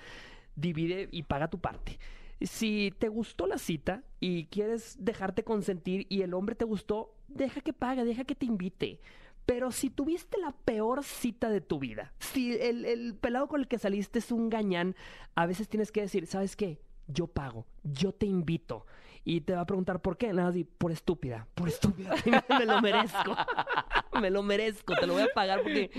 divide 0.54 1.08
y 1.12 1.22
paga 1.24 1.48
tu 1.48 1.58
parte. 1.60 1.98
Si 2.40 2.92
te 2.98 3.08
gustó 3.08 3.46
la 3.46 3.56
cita 3.58 4.02
y 4.20 4.44
quieres 4.46 4.96
dejarte 5.00 5.42
consentir 5.42 6.06
y 6.10 6.22
el 6.22 6.34
hombre 6.34 6.54
te 6.54 6.64
gustó, 6.66 7.14
deja 7.28 7.60
que 7.62 7.72
pague, 7.72 8.04
deja 8.04 8.24
que 8.24 8.34
te 8.34 8.44
invite. 8.46 9.00
Pero 9.46 9.70
si 9.70 9.90
tuviste 9.90 10.38
la 10.38 10.52
peor 10.52 11.04
cita 11.04 11.48
de 11.48 11.60
tu 11.60 11.78
vida, 11.78 12.12
si 12.18 12.54
el, 12.56 12.84
el 12.84 13.14
pelado 13.14 13.46
con 13.48 13.60
el 13.60 13.68
que 13.68 13.78
saliste 13.78 14.18
es 14.18 14.32
un 14.32 14.48
gañán, 14.50 14.96
a 15.36 15.46
veces 15.46 15.68
tienes 15.68 15.92
que 15.92 16.00
decir, 16.02 16.26
¿sabes 16.26 16.56
qué? 16.56 16.80
Yo 17.06 17.28
pago, 17.28 17.64
yo 17.84 18.12
te 18.12 18.26
invito. 18.26 18.84
Y 19.28 19.40
te 19.40 19.54
va 19.54 19.62
a 19.62 19.66
preguntar 19.66 20.00
por 20.02 20.16
qué. 20.16 20.32
Nada 20.32 20.50
así, 20.50 20.62
por 20.62 20.92
estúpida, 20.92 21.48
por 21.54 21.68
estúpida. 21.68 22.14
me 22.58 22.64
lo 22.64 22.80
merezco. 22.80 23.36
me 24.20 24.30
lo 24.30 24.42
merezco, 24.44 24.94
te 24.94 25.04
lo 25.06 25.14
voy 25.14 25.22
a 25.22 25.28
pagar 25.34 25.62
porque 25.62 25.90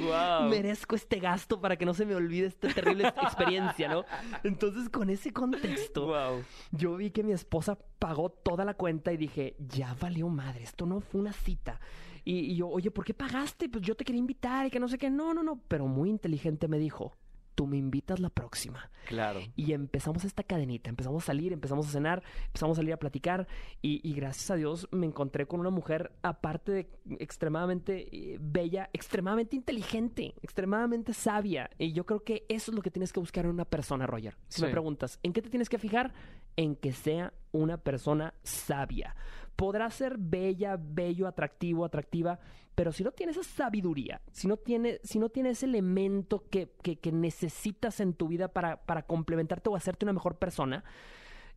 merezco 0.50 0.96
este 0.96 1.20
gasto 1.20 1.60
para 1.60 1.76
que 1.76 1.86
no 1.86 1.94
se 1.94 2.06
me 2.06 2.16
olvide 2.16 2.48
esta 2.48 2.70
terrible 2.70 3.08
experiencia, 3.08 3.90
¿no? 3.90 4.06
Entonces, 4.44 4.90
con 4.90 5.10
ese 5.10 5.32
contexto, 5.34 6.08
Wow. 6.08 6.44
yo 6.72 6.96
vi 6.96 7.12
que 7.12 7.22
mi 7.24 7.34
esposa 7.34 7.78
pagó 8.00 8.30
toda 8.30 8.64
la 8.64 8.76
cuenta 8.76 9.12
y 9.12 9.18
dije, 9.18 9.56
ya 9.60 9.94
valió 10.00 10.30
madre, 10.30 10.64
esto 10.64 10.86
no 10.86 11.02
fue 11.02 11.20
una 11.20 11.34
cita. 11.34 11.82
Y, 12.28 12.52
y 12.52 12.56
yo, 12.58 12.68
oye, 12.68 12.92
¿por 12.92 13.06
qué 13.06 13.14
pagaste? 13.14 13.70
Pues 13.70 13.82
yo 13.86 13.96
te 13.96 14.04
quería 14.04 14.20
invitar 14.20 14.66
y 14.66 14.70
que 14.70 14.82
no 14.82 14.90
sé 14.90 14.98
qué. 14.98 15.10
No, 15.10 15.34
no, 15.34 15.44
no. 15.44 15.62
Pero 15.70 15.88
muy 15.88 16.10
inteligente 16.10 16.68
me 16.68 16.78
dijo, 16.78 17.16
tú 17.56 17.66
me 17.68 17.78
invitas 17.78 18.20
la 18.20 18.30
próxima. 18.30 18.92
Claro. 19.08 19.40
Y 19.56 19.72
empezamos 19.72 20.26
esta 20.26 20.44
cadenita, 20.44 20.90
empezamos 20.90 21.24
a 21.24 21.26
salir, 21.26 21.54
empezamos 21.54 21.88
a 21.88 21.90
cenar, 21.90 22.22
empezamos 22.48 22.78
a 22.78 22.82
salir 22.82 22.92
a 22.92 22.98
platicar 22.98 23.48
y, 23.82 24.02
y 24.04 24.14
gracias 24.14 24.52
a 24.52 24.56
Dios 24.56 24.90
me 24.92 25.06
encontré 25.06 25.48
con 25.48 25.62
una 25.62 25.70
mujer, 25.70 26.12
aparte 26.22 26.72
de 26.74 26.90
extremadamente 27.18 28.10
eh, 28.12 28.38
bella, 28.42 28.90
extremadamente 28.92 29.56
inteligente, 29.56 30.36
extremadamente 30.42 31.14
sabia. 31.14 31.70
Y 31.80 31.94
yo 31.94 32.06
creo 32.06 32.26
que 32.26 32.46
eso 32.50 32.72
es 32.72 32.76
lo 32.76 32.82
que 32.82 32.92
tienes 32.92 33.14
que 33.14 33.22
buscar 33.22 33.46
en 33.46 33.52
una 33.52 33.66
persona, 33.66 34.06
Roger. 34.06 34.36
Si 34.50 34.62
me 34.62 34.68
preguntas, 34.68 35.18
¿en 35.24 35.32
qué 35.32 35.42
te 35.42 35.50
tienes 35.50 35.70
que 35.70 35.80
fijar? 35.80 36.14
En 36.58 36.76
que 36.76 36.92
sea 36.92 37.34
una 37.54 37.78
persona 37.78 38.34
sabia. 38.44 39.16
Podrá 39.58 39.90
ser 39.90 40.16
bella, 40.18 40.78
bello, 40.80 41.28
atractivo, 41.28 41.84
atractiva, 41.84 42.40
pero 42.76 42.92
si 42.92 43.04
no 43.04 43.12
tiene 43.12 43.32
esa 43.34 43.44
sabiduría, 43.44 44.22
si 44.32 44.48
no 44.48 44.56
tiene, 44.56 45.00
si 45.04 45.18
no 45.20 45.30
tiene 45.30 45.50
ese 45.50 45.66
elemento 45.66 46.46
que, 46.50 46.70
que- 46.84 46.98
que 46.98 47.12
necesitas 47.12 48.00
en 48.00 48.14
tu 48.14 48.28
vida 48.30 48.48
para, 48.48 48.86
para 48.86 49.02
complementarte 49.08 49.68
o 49.70 49.76
hacerte 49.76 50.06
una 50.06 50.14
mejor 50.14 50.38
persona, 50.38 50.84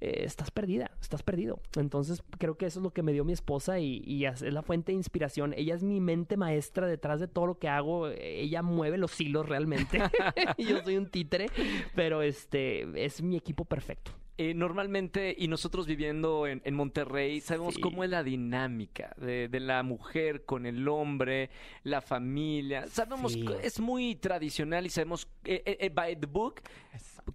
eh, 0.00 0.22
estás 0.24 0.50
perdida, 0.50 0.90
estás 1.02 1.22
perdido. 1.22 1.60
Entonces 1.76 2.22
creo 2.38 2.56
que 2.56 2.64
eso 2.64 2.78
es 2.80 2.82
lo 2.84 2.90
que 2.94 3.02
me 3.02 3.12
dio 3.12 3.22
mi 3.26 3.34
esposa 3.34 3.78
y, 3.80 4.02
y 4.06 4.24
es 4.24 4.40
la 4.40 4.62
fuente 4.62 4.92
de 4.92 4.96
inspiración. 4.96 5.52
Ella 5.54 5.74
es 5.74 5.82
mi 5.82 6.00
mente 6.00 6.38
maestra 6.38 6.86
detrás 6.86 7.20
de 7.20 7.28
todo 7.28 7.44
lo 7.46 7.58
que 7.58 7.68
hago. 7.68 8.08
Ella 8.08 8.62
mueve 8.62 8.96
los 8.96 9.20
hilos 9.20 9.46
realmente. 9.46 9.98
yo 10.56 10.82
soy 10.82 10.96
un 10.96 11.10
títere, 11.10 11.48
pero 11.94 12.22
este 12.22 13.04
es 13.04 13.20
mi 13.20 13.36
equipo 13.36 13.66
perfecto. 13.66 14.12
Eh, 14.42 14.54
normalmente, 14.54 15.34
y 15.36 15.48
nosotros 15.48 15.86
viviendo 15.86 16.46
en, 16.46 16.62
en 16.64 16.74
Monterrey, 16.74 17.42
sabemos 17.42 17.74
Sí. 17.74 17.80
cómo 17.82 18.04
es 18.04 18.08
la 18.08 18.22
dinámica 18.24 19.14
de, 19.18 19.48
de 19.48 19.60
la 19.60 19.82
mujer 19.82 20.46
con 20.46 20.64
el 20.64 20.88
hombre, 20.88 21.50
la 21.82 22.00
familia. 22.00 22.86
Sabemos, 22.86 23.34
Sí. 23.34 23.44
es 23.62 23.80
muy 23.80 24.16
tradicional 24.16 24.86
y 24.86 24.88
sabemos, 24.88 25.28
eh, 25.44 25.62
eh, 25.78 25.90
by 25.90 26.18
the 26.18 26.26
book, 26.26 26.62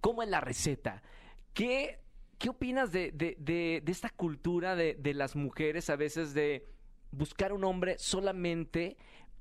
cómo 0.00 0.24
es 0.24 0.28
la 0.28 0.40
receta. 0.40 1.00
¿Qué, 1.54 2.00
qué 2.38 2.48
opinas 2.48 2.90
de, 2.90 3.12
de- 3.12 3.84
esta 3.86 4.10
cultura 4.10 4.74
de 4.74 5.14
las 5.14 5.36
mujeres 5.36 5.88
a 5.90 5.94
veces 5.94 6.34
de 6.34 6.66
buscar 7.12 7.52
un 7.52 7.62
hombre 7.62 7.94
solamente 8.00 8.96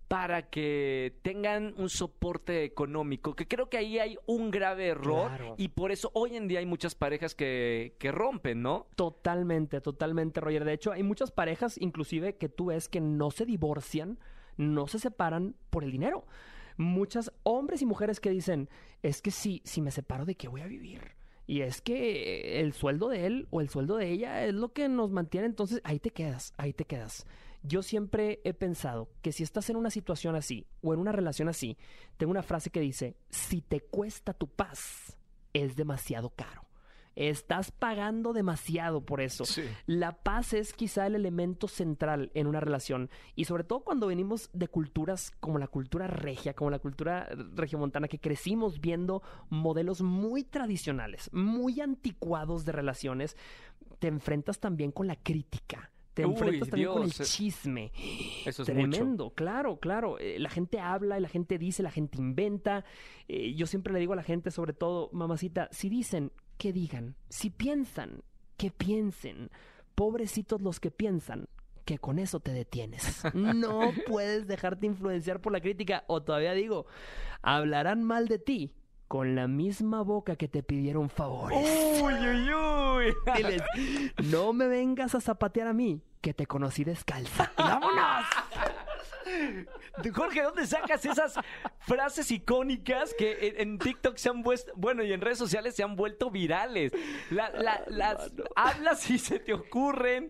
para 0.07 0.49
que 0.49 1.17
tengan 1.23 1.73
un 1.77 1.89
soporte 1.89 2.63
económico, 2.63 3.35
que 3.35 3.47
creo 3.47 3.69
que 3.69 3.77
ahí 3.77 3.97
hay 3.97 4.17
un 4.27 4.51
grave 4.51 4.87
error 4.89 5.29
Claro. 5.29 5.55
y 5.57 5.69
por 5.69 5.91
eso 5.91 6.11
hoy 6.13 6.35
en 6.35 6.47
día 6.47 6.59
hay 6.59 6.65
muchas 6.67 6.93
parejas 6.93 7.33
que, 7.33 7.95
que 7.97 8.11
rompen, 8.11 8.61
¿no? 8.61 8.85
Totalmente, 8.95 9.81
totalmente, 9.81 10.41
Roger. 10.41 10.63
De 10.63 10.73
hecho, 10.73 10.91
hay 10.91 11.01
muchas 11.03 11.31
parejas, 11.31 11.77
inclusive, 11.79 12.35
que 12.35 12.49
tú 12.49 12.65
ves 12.67 12.87
que 12.87 13.01
no 13.01 13.31
se 13.31 13.45
divorcian, 13.45 14.19
no 14.57 14.85
se 14.87 14.99
separan 14.99 15.55
por 15.71 15.83
el 15.83 15.91
dinero. 15.91 16.25
Muchas 16.77 17.31
hombres 17.43 17.81
y 17.81 17.85
mujeres 17.85 18.19
que 18.19 18.29
dicen, 18.29 18.69
es 19.01 19.21
que 19.21 19.31
si, 19.31 19.61
si 19.65 19.81
me 19.81 19.91
separo, 19.91 20.25
¿de 20.25 20.35
qué 20.35 20.47
voy 20.47 20.61
a 20.61 20.67
vivir? 20.67 21.15
Y 21.47 21.61
es 21.61 21.81
que 21.81 22.59
el 22.59 22.73
sueldo 22.73 23.09
de 23.09 23.25
él 23.27 23.47
o 23.51 23.61
el 23.61 23.69
sueldo 23.69 23.97
de 23.97 24.09
ella 24.11 24.45
es 24.45 24.53
lo 24.53 24.73
que 24.73 24.89
nos 24.89 25.11
mantiene, 25.11 25.47
entonces 25.47 25.79
ahí 25.83 25.99
te 25.99 26.09
quedas, 26.11 26.53
ahí 26.57 26.73
te 26.73 26.85
quedas. 26.85 27.25
Yo 27.67 27.81
siempre 27.81 28.41
he 28.43 28.53
pensado 28.53 29.09
que 29.23 29.31
si 29.31 29.41
estás 29.41 29.69
en 29.71 29.75
una 29.75 29.89
situación 29.89 30.35
así 30.35 30.67
o 30.81 30.93
en 30.93 30.99
una 30.99 31.11
relación 31.11 31.49
así, 31.49 31.77
tengo 32.17 32.29
una 32.29 32.43
frase 32.43 32.69
que 32.69 32.79
dice, 32.79 33.17
si 33.29 33.61
te 33.61 33.81
cuesta 33.81 34.33
tu 34.33 34.47
paz, 34.47 35.17
es 35.51 35.75
demasiado 35.75 36.29
caro. 36.29 36.61
Estás 37.15 37.71
pagando 37.71 38.33
demasiado 38.33 39.03
por 39.05 39.19
eso. 39.19 39.45
Sí. 39.45 39.63
La 39.87 40.11
paz 40.11 40.53
es 40.53 40.73
quizá 40.73 41.07
el 41.07 41.15
elemento 41.15 41.67
central 41.67 42.29
en 42.35 42.45
una 42.45 42.59
relación 42.59 43.09
y 43.35 43.45
sobre 43.45 43.63
todo 43.63 43.79
cuando 43.85 44.07
venimos 44.07 44.49
de 44.53 44.67
culturas 44.67 45.31
como 45.39 45.57
la 45.57 45.67
cultura 45.67 46.07
regia, 46.07 46.53
como 46.53 46.69
la 46.69 46.79
cultura 46.79 47.29
regiomontana, 47.55 48.09
que 48.09 48.19
crecimos 48.19 48.79
viendo 48.79 49.23
modelos 49.49 50.01
muy 50.01 50.43
tradicionales, 50.43 51.31
muy 51.33 51.79
anticuados 51.81 52.63
de 52.63 52.73
relaciones, 52.73 53.37
te 53.97 54.07
enfrentas 54.07 54.59
también 54.59 54.91
con 54.91 55.07
la 55.07 55.15
crítica. 55.15 55.89
Te 56.15 56.25
Uy, 56.25 56.31
enfrentas 56.31 56.69
también 56.69 56.91
con 56.91 57.03
el 57.03 57.09
eh, 57.09 57.23
chisme. 57.23 57.91
Eso 58.45 58.63
es 58.63 58.69
mucho. 58.69 58.89
Tremendo, 58.89 59.29
claro, 59.31 59.79
claro. 59.81 60.17
Eh, 60.17 60.39
la 60.39 60.49
gente 60.49 60.79
habla, 60.79 61.19
la 61.19 61.27
gente 61.27 61.57
dice, 61.57 61.83
la 61.83 61.91
gente 61.91 62.17
inventa. 62.17 62.85
Eh, 63.27 63.53
yo 63.53 63.67
siempre 63.67 63.91
le 63.91 63.99
digo 63.99 64.13
a 64.13 64.15
la 64.15 64.23
gente, 64.23 64.49
sobre 64.49 64.71
todo, 64.71 65.09
mamacita, 65.11 65.67
si 65.71 65.89
dicen, 65.89 66.31
que 66.57 66.71
digan. 66.71 67.15
Si 67.27 67.49
piensan, 67.49 68.23
que 68.55 68.71
piensen. 68.71 69.51
Pobrecitos 69.93 70.61
los 70.61 70.79
que 70.79 70.89
piensan 70.89 71.49
que 71.83 71.99
con 71.99 72.17
eso 72.17 72.39
te 72.39 72.51
detienes. 72.51 73.21
No 73.35 73.91
puedes 74.07 74.47
dejarte 74.47 74.87
influenciar 74.87 75.41
por 75.41 75.51
la 75.51 75.59
crítica. 75.59 76.05
O 76.07 76.23
todavía 76.23 76.53
digo, 76.53 76.85
hablarán 77.41 78.03
mal 78.03 78.29
de 78.29 78.39
ti 78.39 78.71
con 79.07 79.35
la 79.35 79.47
misma 79.47 80.01
boca 80.01 80.35
que 80.35 80.47
te 80.47 80.63
pidieron 80.63 81.09
favores. 81.09 81.57
Uy, 82.01 82.13
uy, 82.13 82.53
uy. 82.53 83.13
Diles, 83.37 83.61
no 84.31 84.51
me 84.53 84.67
vengas 84.67 85.13
a 85.15 85.21
zapatear 85.21 85.67
a 85.67 85.73
mí, 85.73 86.01
que 86.21 86.33
te 86.33 86.45
conocí 86.47 86.83
descalza. 86.83 87.51
¡Vámonos! 87.57 88.25
Jorge, 90.13 90.41
¿dónde 90.43 90.67
sacas 90.67 91.03
esas 91.05 91.39
frases 91.79 92.29
icónicas 92.31 93.13
que 93.17 93.47
en, 93.57 93.69
en 93.71 93.79
TikTok 93.79 94.17
se 94.17 94.29
han 94.29 94.43
vuelto, 94.43 94.71
bueno, 94.75 95.03
y 95.03 95.13
en 95.13 95.21
redes 95.21 95.37
sociales 95.37 95.75
se 95.75 95.83
han 95.83 95.95
vuelto 95.95 96.29
virales? 96.29 96.91
La- 97.31 97.49
la- 97.49 97.83
las 97.87 98.31
hablas 98.55 99.09
y 99.09 99.17
se 99.17 99.39
te 99.39 99.53
ocurren. 99.53 100.29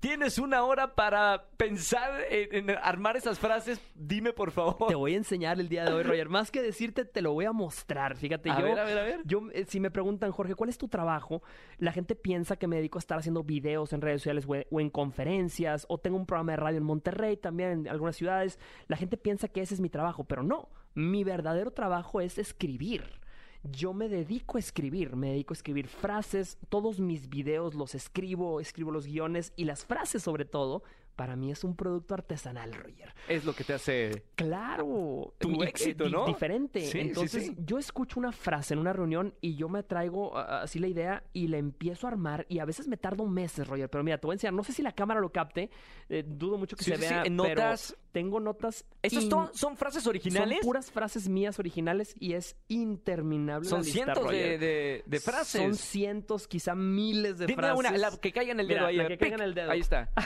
Tienes 0.00 0.38
una 0.38 0.64
hora 0.64 0.94
para 0.94 1.44
pensar 1.58 2.22
en, 2.30 2.70
en 2.70 2.78
armar 2.82 3.18
esas 3.18 3.38
frases. 3.38 3.80
Dime, 3.94 4.32
por 4.32 4.50
favor. 4.50 4.88
Te 4.88 4.94
voy 4.94 5.12
a 5.12 5.18
enseñar 5.18 5.60
el 5.60 5.68
día 5.68 5.84
de 5.84 5.92
hoy, 5.92 6.02
Roger. 6.02 6.30
Más 6.30 6.50
que 6.50 6.62
decirte, 6.62 7.04
te 7.04 7.20
lo 7.20 7.34
voy 7.34 7.44
a 7.44 7.52
mostrar. 7.52 8.16
Fíjate, 8.16 8.50
A 8.50 8.60
yo, 8.60 8.64
ver, 8.64 8.78
a 8.78 8.84
ver, 8.84 8.98
a 8.98 9.02
ver. 9.02 9.20
yo, 9.26 9.42
eh, 9.52 9.66
si 9.68 9.78
me 9.78 9.90
preguntan, 9.90 10.30
Jorge, 10.32 10.54
¿cuál 10.54 10.70
es 10.70 10.78
tu 10.78 10.88
trabajo? 10.88 11.42
La 11.76 11.92
gente 11.92 12.14
piensa 12.16 12.56
que 12.56 12.66
me 12.66 12.76
dedico 12.76 12.96
a 12.96 13.00
estar 13.00 13.18
haciendo 13.18 13.44
videos 13.44 13.92
en 13.92 14.00
redes 14.00 14.22
sociales 14.22 14.46
o 14.48 14.54
en- 14.54 14.66
o 14.70 14.80
en 14.80 14.88
conferencias, 14.88 15.84
o 15.90 15.98
tengo 15.98 16.16
un 16.16 16.24
programa 16.24 16.52
de 16.52 16.56
radio 16.56 16.78
en 16.78 16.84
Monterrey, 16.84 17.36
también 17.36 17.70
en 17.70 17.88
algunas 17.88 18.16
ciudades. 18.16 18.58
La 18.88 18.96
gente 18.96 19.18
piensa 19.18 19.48
que 19.48 19.60
ese 19.60 19.74
es 19.74 19.80
mi 19.80 19.90
trabajo, 19.90 20.24
pero 20.24 20.42
no. 20.42 20.70
Mi 20.94 21.24
verdadero 21.24 21.72
trabajo 21.72 22.22
es 22.22 22.38
escribir. 22.38 23.20
Yo 23.62 23.92
me 23.92 24.08
dedico 24.08 24.56
a 24.56 24.60
escribir, 24.60 25.16
me 25.16 25.30
dedico 25.30 25.52
a 25.52 25.56
escribir 25.56 25.88
frases, 25.88 26.58
todos 26.68 26.98
mis 26.98 27.28
videos 27.28 27.74
los 27.74 27.94
escribo, 27.94 28.60
escribo 28.60 28.90
los 28.90 29.06
guiones 29.06 29.52
y 29.56 29.64
las 29.64 29.84
frases 29.84 30.22
sobre 30.22 30.44
todo 30.44 30.82
para 31.20 31.36
mí 31.36 31.50
es 31.50 31.64
un 31.64 31.76
producto 31.76 32.14
artesanal, 32.14 32.72
Roger. 32.72 33.14
Es 33.28 33.44
lo 33.44 33.52
que 33.52 33.62
te 33.62 33.74
hace... 33.74 34.24
Claro. 34.36 35.34
Tu 35.38 35.62
éxito, 35.62 36.08
¿no? 36.08 36.24
Diferente. 36.24 36.80
Sí, 36.80 36.98
Entonces, 36.98 37.44
sí. 37.48 37.56
yo 37.58 37.78
escucho 37.78 38.18
una 38.18 38.32
frase 38.32 38.72
en 38.72 38.80
una 38.80 38.94
reunión 38.94 39.34
y 39.42 39.54
yo 39.54 39.68
me 39.68 39.82
traigo 39.82 40.38
así 40.38 40.78
la 40.78 40.88
idea 40.88 41.22
y 41.34 41.48
la 41.48 41.58
empiezo 41.58 42.06
a 42.06 42.10
armar 42.12 42.46
y 42.48 42.58
a 42.60 42.64
veces 42.64 42.88
me 42.88 42.96
tardo 42.96 43.26
meses, 43.26 43.68
Roger. 43.68 43.90
Pero 43.90 44.02
mira, 44.02 44.16
te 44.16 44.26
voy 44.26 44.32
a 44.32 44.36
enseñar. 44.36 44.54
No 44.54 44.64
sé 44.64 44.72
si 44.72 44.80
la 44.80 44.92
cámara 44.92 45.20
lo 45.20 45.30
capte. 45.30 45.68
eh, 46.08 46.24
dudo 46.26 46.56
mucho 46.56 46.74
que 46.74 46.84
se 46.84 46.96
vea. 46.96 47.18
en 47.26 47.36
pero 47.36 47.48
notas. 47.48 47.94
Tengo 48.12 48.40
notas. 48.40 48.84
¿Estos 49.02 49.24
in- 49.24 49.30
son, 49.54 49.76
frases 49.76 50.06
originales? 50.06 50.58
Son 50.58 50.66
puras 50.66 50.90
frases 50.90 51.28
mías 51.28 51.58
originales 51.58 52.14
y 52.18 52.34
es 52.34 52.56
interminable 52.68 53.68
Son 53.68 53.80
la 53.80 53.84
lista, 53.84 53.94
cientos 54.04 54.22
de, 54.24 54.28
Roger. 54.30 54.60
de- 54.60 55.02
de 55.06 55.20
frases. 55.20 55.62
Son 55.62 55.74
cientos, 55.74 56.46
quizá 56.48 56.74
miles 56.74 57.38
de 57.38 57.46
Dime 57.46 57.56
frases. 57.62 57.78
una, 57.78 57.90
la 57.96 58.10
que 58.16 58.32
caiga 58.32 58.52
en 58.52 58.60
el 58.60 58.68
dedo 58.68 58.78
Mira, 58.78 58.88
ahí. 58.88 58.96
la 58.96 59.08
que 59.08 59.18
caiga 59.18 59.34
en 59.36 59.40
¡pic! 59.40 59.46
el 59.48 59.54
dedo. 59.54 59.70
Ahí 59.70 59.80
está. 59.80 60.10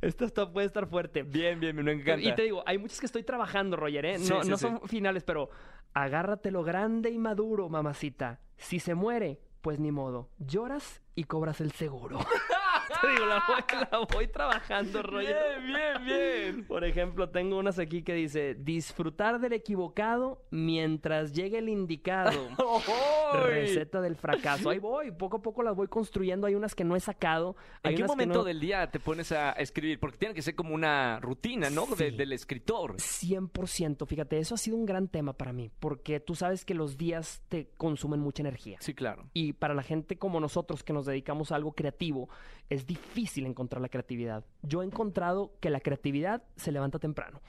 Esta 0.00 0.24
está- 0.24 0.50
puede 0.52 0.66
estar 0.66 0.86
fuerte. 0.88 1.22
Bien, 1.22 1.58
bien, 1.60 1.76
me 1.76 1.92
encanta. 1.92 2.20
Y 2.28 2.34
te 2.34 2.42
digo, 2.42 2.62
hay 2.66 2.78
muchas 2.78 3.00
que 3.00 3.06
estoy 3.06 3.22
trabajando, 3.22 3.76
Roger, 3.76 4.04
¿eh? 4.04 4.18
No, 4.18 4.42
sí, 4.42 4.48
no 4.50 4.56
sí. 4.56 4.62
son 4.62 4.80
finales, 4.88 5.24
pero 5.24 5.50
agárrate 5.94 6.50
lo 6.50 6.62
grande 6.64 7.10
y 7.10 7.18
maduro, 7.18 7.68
mamacita. 7.68 8.40
Si 8.56 8.78
se 8.80 8.94
muere, 8.94 9.40
pues 9.60 9.78
ni 9.78 9.90
modo. 9.92 10.28
Lloras 10.38 11.02
y 11.14 11.24
cobras 11.24 11.60
el 11.60 11.72
seguro. 11.72 12.18
te 13.00 13.08
digo, 13.08 13.26
la 13.26 13.42
voy, 13.46 13.86
la 13.90 13.98
voy 14.12 14.28
trabajando, 14.28 15.02
Roger. 15.02 15.36
Bien, 15.62 15.74
bien, 15.74 16.04
bien. 16.04 16.66
Por 16.66 16.84
ejemplo, 16.84 17.28
tengo 17.30 17.58
unas 17.58 17.78
aquí 17.78 18.02
que 18.02 18.14
dice, 18.14 18.54
disfrutar 18.54 19.40
del 19.40 19.52
equivocado 19.54 20.42
mientras 20.50 21.32
llegue 21.32 21.58
el 21.58 21.68
indicado. 21.68 22.48
Receta 23.44 24.00
del 24.00 24.16
fracaso. 24.16 24.70
Ahí 24.70 24.78
voy, 24.78 25.10
poco 25.12 25.38
a 25.38 25.42
poco 25.42 25.62
las 25.62 25.74
voy 25.74 25.88
construyendo. 25.88 26.46
Hay 26.46 26.54
unas 26.54 26.74
que 26.74 26.84
no 26.84 26.96
he 26.96 27.00
sacado. 27.00 27.56
Hay 27.82 27.94
¿En 27.94 28.00
qué 28.02 28.06
momento 28.06 28.38
no- 28.38 28.44
del 28.44 28.60
día 28.60 28.90
te 28.90 29.00
pones 29.00 29.32
a 29.32 29.52
escribir? 29.52 29.98
Porque 30.00 30.18
tiene 30.18 30.34
que 30.34 30.42
ser 30.42 30.54
como 30.54 30.74
una 30.74 31.18
rutina, 31.20 31.70
¿no? 31.70 31.86
De- 31.86 32.10
del 32.12 32.32
escritor. 32.32 32.96
100%, 32.96 34.06
fíjate, 34.06 34.38
eso 34.38 34.54
ha 34.54 34.58
sido 34.58 34.76
un 34.76 34.86
gran 34.86 35.08
tema 35.08 35.32
para 35.32 35.52
mí, 35.52 35.70
porque 35.80 36.20
tú 36.20 36.34
sabes 36.34 36.64
que 36.64 36.74
los 36.74 36.96
días 36.96 37.42
te 37.48 37.70
consumen 37.76 38.20
mucha 38.20 38.42
energía. 38.42 38.78
Sí, 38.80 38.94
claro. 38.94 39.28
Y 39.32 39.52
para 39.54 39.74
la 39.74 39.82
gente 39.82 40.18
como 40.18 40.40
nosotros 40.40 40.82
que 40.82 40.92
nos 40.92 41.06
dedicamos 41.06 41.52
a 41.52 41.56
algo 41.56 41.72
creativo, 41.72 42.28
es 42.72 42.86
difícil 42.86 43.46
encontrar 43.46 43.80
la 43.82 43.88
creatividad. 43.88 44.44
Yo 44.62 44.82
he 44.82 44.86
encontrado 44.86 45.54
que 45.60 45.70
la 45.70 45.80
creatividad 45.80 46.42
se 46.56 46.72
levanta 46.72 46.98
temprano. 46.98 47.40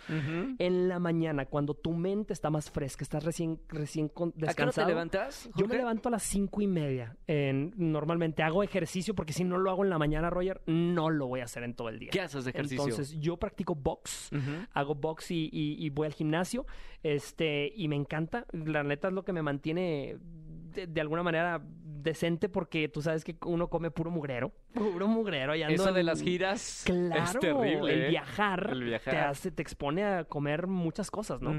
En 0.59 0.87
la 0.89 0.99
mañana, 0.99 1.45
cuando 1.45 1.73
tu 1.73 1.93
mente 1.93 2.33
está 2.33 2.49
más 2.49 2.69
fresca, 2.71 3.03
estás 3.03 3.23
recién, 3.23 3.59
recién 3.69 4.09
con- 4.09 4.29
¿A 4.29 4.33
qué 4.33 4.45
descansado. 4.47 4.87
te 4.87 4.91
levantas? 4.93 5.49
Yo 5.55 5.67
me 5.67 5.75
levanto 5.75 6.09
a 6.09 6.11
las 6.11 6.23
cinco 6.23 6.61
y 6.61 6.67
media. 6.67 7.15
En- 7.27 7.73
normalmente 7.77 8.43
hago 8.43 8.63
ejercicio 8.63 9.15
porque 9.15 9.33
si 9.33 9.43
no 9.43 9.57
lo 9.57 9.69
hago 9.71 9.83
en 9.83 9.89
la 9.89 9.97
mañana, 9.97 10.29
Roger, 10.29 10.61
no 10.65 11.09
lo 11.09 11.27
voy 11.27 11.39
a 11.41 11.45
hacer 11.45 11.63
en 11.63 11.73
todo 11.73 11.89
el 11.89 11.99
día. 11.99 12.09
¿Qué 12.11 12.21
haces 12.21 12.43
de 12.45 12.51
ejercicio? 12.51 12.83
Entonces, 12.83 13.17
yo 13.19 13.37
practico 13.37 13.75
box. 13.75 14.29
Hago 14.73 14.95
box 14.95 15.31
y, 15.31 15.49
y- 15.51 15.83
y 15.85 15.89
voy 15.89 16.07
al 16.07 16.13
gimnasio. 16.13 16.65
Este, 17.03 17.71
y 17.75 17.87
me 17.87 17.95
encanta. 17.95 18.45
La 18.51 18.83
neta 18.83 19.07
es 19.09 19.13
lo 19.13 19.23
que 19.23 19.33
me 19.33 19.41
mantiene 19.41 20.17
de, 20.73 20.87
de 20.87 21.01
alguna 21.01 21.21
manera 21.23 21.61
decente 21.83 22.49
porque 22.49 22.89
tú 22.89 23.01
sabes 23.01 23.23
que 23.23 23.37
uno 23.45 23.69
come 23.69 23.91
puro 23.91 24.09
mugrero. 24.11 24.51
Puro 24.73 25.07
mugrero. 25.07 25.55
y 25.55 25.63
ando 25.63 25.73
Eso 25.83 25.93
de 25.93 25.99
en- 26.01 26.05
las 26.05 26.21
giras 26.21 26.83
Claro, 26.85 27.23
es 27.23 27.39
terrible. 27.39 27.93
el 27.93 28.01
¿eh? 28.05 28.09
viajar, 28.09 28.69
El 28.71 28.83
viajar. 28.83 29.13
Te, 29.13 29.19
hace, 29.19 29.51
te 29.51 29.61
expone 29.61 30.03
a 30.03 30.23
comer 30.25 30.67
muchas 30.67 31.11
cosas, 31.11 31.41
¿no? 31.41 31.53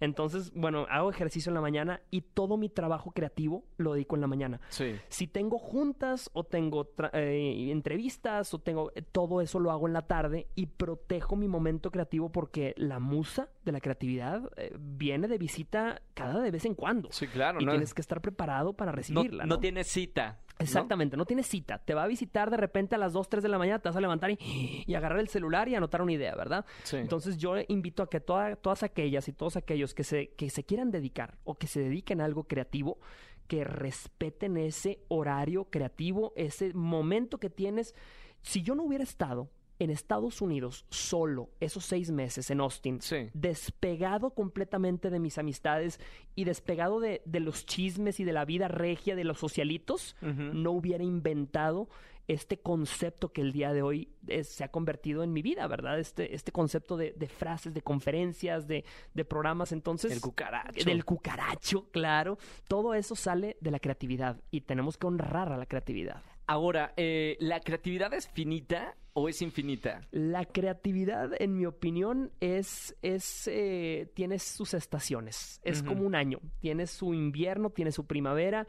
Entonces, 0.00 0.52
bueno, 0.54 0.86
hago 0.90 1.10
ejercicio 1.10 1.50
en 1.50 1.54
la 1.54 1.60
mañana 1.60 2.00
y 2.10 2.22
todo 2.22 2.56
mi 2.56 2.68
trabajo 2.68 3.10
creativo 3.12 3.64
lo 3.76 3.94
dedico 3.94 4.14
en 4.14 4.20
la 4.20 4.26
mañana. 4.26 4.60
Sí. 4.68 4.94
Si 5.08 5.26
tengo 5.26 5.58
juntas 5.58 6.30
o 6.32 6.44
tengo 6.44 6.92
eh, 7.12 7.68
entrevistas 7.70 8.52
o 8.54 8.58
tengo 8.60 8.92
eh, 8.94 9.02
todo 9.02 9.40
eso 9.40 9.58
lo 9.60 9.70
hago 9.70 9.86
en 9.86 9.92
la 9.92 10.02
tarde 10.06 10.46
y 10.54 10.66
protejo 10.66 11.36
mi 11.36 11.48
momento 11.48 11.90
creativo 11.90 12.30
porque 12.30 12.74
la 12.76 12.98
musa 12.98 13.48
de 13.64 13.72
la 13.72 13.80
creatividad 13.80 14.50
eh, 14.56 14.72
viene 14.78 15.28
de 15.28 15.38
visita 15.38 16.02
cada 16.14 16.40
de 16.40 16.50
vez 16.50 16.64
en 16.64 16.74
cuando. 16.74 17.08
Sí, 17.12 17.26
claro. 17.26 17.60
y 17.60 17.64
no, 17.64 17.72
tienes 17.72 17.94
que 17.94 18.00
estar 18.00 18.20
preparado 18.20 18.72
para 18.74 18.92
no, 18.92 18.96
recibirla. 18.96 19.44
no 19.44 19.56
¿no? 19.56 19.60
tienes 19.60 19.86
cita. 19.88 20.38
Exactamente, 20.62 21.16
no 21.16 21.24
tienes 21.26 21.46
cita. 21.46 21.78
Te 21.78 21.94
va 21.94 22.04
a 22.04 22.06
visitar 22.06 22.50
de 22.50 22.56
repente 22.56 22.94
a 22.94 22.98
las 22.98 23.12
2, 23.12 23.28
3 23.28 23.42
de 23.42 23.48
la 23.48 23.58
mañana, 23.58 23.78
te 23.78 23.88
vas 23.88 23.96
a 23.96 24.00
levantar 24.00 24.30
y, 24.30 24.84
y 24.86 24.94
agarrar 24.94 25.18
el 25.20 25.28
celular 25.28 25.68
y 25.68 25.74
anotar 25.74 26.02
una 26.02 26.12
idea, 26.12 26.34
¿verdad? 26.34 26.64
Sí. 26.84 26.96
Entonces 26.96 27.36
yo 27.38 27.54
invito 27.68 28.02
a 28.02 28.10
que 28.10 28.20
toda- 28.20 28.56
todas 28.56 28.82
aquellas 28.82 29.28
y 29.28 29.32
todos 29.32 29.56
aquellos 29.56 29.94
que 29.94 30.04
se, 30.04 30.28
que 30.34 30.50
se 30.50 30.64
quieran 30.64 30.90
dedicar 30.90 31.38
o 31.44 31.56
que 31.58 31.66
se 31.66 31.80
dediquen 31.80 32.20
a 32.20 32.24
algo 32.24 32.44
creativo, 32.44 32.98
que 33.46 33.64
respeten 33.64 34.56
ese 34.56 35.00
horario 35.08 35.64
creativo, 35.70 36.32
ese 36.36 36.72
momento 36.74 37.38
que 37.38 37.50
tienes. 37.50 37.94
Si 38.42 38.62
yo 38.62 38.74
no 38.74 38.84
hubiera 38.84 39.02
estado 39.04 39.50
en 39.80 39.90
Estados 39.90 40.40
Unidos 40.40 40.84
solo 40.90 41.50
esos 41.58 41.84
seis 41.84 42.10
meses 42.12 42.50
en 42.50 42.60
Austin, 42.60 43.00
Sí. 43.00 43.28
despegado 43.34 44.30
completamente 44.30 45.10
de 45.10 45.18
mis 45.18 45.38
amistades 45.38 45.98
y 46.36 46.44
despegado 46.44 47.00
de, 47.00 47.22
de 47.24 47.40
los 47.40 47.66
chismes 47.66 48.20
y 48.20 48.24
de 48.24 48.32
la 48.32 48.44
vida 48.44 48.68
regia 48.68 49.16
de 49.16 49.24
los 49.24 49.38
socialitos, 49.38 50.14
no 50.22 50.70
hubiera 50.72 51.02
inventado 51.04 51.88
este 52.28 52.60
concepto 52.60 53.32
que 53.32 53.40
el 53.40 53.50
día 53.50 53.72
de 53.72 53.82
hoy 53.82 54.08
eh, 54.28 54.44
se 54.44 54.62
ha 54.62 54.68
convertido 54.70 55.24
en 55.24 55.32
mi 55.32 55.42
vida, 55.42 55.66
¿verdad? 55.66 55.98
Este, 55.98 56.32
este 56.34 56.52
concepto 56.52 56.96
de, 56.96 57.12
de 57.16 57.26
frases, 57.26 57.74
de 57.74 57.82
conferencias, 57.82 58.68
de, 58.68 58.84
de 59.14 59.24
programas. 59.24 59.72
Entonces, 59.72 60.12
El 60.12 60.20
cucaracho. 60.20 60.84
del 60.84 61.04
cucaracho, 61.04 61.90
claro. 61.90 62.38
Todo 62.68 62.94
eso 62.94 63.16
sale 63.16 63.56
de 63.60 63.72
la 63.72 63.80
creatividad 63.80 64.40
y 64.52 64.60
tenemos 64.60 64.96
que 64.96 65.08
honrar 65.08 65.50
a 65.52 65.56
la 65.56 65.66
creatividad. 65.66 66.22
Ahora, 66.46 66.94
eh, 66.96 67.36
¿la 67.40 67.58
creatividad 67.60 68.14
es 68.14 68.28
finita 68.28 68.94
o 69.12 69.28
es 69.28 69.42
infinita? 69.42 70.00
La 70.10 70.44
creatividad, 70.44 71.30
en 71.40 71.56
mi 71.56 71.66
opinión, 71.66 72.32
es, 72.40 72.96
es 73.02 73.48
eh, 73.48 74.10
tiene 74.14 74.38
sus 74.38 74.74
estaciones. 74.74 75.60
Es 75.64 75.82
como 75.82 76.02
un 76.06 76.14
año. 76.14 76.38
Tiene 76.60 76.86
su 76.86 77.14
invierno, 77.14 77.70
tiene 77.70 77.92
su 77.92 78.06
primavera. 78.06 78.66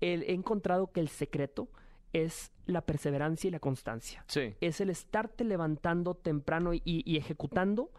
El- 0.00 0.22
he 0.24 0.32
encontrado 0.32 0.92
que 0.92 1.00
el 1.00 1.08
secreto 1.08 1.68
es 2.12 2.52
la 2.66 2.80
perseverancia 2.80 3.48
y 3.48 3.50
la 3.50 3.60
constancia. 3.60 4.24
Sí. 4.28 4.54
Es 4.60 4.80
el 4.80 4.90
estarte 4.90 5.44
levantando 5.44 6.14
temprano 6.14 6.72
y, 6.74 6.80
y 6.84 7.16
ejecutando, 7.16 7.92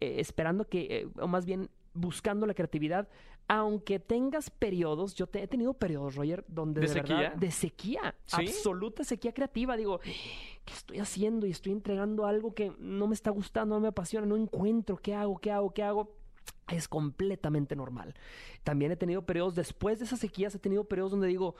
eh, 0.00 0.16
esperando 0.18 0.68
que, 0.68 0.80
eh, 0.90 1.08
o 1.20 1.26
más 1.28 1.44
bien 1.46 1.70
buscando 1.94 2.46
la 2.46 2.54
creatividad, 2.54 3.08
aunque 3.48 3.98
tengas 3.98 4.50
periodos, 4.50 5.14
yo 5.14 5.26
te- 5.26 5.42
he 5.42 5.48
tenido 5.48 5.74
periodos, 5.74 6.14
Roger, 6.14 6.44
donde 6.48 6.80
¿De 6.80 6.86
de, 6.86 6.94
verdad- 6.94 7.08
sequía? 7.08 7.34
de 7.36 7.50
sequía, 7.50 8.14
¿Sí? 8.26 8.36
absoluta 8.46 9.04
sequía 9.04 9.32
creativa. 9.34 9.76
Digo, 9.76 9.98
¿qué 9.98 10.72
estoy 10.72 10.98
haciendo? 11.00 11.46
Y 11.46 11.50
estoy 11.50 11.72
entregando 11.72 12.24
algo 12.26 12.54
que 12.54 12.72
no 12.78 13.06
me 13.08 13.14
está 13.14 13.30
gustando, 13.30 13.74
no 13.74 13.80
me 13.80 13.88
apasiona, 13.88 14.26
no 14.26 14.36
encuentro 14.36 14.96
qué 14.96 15.14
hago, 15.14 15.38
qué 15.38 15.50
hago, 15.50 15.70
qué 15.74 15.82
hago. 15.82 16.14
Es 16.68 16.88
completamente 16.88 17.76
normal. 17.76 18.14
También 18.62 18.92
he 18.92 18.96
tenido 18.96 19.22
periodos, 19.26 19.54
después 19.56 19.98
de 19.98 20.04
esas 20.06 20.20
sequías, 20.20 20.54
he 20.54 20.58
tenido 20.58 20.84
periodos 20.84 21.10
donde 21.10 21.26
digo, 21.26 21.56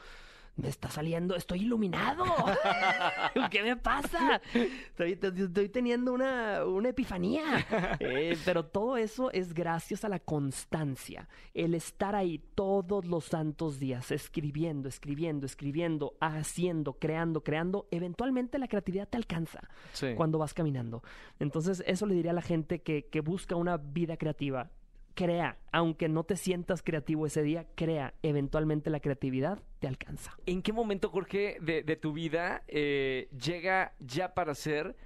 me 0.57 0.69
está 0.69 0.91
saliendo, 0.91 1.35
estoy 1.35 1.63
iluminado. 1.63 2.25
¿Qué 3.51 3.63
me 3.63 3.77
pasa? 3.77 4.41
Estoy, 4.53 5.19
estoy 5.23 5.69
teniendo 5.71 6.13
una, 6.13 6.65
una 6.65 6.91
epifanía. 6.91 7.67
Eh, 8.01 8.37
pero 8.45 8.65
todo 8.67 8.97
eso 8.97 9.31
es 9.33 9.55
gracias 9.55 10.05
a 10.05 10.09
la 10.09 10.19
constancia. 10.19 11.29
El 11.55 11.75
estar 11.75 12.15
ahí 12.15 12.39
todos 12.55 13.05
los 13.07 13.25
santos 13.25 13.79
días, 13.79 14.11
escribiendo, 14.11 14.89
escribiendo, 14.89 15.47
escribiendo, 15.47 16.15
haciendo, 16.21 16.95
creando, 16.95 17.43
creando. 17.43 17.87
Eventualmente 17.91 18.59
la 18.59 18.69
creatividad 18.69 19.09
te 19.09 19.17
alcanza 19.17 19.69
Sí. 19.93 20.15
cuando 20.17 20.39
vas 20.39 20.53
caminando. 20.55 21.03
Entonces, 21.39 21.83
eso 21.87 22.07
le 22.07 22.15
diría 22.15 22.33
a 22.33 22.35
la 22.35 22.43
gente 22.43 22.83
que, 22.83 23.07
que 23.07 23.21
busca 23.21 23.57
una 23.57 23.77
vida 23.77 24.17
creativa. 24.17 24.71
Crea, 25.15 25.59
aunque 25.73 26.09
no 26.09 26.25
te 26.25 26.37
sientas 26.37 26.83
creativo 26.83 27.27
ese 27.27 27.43
día, 27.43 27.67
crea. 27.75 28.15
Eventualmente 28.23 28.89
la 28.91 29.01
creatividad 29.01 29.61
te 29.79 29.87
alcanza. 29.89 30.37
¿En 30.47 30.63
qué 30.63 30.73
momento, 30.73 31.11
Jorge, 31.11 31.59
de, 31.61 31.83
de 31.83 31.97
tu 31.97 32.13
vida 32.13 32.63
eh, 32.69 33.29
llega 33.39 33.93
ya 34.01 34.33
para 34.35 34.55
ser 34.55 34.97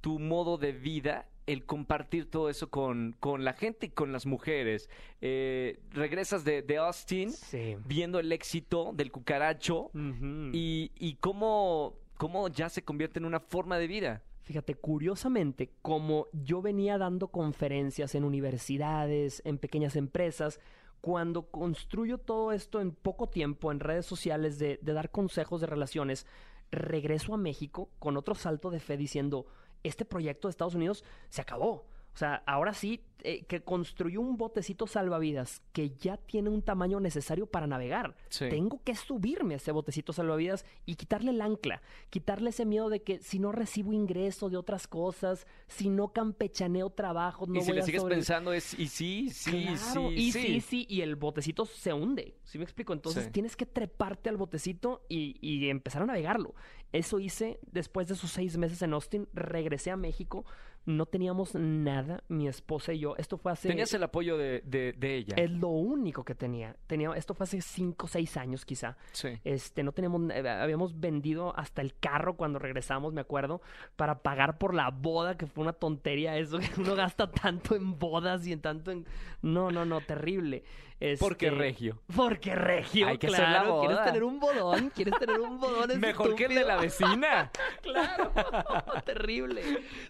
tu 0.00 0.18
modo 0.20 0.58
de 0.58 0.72
vida 0.72 1.28
el 1.46 1.64
compartir 1.64 2.30
todo 2.30 2.50
eso 2.50 2.68
con, 2.70 3.16
con 3.20 3.42
la 3.42 3.52
gente 3.54 3.86
y 3.86 3.90
con 3.90 4.12
las 4.12 4.26
mujeres? 4.26 4.88
Eh, 5.20 5.80
regresas 5.90 6.44
de, 6.44 6.62
de 6.62 6.76
Austin 6.76 7.32
Sí. 7.32 7.76
viendo 7.86 8.20
el 8.20 8.30
éxito 8.30 8.92
del 8.94 9.10
cucaracho 9.10 9.90
y, 10.52 10.92
y 10.94 11.14
cómo, 11.16 11.96
cómo 12.16 12.48
ya 12.48 12.68
se 12.68 12.82
convierte 12.84 13.18
en 13.18 13.24
una 13.24 13.40
forma 13.40 13.78
de 13.78 13.86
vida. 13.88 14.22
Fíjate, 14.48 14.76
curiosamente, 14.76 15.74
como 15.82 16.28
yo 16.32 16.62
venía 16.62 16.96
dando 16.96 17.28
conferencias 17.28 18.14
en 18.14 18.24
universidades, 18.24 19.42
en 19.44 19.58
pequeñas 19.58 19.94
empresas, 19.94 20.58
cuando 21.02 21.50
construyo 21.50 22.16
todo 22.16 22.52
esto 22.52 22.80
en 22.80 22.92
poco 22.92 23.28
tiempo 23.28 23.70
en 23.70 23.78
redes 23.78 24.06
sociales 24.06 24.58
de, 24.58 24.78
dar 24.82 25.10
consejos 25.10 25.60
de 25.60 25.66
relaciones, 25.66 26.26
regreso 26.70 27.34
a 27.34 27.36
México 27.36 27.90
con 27.98 28.16
otro 28.16 28.34
salto 28.34 28.70
de 28.70 28.80
fe 28.80 28.96
diciendo, 28.96 29.44
este 29.82 30.06
proyecto 30.06 30.48
de 30.48 30.52
Estados 30.52 30.74
Unidos 30.74 31.04
se 31.28 31.42
acabó. 31.42 31.84
O 32.14 32.18
sea, 32.18 32.42
ahora 32.46 32.74
sí 32.74 33.00
eh, 33.24 33.44
que 33.46 33.60
construyó 33.62 34.20
un 34.20 34.36
botecito 34.36 34.86
salvavidas 34.86 35.60
que 35.72 35.90
ya 35.90 36.16
tiene 36.16 36.50
un 36.50 36.62
tamaño 36.62 37.00
necesario 37.00 37.46
para 37.46 37.66
navegar. 37.66 38.16
Sí. 38.28 38.48
Tengo 38.48 38.80
que 38.84 38.94
subirme 38.94 39.54
a 39.54 39.56
ese 39.56 39.72
botecito 39.72 40.12
salvavidas 40.12 40.64
y 40.86 40.94
quitarle 40.94 41.30
el 41.32 41.40
ancla, 41.40 41.82
quitarle 42.10 42.50
ese 42.50 42.64
miedo 42.64 42.88
de 42.90 43.02
que 43.02 43.18
si 43.20 43.38
no 43.40 43.50
recibo 43.52 43.92
ingreso 43.92 44.50
de 44.50 44.56
otras 44.56 44.86
cosas, 44.86 45.46
si 45.66 45.88
no 45.90 46.12
campechaneo 46.12 46.90
trabajo, 46.90 47.46
no 47.46 47.56
y 47.56 47.60
si 47.60 47.66
voy 47.68 47.74
le 47.76 47.82
a 47.82 47.84
sigues 47.84 48.02
sobre- 48.02 48.14
pensando 48.16 48.52
es, 48.52 48.78
y 48.78 48.86
sí, 48.88 49.30
sí, 49.30 49.50
Claro, 49.64 49.76
sí, 50.10 50.14
y 50.14 50.32
sí, 50.32 50.60
sí, 50.60 50.86
y 50.88 51.00
el 51.00 51.16
botecito 51.16 51.66
se 51.66 51.92
hunde. 51.92 52.36
¿Sí 52.44 52.58
me 52.58 52.64
explico? 52.64 52.92
Entonces 52.92 53.24
Sí. 53.24 53.30
tienes 53.30 53.56
que 53.56 53.66
treparte 53.66 54.28
al 54.28 54.36
botecito 54.36 55.04
y, 55.08 55.36
y 55.40 55.68
empezar 55.70 56.02
a 56.02 56.06
navegarlo. 56.06 56.54
Eso 56.92 57.18
hice 57.20 57.58
después 57.70 58.08
de 58.08 58.14
esos 58.14 58.30
seis 58.30 58.56
meses 58.56 58.80
en 58.82 58.92
Austin. 58.94 59.28
Regresé 59.34 59.90
a 59.90 59.96
México. 59.96 60.44
No 60.88 61.04
teníamos 61.04 61.54
nada, 61.54 62.24
mi 62.28 62.48
esposa 62.48 62.94
y 62.94 63.00
yo. 63.00 63.14
Esto 63.18 63.36
fue 63.36 63.52
hace. 63.52 63.68
Tenías 63.68 63.92
el 63.92 64.02
apoyo 64.02 64.38
de, 64.38 64.62
de, 64.64 64.94
de 64.96 65.16
ella. 65.16 65.34
Es 65.36 65.50
lo 65.50 65.68
único 65.68 66.24
que 66.24 66.34
tenía. 66.34 66.76
tenía. 66.86 67.10
Esto 67.10 67.34
fue 67.34 67.44
hace 67.44 67.60
cinco 67.60 68.06
o 68.06 68.08
seis 68.08 68.38
años, 68.38 68.64
quizá. 68.64 68.96
Sí. 69.12 69.38
Este, 69.44 69.82
no 69.82 69.92
teníamos, 69.92 70.30
eh, 70.30 70.48
habíamos 70.48 70.98
vendido 70.98 71.54
hasta 71.58 71.82
el 71.82 71.94
carro 71.98 72.38
cuando 72.38 72.58
regresamos, 72.58 73.12
me 73.12 73.20
acuerdo, 73.20 73.60
para 73.96 74.22
pagar 74.22 74.56
por 74.56 74.72
la 74.72 74.88
boda, 74.88 75.36
que 75.36 75.46
fue 75.46 75.60
una 75.60 75.74
tontería 75.74 76.38
eso, 76.38 76.58
que 76.74 76.80
uno 76.80 76.94
gasta 76.94 77.30
tanto 77.30 77.76
en 77.76 77.98
bodas 77.98 78.46
y 78.46 78.52
en 78.52 78.62
tanto 78.62 78.90
en... 78.90 79.04
No, 79.42 79.70
no, 79.70 79.84
no, 79.84 80.00
terrible. 80.00 80.64
Porque 81.20 81.46
Este, 81.46 81.58
regio. 81.58 82.02
Porque 82.16 82.54
regio, 82.54 83.06
Hay 83.06 83.18
que 83.18 83.28
hacer 83.28 83.40
la 83.40 83.60
claro. 83.60 83.78
¿Quieres 83.80 83.96
boda. 83.98 84.04
tener 84.06 84.24
un 84.24 84.40
bodón? 84.40 84.90
¿Quieres 84.90 85.14
tener 85.18 85.40
un 85.40 85.60
bodón 85.60 86.00
Mejor 86.00 86.34
que 86.34 86.46
el 86.46 86.54
de 86.54 86.64
la 86.64 86.76
vecina. 86.76 87.50
Claro, 87.82 88.32
terrible, 89.04 89.62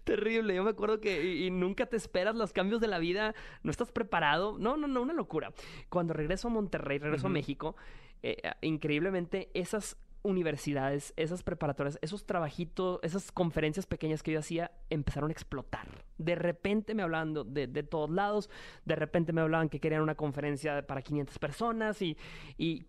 terrible. 0.05 0.55
Yo 0.55 0.65
me 0.65 0.71
acuerdo 0.71 1.01
que 1.01 1.23
y, 1.23 1.47
y 1.47 1.51
nunca 1.51 1.87
te 1.87 1.97
esperas 1.97 2.35
los 2.35 2.53
cambios 2.53 2.81
de 2.81 2.89
la 2.89 2.99
vida, 2.99 3.35
no 3.63 3.71
estás 3.71 3.93
preparado. 3.93 4.57
No, 4.59 4.77
no, 4.77 4.89
no, 4.89 5.03
una 5.03 5.13
locura. 5.13 5.53
Cuando 5.91 6.15
regreso 6.15 6.49
a 6.49 6.51
Monterrey, 6.51 6.99
regreso 6.99 7.27
a. 7.27 7.31
México, 7.31 7.77
eh, 8.23 8.41
increíblemente 8.63 9.51
esas 9.55 9.97
universidades, 10.23 11.13
esas 11.17 11.43
preparatorias, 11.43 11.99
esos 12.03 12.27
trabajitos, 12.27 13.01
esas 13.03 13.33
conferencias 13.33 13.87
pequeñas 13.87 14.23
que 14.23 14.33
yo 14.33 14.41
hacía 14.41 14.71
empezaron 14.91 15.31
a 15.31 15.33
explotar. 15.33 16.05
De 16.19 16.35
repente 16.35 16.95
me 16.95 17.03
hablaban 17.03 17.35
de, 17.53 17.67
de 17.67 17.83
todos 17.83 18.11
lados, 18.11 18.51
de 18.85 18.97
repente 18.97 19.33
me 19.33 19.41
hablaban 19.41 19.69
que 19.69 19.81
querían 19.81 20.03
una 20.03 20.15
conferencia 20.15 20.87
para 20.87 21.03
500 21.03 21.39
personas 21.39 22.03
y, 22.03 22.17
y 22.57 22.87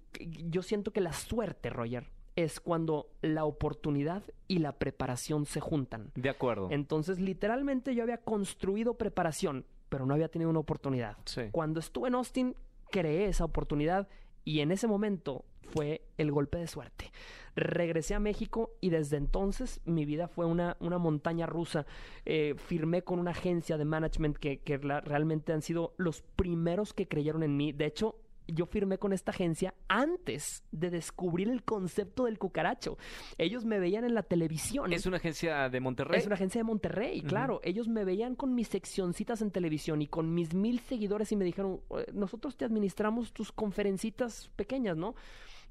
yo 0.50 0.62
siento 0.62 0.92
que 0.92 1.02
la 1.02 1.14
suerte, 1.14 1.70
Roger, 1.70 2.08
es 2.36 2.60
cuando 2.60 3.10
la 3.22 3.46
oportunidad 3.46 4.24
y 4.48 4.60
la 4.60 4.74
preparación 4.74 5.46
se 5.46 5.60
juntan. 5.60 6.12
De 6.16 6.30
acuerdo. 6.30 6.70
Entonces, 6.72 7.20
literalmente 7.20 7.96
yo 7.96 8.04
había 8.04 8.20
construido 8.20 8.96
preparación, 8.96 9.66
pero 9.90 10.06
no 10.06 10.14
había 10.14 10.30
tenido 10.30 10.50
una 10.50 10.60
oportunidad. 10.60 11.18
Sí. 11.26 11.44
Cuando 11.52 11.80
estuve 11.80 12.08
en 12.08 12.16
Austin, 12.16 12.56
creé 12.92 13.26
esa 13.26 13.46
oportunidad 13.46 14.08
y 14.44 14.60
en 14.62 14.72
ese 14.72 14.88
momento 14.88 15.46
fue 15.62 16.02
el 16.18 16.32
golpe 16.32 16.58
de 16.58 16.68
suerte. 16.68 17.12
Regresé 17.56 18.16
a 18.16 18.20
México 18.20 18.72
y 18.82 18.90
desde 18.90 19.18
entonces 19.18 19.82
mi 19.86 20.06
vida 20.06 20.28
fue 20.28 20.46
una, 20.46 20.78
una 20.80 20.98
montaña 20.98 21.46
rusa. 21.46 21.86
Eh, 22.26 22.56
firmé 22.58 23.04
con 23.04 23.20
una 23.20 23.32
agencia 23.32 23.78
de 23.78 23.86
management 23.86 24.38
que, 24.38 24.60
que 24.60 24.78
realmente 24.78 25.54
han 25.54 25.62
sido 25.62 25.94
los 25.98 26.22
primeros 26.22 26.94
que 26.94 27.08
creyeron 27.08 27.44
en 27.44 27.58
mí. 27.58 27.72
De 27.72 27.86
hecho, 27.86 28.16
yo 28.54 28.66
firmé 28.66 28.97
con 28.97 29.14
esta 29.14 29.32
agencia 29.32 29.74
antes 29.88 30.64
de 30.72 30.89
descubrir 30.89 31.50
el 31.50 31.64
concepto 31.64 32.26
del 32.26 32.38
cucaracho. 32.39 32.97
Ellos 33.38 33.66
me 33.66 33.80
veían 33.80 34.06
en 34.06 34.14
la 34.14 34.24
televisión. 34.24 34.91
Es 34.93 35.06
una 35.06 35.18
agencia 35.18 35.70
de 35.70 35.80
Monterrey. 35.80 36.20
Es 36.20 36.26
una 36.26 36.36
agencia 36.36 36.60
de 36.60 36.64
Monterrey, 36.64 37.22
claro. 37.22 37.60
Ellos 37.64 37.88
me 37.88 38.06
veían 38.06 38.36
con 38.36 38.56
mis 38.56 38.68
seccioncitas 38.68 39.41
en 39.41 39.52
televisión 39.52 40.02
y 40.02 40.08
con 40.08 40.34
mis 40.34 40.54
mil 40.54 40.80
seguidores 40.80 41.32
y 41.32 41.36
me 41.36 41.45
dijeron, 41.45 41.82
"Eh, 41.91 42.06
nosotros 42.14 42.58
te 42.58 42.66
administramos 42.66 43.34
tus 43.34 43.52
conferencitas 43.52 44.50
pequeñas, 44.56 44.97
¿no? 44.97 45.16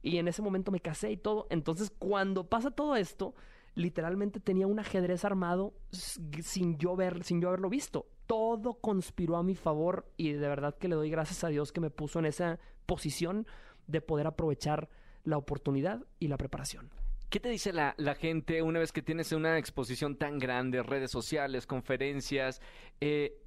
Y 0.02 0.18
en 0.18 0.28
ese 0.28 0.42
momento 0.42 0.70
me 0.70 0.80
casé 0.80 1.10
y 1.12 1.16
todo. 1.16 1.46
Entonces, 1.50 1.90
cuando 1.98 2.48
pasa 2.48 2.70
todo 2.70 2.96
esto, 2.96 3.34
literalmente 3.74 4.40
tenía 4.40 4.66
un 4.66 4.78
ajedrez 4.78 5.24
armado 5.24 5.74
sin 5.90 6.78
yo 6.78 6.96
ver, 6.96 7.24
sin 7.24 7.40
yo 7.40 7.48
haberlo 7.48 7.68
visto. 7.68 8.06
Todo 8.28 8.74
conspiró 8.74 9.36
a 9.36 9.42
mi 9.42 9.56
favor 9.56 10.06
y 10.16 10.32
de 10.32 10.48
verdad 10.48 10.76
que 10.78 10.86
le 10.86 10.94
doy 10.94 11.10
gracias 11.10 11.42
a 11.42 11.48
Dios 11.48 11.72
que 11.72 11.80
me 11.80 11.90
puso 11.90 12.20
en 12.20 12.26
esa 12.26 12.60
posición 12.86 13.46
de 13.88 14.00
poder 14.00 14.28
aprovechar 14.28 14.88
la 15.24 15.38
oportunidad 15.38 16.04
y 16.20 16.28
la 16.28 16.36
preparación. 16.36 16.90
¿Qué 17.30 17.40
te 17.40 17.48
dice 17.48 17.72
la, 17.72 17.94
la 17.98 18.14
gente 18.14 18.62
una 18.62 18.78
vez 18.78 18.92
que 18.92 19.02
tienes 19.02 19.32
una 19.32 19.58
exposición 19.58 20.16
tan 20.16 20.38
grande, 20.38 20.82
redes 20.82 21.10
sociales, 21.10 21.66
conferencias? 21.66 22.60
eh, 23.00 23.42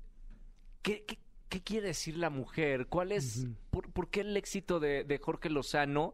¿qué, 0.81 1.05
qué, 1.05 1.19
qué 1.47 1.61
quiere 1.61 1.87
decir 1.87 2.17
la 2.17 2.29
mujer? 2.29 2.87
¿Cuál 2.87 3.11
es, 3.11 3.47
por, 3.69 3.91
por 3.91 4.09
qué 4.09 4.21
el 4.21 4.35
éxito 4.35 4.79
de, 4.79 5.03
de 5.03 5.17
Jorge 5.19 5.49
Lozano 5.49 6.13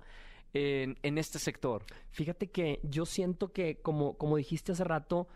en, 0.54 0.98
en 1.04 1.18
este 1.18 1.40
sector? 1.40 1.86
Fíjate 2.10 2.52
que 2.52 2.82
yo 2.84 3.06
siento 3.06 3.54
que, 3.54 3.78
como, 3.82 4.18
como 4.18 4.36
dijiste 4.38 4.74
hace 4.74 4.84
rato, 4.84 5.30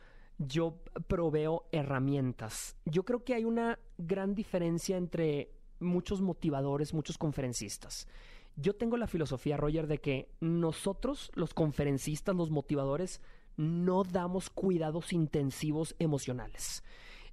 yo 0.47 0.79
proveo 1.07 1.67
herramientas. 1.71 2.75
Yo 2.85 3.03
creo 3.03 3.23
que 3.23 3.35
hay 3.35 3.45
una 3.45 3.79
gran 3.97 4.33
diferencia 4.33 4.97
entre 4.97 5.51
muchos 5.79 6.21
motivadores, 6.21 6.93
muchos 6.93 7.17
conferencistas. 7.17 8.07
Yo 8.55 8.75
tengo 8.75 8.97
la 8.97 9.07
filosofía, 9.07 9.57
Roger, 9.57 9.87
de 9.87 9.99
que 9.99 10.29
nosotros, 10.39 11.31
los 11.35 11.53
conferencistas, 11.53 12.35
los 12.35 12.49
motivadores, 12.49 13.21
no 13.57 14.03
damos 14.03 14.49
cuidados 14.49 15.13
intensivos 15.13 15.95
emocionales. 15.99 16.83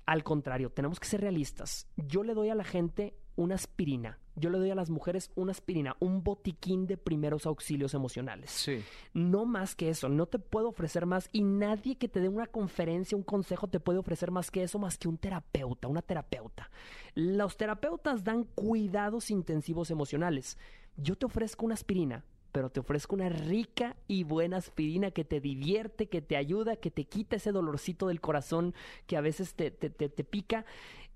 Al 0.07 0.25
contrario, 0.25 0.71
tenemos 0.71 1.01
que 1.01 1.09
ser 1.09 1.21
realistas. 1.21 1.87
Yo 1.97 2.23
le 2.23 2.35
doy 2.35 2.49
a 2.51 2.55
la 2.55 2.65
gente 2.65 3.15
una 3.37 3.57
aspirina. 3.57 4.19
Yo 4.39 4.51
le 4.51 4.59
doy 4.59 4.71
a 4.71 4.75
las 4.75 4.91
mujeres 4.91 5.31
una 5.35 5.53
aspirina, 5.53 5.97
un 6.01 6.23
botiquín 6.23 6.87
de 6.87 6.97
primeros 6.97 7.47
auxilios 7.47 7.95
emocionales. 7.95 8.51
Sí. 8.51 8.83
No 9.13 9.45
más 9.45 9.75
que 9.75 9.89
eso, 9.91 10.09
no 10.09 10.27
te 10.27 10.39
puedo 10.39 10.69
ofrecer 10.69 11.07
más 11.07 11.29
y 11.33 11.43
nadie 11.43 11.97
que 11.97 12.09
te 12.09 12.21
dé 12.21 12.29
una 12.29 12.47
conferencia, 12.47 13.17
un 13.17 13.25
consejo 13.25 13.69
te 13.69 13.81
puede 13.81 13.99
ofrecer 13.99 14.31
más 14.31 14.51
que 14.51 14.63
eso, 14.63 14.79
más 14.79 14.99
que 14.99 15.09
un 15.09 15.19
terapeuta, 15.19 15.89
una 15.89 16.03
terapeuta. 16.03 16.71
Los 17.15 17.57
terapeutas 17.57 18.25
dan 18.25 18.45
cuidados 18.45 19.31
intensivos 19.31 19.91
emocionales. 19.91 20.59
Yo 20.97 21.17
te 21.17 21.27
ofrezco 21.27 21.65
una 21.65 21.75
aspirina, 21.75 22.25
pero 22.53 22.71
te 22.71 22.81
ofrezco 22.81 23.15
una 23.15 23.29
rica 23.29 23.97
y 24.07 24.25
buena 24.25 24.57
aspirina 24.57 25.11
que 25.11 25.25
te 25.25 25.41
divierte, 25.41 26.09
que 26.09 26.23
te 26.23 26.37
ayuda, 26.37 26.77
que 26.77 26.91
te 26.91 27.05
quita 27.05 27.37
ese 27.37 27.53
dolorcito 27.53 28.09
del 28.09 28.21
corazón 28.21 28.75
que 29.07 29.17
a 29.17 29.21
veces 29.21 29.55
te, 29.55 29.71
te, 29.71 29.91
te, 29.91 30.09
te 30.09 30.25
pica. 30.25 30.65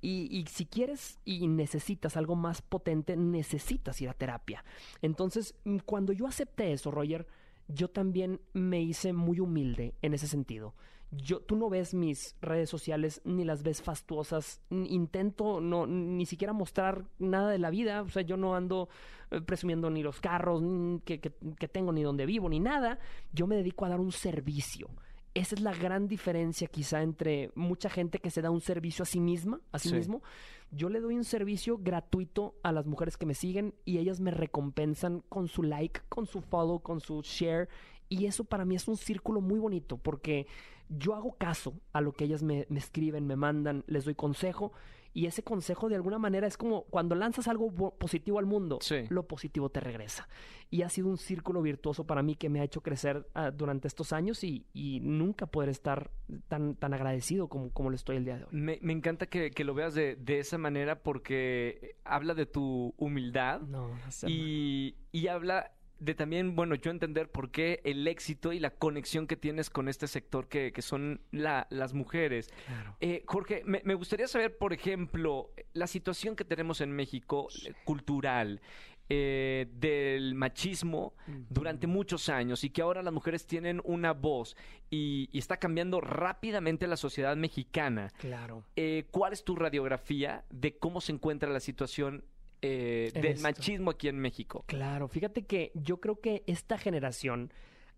Y, 0.04 0.44
si 0.50 0.66
quieres 0.66 1.20
y 1.24 1.46
necesitas 1.46 2.16
algo 2.16 2.34
más 2.34 2.60
potente, 2.60 3.16
necesitas 3.16 4.00
ir 4.02 4.08
a 4.08 4.14
terapia. 4.14 4.64
Entonces, 5.00 5.54
mm, 5.64 5.78
cuando 5.86 6.12
yo 6.12 6.26
acepté 6.26 6.72
eso, 6.72 6.90
Roger, 6.90 7.26
yo 7.68 7.88
también 7.88 8.40
me 8.52 8.82
hice 8.82 9.12
muy 9.12 9.38
humilde 9.38 9.94
en 10.02 10.12
ese 10.14 10.26
sentido. 10.26 10.74
Yo, 11.12 11.40
tú 11.40 11.56
no 11.56 11.68
ves 11.68 11.94
mis 11.94 12.34
redes 12.40 12.68
sociales 12.70 13.20
ni 13.24 13.44
las 13.44 13.62
ves 13.62 13.80
fastuosas. 13.82 14.60
Intento 14.70 15.60
no 15.60 15.86
ni 15.86 16.26
siquiera 16.26 16.52
mostrar 16.52 17.04
nada 17.18 17.50
de 17.50 17.58
la 17.58 17.70
vida. 17.70 18.02
O 18.02 18.08
sea, 18.08 18.22
yo 18.22 18.36
no 18.36 18.56
ando 18.56 18.88
eh, 19.30 19.40
presumiendo 19.40 19.88
ni 19.90 20.02
los 20.02 20.20
carros 20.20 20.62
que- 21.04 21.20
que 21.20 21.68
tengo, 21.68 21.92
ni 21.92 22.02
donde 22.02 22.26
vivo, 22.26 22.48
ni 22.48 22.60
nada. 22.60 22.98
Yo 23.32 23.46
me 23.46 23.56
dedico 23.56 23.84
a 23.84 23.90
dar 23.90 24.00
un 24.00 24.10
servicio. 24.10 24.88
Esa 25.34 25.54
es 25.54 25.60
la 25.62 25.72
gran 25.74 26.08
diferencia 26.08 26.68
quizá 26.68 27.02
entre 27.02 27.50
mucha 27.54 27.88
gente 27.88 28.18
que 28.18 28.30
se 28.30 28.42
da 28.42 28.50
un 28.50 28.60
servicio 28.60 29.02
a 29.04 29.06
sí 29.06 29.18
misma, 29.18 29.60
a 29.72 29.78
sí, 29.78 29.88
Sí. 29.88 29.94
mismo. 29.94 30.22
Yo 30.70 30.88
le 30.88 31.00
doy 31.00 31.16
un 31.16 31.24
servicio 31.24 31.78
gratuito 31.78 32.54
a 32.62 32.72
las 32.72 32.86
mujeres 32.86 33.16
que 33.16 33.26
me 33.26 33.34
siguen 33.34 33.74
y 33.84 33.98
ellas 33.98 34.20
me 34.20 34.30
recompensan 34.30 35.22
con 35.28 35.48
su 35.48 35.62
like, 35.62 36.00
con 36.08 36.26
su 36.26 36.40
follow, 36.42 36.80
con 36.80 37.00
su 37.00 37.22
share. 37.22 37.68
Y 38.08 38.26
eso 38.26 38.44
para 38.44 38.64
mí 38.66 38.74
es 38.76 38.88
un 38.88 38.96
círculo 38.96 39.40
muy 39.40 39.58
bonito 39.58 39.96
porque 39.96 40.46
yo 40.90 41.14
hago 41.14 41.32
caso 41.38 41.74
a 41.94 42.02
lo 42.02 42.12
que 42.12 42.24
ellas 42.24 42.42
me, 42.42 42.66
me 42.68 42.78
escriben, 42.78 43.26
me 43.26 43.36
mandan, 43.36 43.84
les 43.86 44.04
doy 44.04 44.14
consejo. 44.14 44.72
Y 45.14 45.26
ese 45.26 45.42
consejo 45.42 45.88
de 45.88 45.94
alguna 45.96 46.18
manera 46.18 46.46
es 46.46 46.56
como 46.56 46.84
cuando 46.84 47.14
lanzas 47.14 47.46
algo 47.48 47.70
positivo 47.98 48.38
al 48.38 48.46
mundo, 48.46 48.78
Sí. 48.80 49.04
lo 49.10 49.26
positivo 49.26 49.68
te 49.68 49.80
regresa. 49.80 50.26
Y 50.70 50.82
ha 50.82 50.88
sido 50.88 51.08
un 51.08 51.18
círculo 51.18 51.60
virtuoso 51.60 52.06
para 52.06 52.22
mí 52.22 52.34
que 52.34 52.48
me 52.48 52.60
ha 52.60 52.64
hecho 52.64 52.80
crecer 52.80 53.28
ah, 53.34 53.50
durante 53.50 53.88
estos 53.88 54.12
años 54.14 54.42
y, 54.42 54.64
y 54.72 55.00
nunca 55.00 55.46
poder 55.46 55.68
estar 55.68 56.10
tan, 56.48 56.76
tan 56.76 56.94
agradecido 56.94 57.48
como, 57.48 57.70
como 57.70 57.90
lo 57.90 57.96
estoy 57.96 58.16
el 58.16 58.24
día 58.24 58.38
de 58.38 58.44
hoy. 58.44 58.48
Me, 58.52 58.78
me 58.80 58.94
encanta 58.94 59.26
que, 59.26 59.50
que 59.50 59.64
lo 59.64 59.74
veas 59.74 59.92
de, 59.94 60.16
de 60.16 60.38
esa 60.38 60.56
manera 60.56 61.02
porque 61.02 61.96
habla 62.04 62.32
de 62.34 62.46
tu 62.46 62.94
humildad 62.96 63.60
No, 63.60 63.90
y, 64.26 64.96
y 65.12 65.26
habla 65.28 65.72
de 66.04 66.14
también, 66.14 66.56
bueno, 66.56 66.74
yo 66.74 66.90
entender 66.90 67.30
por 67.30 67.50
qué 67.50 67.80
el 67.84 68.06
éxito 68.08 68.52
y 68.52 68.58
la 68.58 68.70
conexión 68.70 69.26
que 69.26 69.36
tienes 69.36 69.70
con 69.70 69.88
este 69.88 70.06
sector 70.08 70.48
que, 70.48 70.72
que 70.72 70.82
son 70.82 71.20
la- 71.30 71.66
las 71.70 71.94
mujeres. 71.94 72.48
claro. 72.66 72.96
Eh, 73.00 73.22
Jorge, 73.26 73.62
me, 73.64 73.80
me 73.84 73.94
gustaría 73.94 74.26
saber, 74.26 74.58
por 74.58 74.72
ejemplo, 74.72 75.50
la 75.74 75.86
situación 75.86 76.34
que 76.34 76.44
tenemos 76.44 76.80
en 76.80 76.92
México 76.92 77.48
eh, 77.66 77.72
cultural. 77.84 78.60
eh, 79.08 79.66
del 79.74 80.34
machismo 80.34 81.12
durante 81.50 81.86
muchos 81.86 82.30
años 82.30 82.64
y 82.64 82.70
que 82.70 82.80
ahora 82.80 83.02
las 83.02 83.12
mujeres 83.12 83.44
tienen 83.46 83.82
una 83.84 84.12
voz 84.14 84.56
y, 84.90 85.28
y 85.32 85.38
está 85.38 85.58
cambiando 85.58 86.00
rápidamente 86.00 86.86
la 86.86 86.96
sociedad 86.96 87.36
mexicana. 87.36 88.10
Claro. 88.18 88.64
Eh, 88.76 89.04
¿Cuál 89.10 89.34
es 89.34 89.44
tu 89.44 89.54
radiografía 89.56 90.44
de 90.50 90.78
cómo 90.78 91.00
se 91.02 91.12
encuentra 91.12 91.50
la 91.50 91.60
situación 91.60 92.24
eh, 92.62 93.10
del 93.12 93.26
esto. 93.26 93.42
machismo 93.42 93.90
aquí 93.90 94.08
en 94.08 94.18
México? 94.18 94.64
Claro, 94.66 95.08
fíjate 95.08 95.44
que 95.44 95.72
yo 95.74 96.00
creo 96.00 96.20
que 96.20 96.44
esta 96.46 96.78
generación 96.78 97.52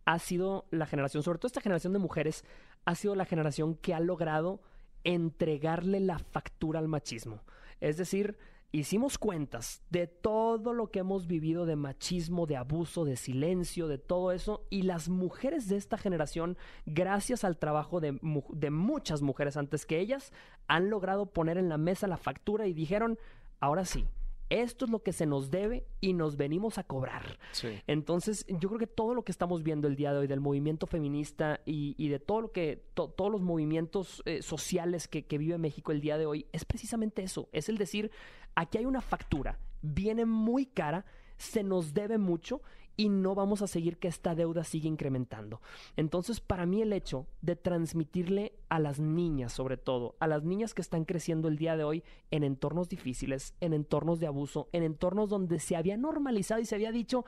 ha 0.07 0.19
sido 0.19 0.67
la 0.71 0.87
generación, 0.87 1.23
sobre 1.23 1.39
todo 1.39 1.47
esta 1.47 1.61
generación 1.61 1.93
de 1.93 1.99
mujeres, 1.99 2.45
ha 2.85 2.95
sido 2.95 3.15
la 3.15 3.25
generación 3.25 3.75
que 3.75 3.95
ha 3.95 4.01
logrado 4.01 4.61
entregarle 5.05 6.01
la 6.01 6.19
factura 6.19 6.79
al 6.79 6.89
machismo. 6.89 7.43
Es 7.81 7.97
decir, 7.97 8.39
hicimos 8.73 9.19
cuentas 9.19 9.83
de 9.91 10.07
todo 10.07 10.73
lo 10.73 10.91
que 10.91 11.01
hemos 11.01 11.27
vivido 11.27 11.67
de 11.67 11.77
machismo, 11.77 12.47
de 12.47 12.57
abuso, 12.57 13.05
de 13.05 13.17
silencio, 13.17 13.87
de 13.87 13.99
todo 13.99 14.33
eso, 14.33 14.67
y 14.71 14.83
las 14.83 15.09
mujeres 15.09 15.69
de 15.69 15.77
esta 15.77 15.99
generación, 15.99 16.57
gracias 16.87 17.45
al 17.45 17.59
trabajo 17.59 18.01
de 18.01 18.71
muchas 18.71 19.23
mujeres 19.23 19.57
antes 19.57 19.87
que 19.87 20.01
ellas, 20.01 20.33
han 20.67 20.91
logrado 20.91 21.27
poner 21.27 21.59
en 21.59 21.69
la 21.69 21.79
mesa 21.79 22.07
la 22.07 22.17
factura 22.17 22.67
y 22.67 22.73
dijeron, 22.73 23.19
ahora 23.61 23.85
sí, 23.85 24.07
esto 24.51 24.85
es 24.85 24.91
lo 24.91 25.03
que 25.03 25.13
se 25.13 25.27
nos 25.27 25.51
debe 25.51 25.87
y 26.01 26.13
nos 26.13 26.37
venimos 26.37 26.79
a 26.79 26.85
cobrar. 26.85 27.39
Sí. 27.53 27.69
Entonces, 27.87 28.47
yo 28.49 28.69
creo 28.69 28.79
que 28.79 28.87
todo 28.87 29.15
lo 29.15 29.25
que 29.25 29.33
estamos 29.33 29.63
viendo 29.63 29.89
el 29.89 29.97
día 29.97 30.13
de 30.13 30.19
hoy 30.21 30.27
del 30.27 30.41
movimiento 30.41 30.87
feminista 30.87 31.61
y, 31.65 31.95
y 31.99 32.09
de 32.09 32.19
todo 32.19 32.41
lo 32.43 32.53
que, 32.53 32.85
to- 32.95 33.09
todos 33.11 33.31
los 33.33 33.43
movimientos 33.43 34.23
eh, 34.27 34.43
sociales 34.43 35.09
que, 35.09 35.27
que 35.27 35.39
vive 35.39 35.59
México 35.59 35.93
el 35.93 36.01
día 36.01 36.19
de 36.19 36.27
hoy, 36.27 36.47
es 36.53 36.65
precisamente 36.65 37.23
eso. 37.23 37.49
Es 37.53 37.69
el 37.69 37.79
decir, 37.79 38.11
aquí 38.55 38.79
hay 38.79 38.87
una 38.87 39.01
factura, 39.01 39.59
viene 39.83 40.25
muy 40.25 40.67
cara, 40.67 41.05
se 41.37 41.63
nos 41.63 41.95
debe 41.95 42.19
mucho 42.19 42.63
y 42.97 43.09
no 43.09 43.35
vamos 43.35 43.61
a 43.63 43.67
seguir 43.67 43.99
que 43.99 44.09
esta 44.09 44.35
deuda 44.35 44.63
siga 44.65 44.87
incrementando. 44.89 45.61
Entonces, 45.97 46.41
para 46.41 46.65
mí 46.67 46.81
el 46.83 46.93
hecho 46.93 47.27
de 47.43 47.57
transmitirle 47.57 48.53
a 48.69 48.79
las 48.79 49.01
niñas, 49.01 49.53
sobre 49.53 49.77
todo, 49.77 50.15
a 50.21 50.27
las 50.27 50.45
niñas 50.45 50.75
que 50.75 50.83
están 50.83 51.05
creciendo 51.05 51.49
el 51.49 51.57
día 51.59 51.77
de 51.77 51.85
hoy 51.85 52.05
en 52.31 52.45
entornos 52.45 52.89
difíciles, 52.89 53.55
en 53.61 53.73
entornos 53.73 54.21
de 54.21 54.27
abuso, 54.27 54.69
en 54.73 54.83
entornos 54.83 55.29
donde 55.29 55.59
se 55.59 55.77
había 55.77 55.97
normalizado 55.97 56.61
y 56.61 56.67
se 56.67 56.75
había 56.77 56.93
dicho, 56.93 57.25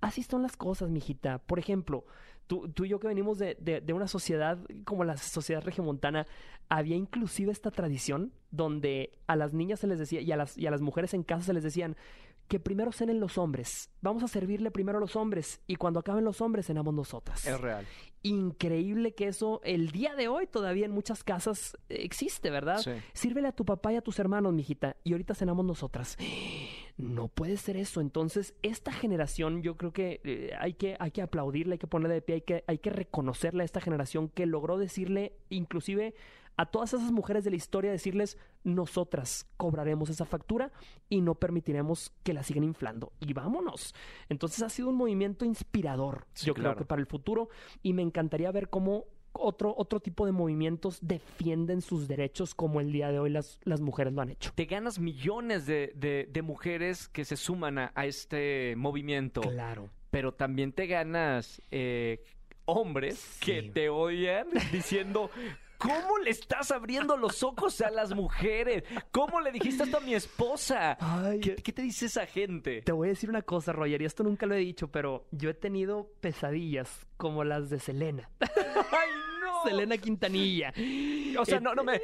así 0.00 0.22
son 0.22 0.42
las 0.42 0.56
cosas, 0.56 0.90
mijita. 0.90 1.38
Por 1.38 1.58
ejemplo, 1.58 2.04
tú, 2.46 2.68
tú 2.68 2.84
y 2.84 2.88
yo 2.88 2.98
que 2.98 3.08
venimos 3.08 3.38
de, 3.38 3.56
de- 3.60 3.80
de 3.80 3.92
una 3.92 4.08
sociedad 4.08 4.58
como 4.84 5.04
la 5.04 5.16
sociedad 5.16 5.62
regiomontana, 5.62 6.26
había 6.68 6.96
inclusive 6.96 7.52
esta 7.52 7.70
tradición 7.70 8.32
donde 8.52 9.18
a 9.26 9.36
las 9.36 9.52
niñas 9.52 9.80
se 9.80 9.86
les 9.86 9.98
decía, 9.98 10.20
y 10.20 10.32
a 10.32 10.36
las, 10.36 10.56
y 10.56 10.66
a 10.66 10.70
las 10.70 10.80
mujeres 10.80 11.14
en 11.14 11.22
casa 11.24 11.44
se 11.44 11.52
les 11.52 11.62
decían, 11.64 11.96
que 12.50 12.58
primero 12.58 12.90
cenen 12.90 13.20
los 13.20 13.38
hombres. 13.38 13.90
Vamos 14.02 14.24
a 14.24 14.28
servirle 14.28 14.72
primero 14.72 14.98
a 14.98 15.00
los 15.00 15.14
hombres 15.14 15.60
y 15.68 15.76
cuando 15.76 16.00
acaben 16.00 16.24
los 16.24 16.40
hombres 16.40 16.66
cenamos 16.66 16.92
nosotras. 16.92 17.46
Es 17.46 17.60
real. 17.60 17.86
Increíble 18.24 19.14
que 19.14 19.28
eso 19.28 19.60
el 19.62 19.92
día 19.92 20.16
de 20.16 20.26
hoy 20.26 20.48
todavía 20.48 20.84
en 20.84 20.90
muchas 20.90 21.22
casas 21.22 21.78
eh, 21.88 21.98
existe, 22.00 22.50
¿verdad? 22.50 22.78
Sí. 22.78 22.90
Sírvele 23.12 23.46
a 23.46 23.52
tu 23.52 23.64
papá 23.64 23.92
y 23.92 23.96
a 23.96 24.02
tus 24.02 24.18
hermanos, 24.18 24.52
mijita, 24.52 24.96
y 25.04 25.12
ahorita 25.12 25.36
cenamos 25.36 25.64
nosotras. 25.64 26.18
No 26.96 27.28
puede 27.28 27.56
ser 27.56 27.76
eso. 27.76 28.00
Entonces, 28.00 28.52
esta 28.62 28.90
generación, 28.90 29.62
yo 29.62 29.76
creo 29.76 29.92
que 29.92 30.20
eh, 30.24 30.50
hay 30.58 30.74
que 30.74 30.96
hay 30.98 31.12
que 31.12 31.22
aplaudirle, 31.22 31.74
hay 31.74 31.78
que 31.78 31.86
ponerle 31.86 32.14
de 32.14 32.22
pie, 32.22 32.34
hay 32.34 32.40
que 32.42 32.64
hay 32.66 32.78
que 32.78 32.90
reconocerle 32.90 33.62
a 33.62 33.64
esta 33.64 33.80
generación 33.80 34.28
que 34.28 34.44
logró 34.44 34.76
decirle, 34.76 35.34
inclusive 35.50 36.14
a 36.60 36.66
todas 36.66 36.92
esas 36.92 37.10
mujeres 37.10 37.42
de 37.44 37.50
la 37.50 37.56
historia, 37.56 37.90
decirles, 37.90 38.36
nosotras 38.64 39.46
cobraremos 39.56 40.10
esa 40.10 40.26
factura 40.26 40.70
y 41.08 41.22
no 41.22 41.34
permitiremos 41.36 42.12
que 42.22 42.34
la 42.34 42.42
sigan 42.42 42.64
inflando. 42.64 43.12
Y 43.20 43.32
vámonos. 43.32 43.94
Entonces 44.28 44.62
ha 44.62 44.68
sido 44.68 44.90
un 44.90 44.96
movimiento 44.96 45.46
inspirador, 45.46 46.26
Sí, 46.34 46.46
yo 46.46 46.54
creo 46.54 46.76
que 46.76 46.84
para 46.84 47.00
el 47.00 47.06
futuro, 47.06 47.48
y 47.82 47.94
me 47.94 48.02
encantaría 48.02 48.50
ver 48.52 48.68
cómo 48.68 49.06
otro, 49.32 49.72
otro 49.78 50.00
tipo 50.00 50.26
de 50.26 50.32
movimientos 50.32 50.98
defienden 51.00 51.80
sus 51.80 52.08
derechos 52.08 52.54
como 52.54 52.80
el 52.80 52.92
día 52.92 53.10
de 53.10 53.18
hoy 53.20 53.30
las, 53.30 53.58
las 53.62 53.80
mujeres 53.80 54.12
lo 54.12 54.20
han 54.20 54.28
hecho. 54.30 54.52
Te 54.54 54.66
ganas 54.66 54.98
millones 54.98 55.64
de, 55.66 55.92
de- 55.96 56.28
de 56.30 56.42
mujeres 56.42 57.08
que 57.08 57.24
se 57.24 57.36
suman 57.36 57.78
a, 57.78 57.92
a 57.94 58.04
este 58.06 58.74
movimiento, 58.76 59.40
Claro. 59.40 59.88
pero 60.10 60.34
también 60.34 60.72
te 60.72 60.86
ganas 60.88 61.62
eh, 61.70 62.22
hombres 62.66 63.18
Sí. 63.18 63.46
que 63.46 63.62
te 63.70 63.88
odian 63.88 64.46
diciendo... 64.72 65.30
¿Cómo 65.80 66.18
le 66.18 66.30
estás 66.30 66.70
abriendo 66.70 67.16
los 67.16 67.42
ojos 67.42 67.80
a 67.80 67.90
las 67.90 68.14
mujeres? 68.14 68.84
¿Cómo 69.10 69.40
le 69.40 69.50
dijiste 69.50 69.84
esto 69.84 69.96
a 69.96 70.00
mi 70.00 70.14
esposa? 70.14 70.96
Ay, 71.00 71.40
¿Qué, 71.40 71.56
qué 71.56 71.72
te 71.72 71.82
dice 71.82 72.06
esa 72.06 72.26
gente? 72.26 72.82
Te 72.82 72.92
voy 72.92 73.08
a 73.08 73.10
decir 73.10 73.30
una 73.30 73.42
cosa, 73.42 73.72
Roger, 73.72 74.02
y 74.02 74.04
esto 74.04 74.22
nunca 74.22 74.46
lo 74.46 74.54
he 74.54 74.58
dicho, 74.58 74.88
pero 74.88 75.26
yo 75.30 75.50
he 75.50 75.54
tenido 75.54 76.10
pesadillas 76.20 77.06
como 77.16 77.44
las 77.44 77.70
de 77.70 77.78
Selena. 77.80 78.30
¡Ay, 78.40 79.08
no! 79.40 79.62
Selena 79.64 79.96
Quintanilla. 79.98 80.72
O 81.38 81.44
sea, 81.44 81.58
Eh, 81.58 81.60
no, 81.60 81.74
no, 81.74 81.82
me, 81.84 82.00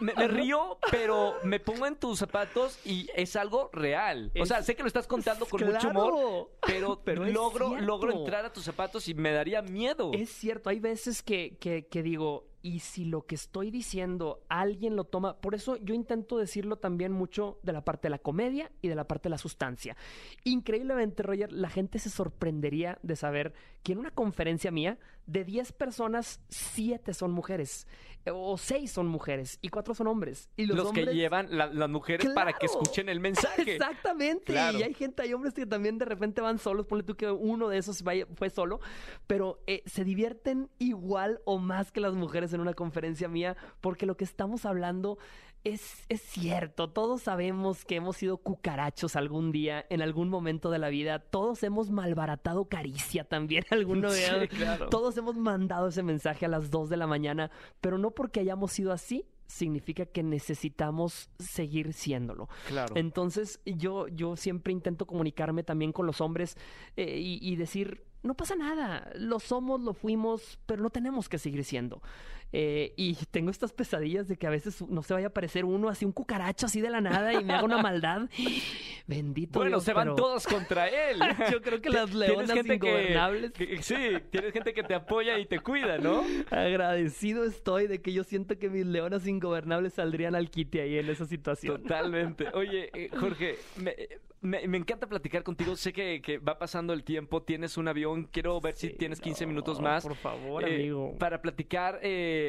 me, 0.00 0.12
me 0.14 0.28
río, 0.28 0.78
pero 0.90 1.36
me 1.44 1.60
pongo 1.60 1.86
en 1.86 1.96
tus 1.96 2.18
zapatos 2.18 2.78
y 2.84 3.08
es 3.14 3.36
algo 3.36 3.70
real. 3.72 4.30
O 4.40 4.46
sea, 4.46 4.62
sé 4.62 4.74
que 4.76 4.82
lo 4.82 4.88
estás 4.88 5.06
contando 5.06 5.46
con 5.46 5.64
mucho 5.64 5.88
humor, 5.90 6.50
pero, 6.66 7.00
Pero 7.04 7.24
logro, 7.24 7.76
logro 7.80 8.12
entrar 8.12 8.44
a 8.44 8.52
tus 8.52 8.64
zapatos 8.64 9.08
y 9.08 9.14
me 9.14 9.32
daría 9.32 9.62
miedo. 9.62 10.10
Es 10.14 10.30
cierto, 10.30 10.70
hay 10.70 10.80
veces 10.80 11.22
que, 11.22 11.56
que, 11.58 11.86
que 11.86 12.02
digo, 12.02 12.46
y 12.66 12.80
si 12.80 13.04
lo 13.04 13.26
que 13.26 13.36
estoy 13.36 13.70
diciendo 13.70 14.42
alguien 14.48 14.96
lo 14.96 15.04
toma, 15.04 15.36
por 15.40 15.54
eso 15.54 15.76
yo 15.76 15.94
intento 15.94 16.36
decirlo 16.36 16.76
también 16.78 17.12
mucho 17.12 17.60
de 17.62 17.72
la 17.72 17.84
parte 17.84 18.06
de 18.06 18.10
la 18.10 18.18
comedia 18.18 18.72
y 18.82 18.88
de 18.88 18.96
la 18.96 19.06
parte 19.06 19.24
de 19.28 19.30
la 19.30 19.38
sustancia. 19.38 19.96
Increíblemente, 20.44 21.22
Roger, 21.22 21.52
la 21.52 21.68
gente 21.70 21.98
se 21.98 22.10
sorprendería 22.10 22.98
de 23.02 23.14
saber 23.16 23.52
que 23.82 23.92
en 23.92 23.98
una 23.98 24.10
conferencia 24.10 24.70
mía, 24.72 24.98
de 25.26 25.44
10 25.44 25.72
personas, 25.72 26.40
7 26.50 27.12
son 27.12 27.32
mujeres, 27.32 27.88
eh, 28.24 28.30
o 28.32 28.56
6 28.56 28.90
son 28.92 29.08
mujeres, 29.08 29.58
y 29.60 29.70
4 29.70 29.92
son 29.94 30.06
hombres. 30.06 30.48
Y 30.56 30.66
los, 30.66 30.76
los 30.76 30.92
que 30.92 31.04
llevan 31.06 31.48
la- 31.50 31.66
las 31.66 31.88
mujeres 31.88 32.28
para 32.32 32.52
que 32.52 32.66
escuchen 32.66 33.08
el 33.08 33.18
mensaje. 33.20 33.74
Exactamente. 33.74 34.44
Claro. 34.52 34.78
Y 34.78 34.82
hay 34.84 34.94
gente, 34.94 35.22
hay 35.22 35.32
hombres 35.32 35.52
que 35.54 35.66
también 35.66 35.98
de 35.98 36.04
repente 36.04 36.40
van 36.40 36.58
solos. 36.58 36.86
Ponle 36.86 37.02
tú 37.02 37.16
que 37.16 37.28
uno 37.28 37.68
de 37.68 37.78
esos 37.78 38.02
vaya- 38.02 38.26
fue 38.36 38.50
solo. 38.50 38.78
Pero 39.26 39.60
eh, 39.66 39.82
se 39.86 40.04
divierten 40.04 40.68
igual 40.78 41.40
o 41.44 41.58
más 41.58 41.90
que 41.90 42.00
las 42.00 42.14
mujeres 42.14 42.52
en 42.56 42.62
una 42.62 42.74
conferencia 42.74 43.28
mía. 43.28 43.56
Porque 43.80 44.06
lo 44.06 44.16
que 44.16 44.24
estamos 44.24 44.64
hablando 44.66 45.18
es, 45.64 46.04
es 46.08 46.20
cierto. 46.22 46.90
Todos 46.90 47.22
sabemos 47.22 47.84
que 47.84 47.96
hemos 47.96 48.16
sido 48.16 48.36
cucarachos 48.38 49.16
algún 49.16 49.50
día, 49.52 49.84
en 49.90 50.02
algún 50.02 50.28
momento 50.28 50.70
de 50.70 50.78
la 50.78 50.88
vida. 50.88 51.18
Todos 51.18 51.62
hemos 51.62 51.90
malbaratado 51.90 52.66
caricia 52.68 53.24
también 53.24 53.64
alguno 53.70 54.10
Sí, 54.10 54.18
día. 54.20 54.46
claro. 54.48 54.88
Todos 54.88 55.16
hemos 55.16 55.36
mandado 55.36 55.88
ese 55.88 56.02
mensaje 56.02 56.46
a 56.46 56.48
las 56.48 56.70
2 56.70 56.88
de 56.88 56.96
la 56.96 57.06
mañana. 57.06 57.50
Pero 57.80 57.98
no 57.98 58.10
porque 58.12 58.40
hayamos 58.40 58.72
sido 58.72 58.92
así. 58.92 59.26
Significa 59.48 60.06
que 60.06 60.24
necesitamos 60.24 61.30
seguir 61.38 61.92
siéndolo. 61.92 62.48
Claro. 62.66 62.96
Entonces 62.96 63.60
yo, 63.64 64.08
yo 64.08 64.34
siempre 64.36 64.72
intento 64.72 65.06
comunicarme 65.06 65.62
también 65.62 65.92
con 65.92 66.04
los 66.06 66.20
hombres 66.20 66.56
eh, 66.96 67.18
y, 67.20 67.38
y 67.40 67.54
decir, 67.54 68.02
no 68.24 68.34
pasa 68.34 68.56
nada, 68.56 69.08
lo 69.14 69.38
somos, 69.38 69.80
lo 69.80 69.94
fuimos, 69.94 70.58
pero 70.66 70.82
no 70.82 70.90
tenemos 70.90 71.28
que 71.28 71.38
seguir 71.38 71.62
siendo. 71.64 72.02
Eh, 72.58 72.94
y 72.96 73.14
tengo 73.30 73.50
estas 73.50 73.74
pesadillas 73.74 74.28
de 74.28 74.38
que 74.38 74.46
a 74.46 74.50
veces 74.50 74.80
no 74.88 75.02
se 75.02 75.12
vaya 75.12 75.26
a 75.26 75.28
aparecer 75.28 75.66
uno 75.66 75.90
así, 75.90 76.06
un 76.06 76.12
cucaracho 76.12 76.64
así 76.64 76.80
de 76.80 76.88
la 76.88 77.02
nada 77.02 77.34
y 77.34 77.44
me 77.44 77.52
haga 77.52 77.64
una 77.64 77.82
maldad. 77.82 78.30
Bendito 79.06 79.58
bueno, 79.58 79.76
Dios, 79.76 79.84
se 79.84 79.92
van 79.92 80.16
todos 80.16 80.46
contra 80.46 80.88
él. 80.88 81.20
Yo 81.52 81.60
creo 81.60 81.82
que 81.82 81.90
las 81.90 82.14
leonas 82.14 82.50
que- 82.50 82.74
ingobernables. 82.74 83.52
que- 83.52 83.82
sí, 83.82 83.94
tienes 84.30 84.54
gente 84.54 84.72
que 84.72 84.82
te 84.82 84.94
apoya 84.94 85.38
y 85.38 85.44
te 85.44 85.60
cuida, 85.60 85.98
¿no? 85.98 86.24
Agradecido 86.50 87.44
estoy 87.44 87.86
de 87.88 88.00
que 88.00 88.12
yo 88.12 88.24
siento 88.24 88.58
que 88.58 88.68
mis 88.70 88.86
leonas 88.86 89.26
ingobernables 89.26 89.92
saldrían 89.94 90.34
al 90.34 90.50
quite 90.50 90.80
ahí 90.80 90.98
en 90.98 91.10
esa 91.10 91.26
situación. 91.26 91.82
Totalmente. 91.82 92.48
Oye, 92.54 92.90
eh, 92.94 93.10
Jorge, 93.16 93.56
me, 93.76 93.94
me- 94.40 94.66
me 94.66 94.78
encanta 94.78 95.06
platicar 95.06 95.42
contigo. 95.42 95.76
Sé 95.76 95.92
que, 95.92 96.20
que 96.22 96.38
va 96.38 96.58
pasando 96.58 96.92
el 96.92 97.04
tiempo, 97.04 97.42
tienes 97.42 97.76
un 97.76 97.88
avión. 97.88 98.24
Quiero 98.24 98.60
ver 98.60 98.74
si 98.76 98.90
tienes 98.90 99.20
15 99.20 99.44
no, 99.44 99.48
minutos 99.50 99.80
más. 99.80 100.02
Por 100.02 100.16
favor, 100.16 100.64
eh, 100.68 100.74
amigo. 100.74 101.16
Para 101.18 101.40
platicar, 101.42 102.00
eh, 102.02 102.45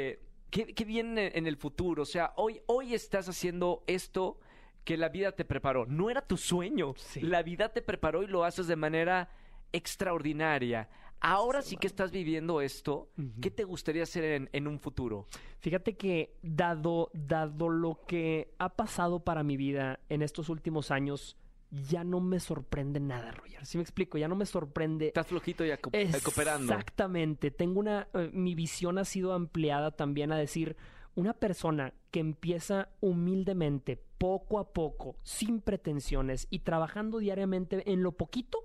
¿qué, 0.50 0.74
qué 0.74 0.86
viene 0.86 1.32
en 1.36 1.48
el 1.48 1.58
futuro? 1.58 2.04
O 2.04 2.06
sea, 2.06 2.34
hoy, 2.36 2.62
hoy 2.68 2.94
estás 2.94 3.28
haciendo 3.30 3.84
esto 3.88 4.40
que 4.84 4.98
la 4.98 5.10
vida 5.10 5.34
te 5.34 5.46
preparó. 5.46 5.86
No 5.86 6.10
era 6.10 6.22
tu 6.22 6.38
sueño. 6.38 6.94
Sí. 6.96 7.22
La 7.22 7.44
vida 7.44 7.70
te 7.74 7.82
preparó 7.82 8.24
y 8.24 8.28
lo 8.28 8.46
haces 8.46 8.68
de 8.68 8.76
manera 8.76 9.30
extraordinaria. 9.74 10.90
Ahora 11.20 11.62
sí 11.62 11.78
que 11.78 11.88
estás 11.88 12.12
viviendo 12.12 12.62
esto. 12.62 13.10
¿Qué 13.42 13.52
te 13.52 13.64
gustaría 13.64 14.04
hacer 14.04 14.24
en, 14.24 14.50
en 14.54 14.68
un 14.68 14.80
futuro? 14.80 15.26
Fíjate 15.60 15.98
que 15.98 16.38
dado, 16.42 17.10
dado 17.14 17.70
lo 17.70 18.02
que 18.08 18.54
ha 18.60 18.70
pasado 18.70 19.20
para 19.20 19.44
mi 19.44 19.58
vida 19.58 20.00
en 20.10 20.22
estos 20.22 20.48
últimos 20.48 20.92
años, 20.92 21.36
ya 21.72 22.04
no 22.04 22.20
me 22.22 22.40
sorprende 22.40 23.00
nada, 23.00 23.32
Roger. 23.32 23.66
Si 23.66 23.78
me 23.78 23.82
explico, 23.84 24.18
ya 24.18 24.28
no 24.28 24.36
me 24.36 24.46
sorprende. 24.46 25.08
Estás 25.08 25.28
flojito 25.28 25.66
y 25.66 25.72
aco- 25.72 25.92
cooperando. 26.24 26.72
Exactamente. 26.74 27.52
Tengo 27.52 27.80
una. 27.80 28.08
eh, 28.14 28.30
mi 28.34 28.56
visión 28.56 28.98
ha 28.98 29.06
sido 29.06 29.34
ampliada 29.34 29.92
también 29.92 30.32
a 30.32 30.38
decir. 30.38 30.76
una 31.16 31.34
persona 31.34 31.94
que 32.12 32.20
empieza 32.20 32.90
humildemente, 33.02 34.00
poco 34.20 34.60
a 34.60 34.72
poco, 34.72 35.16
sin 35.24 35.62
pretensiones 35.62 36.46
y 36.52 36.60
trabajando 36.60 37.18
diariamente 37.18 37.92
en 37.92 38.04
lo 38.04 38.12
poquito, 38.12 38.60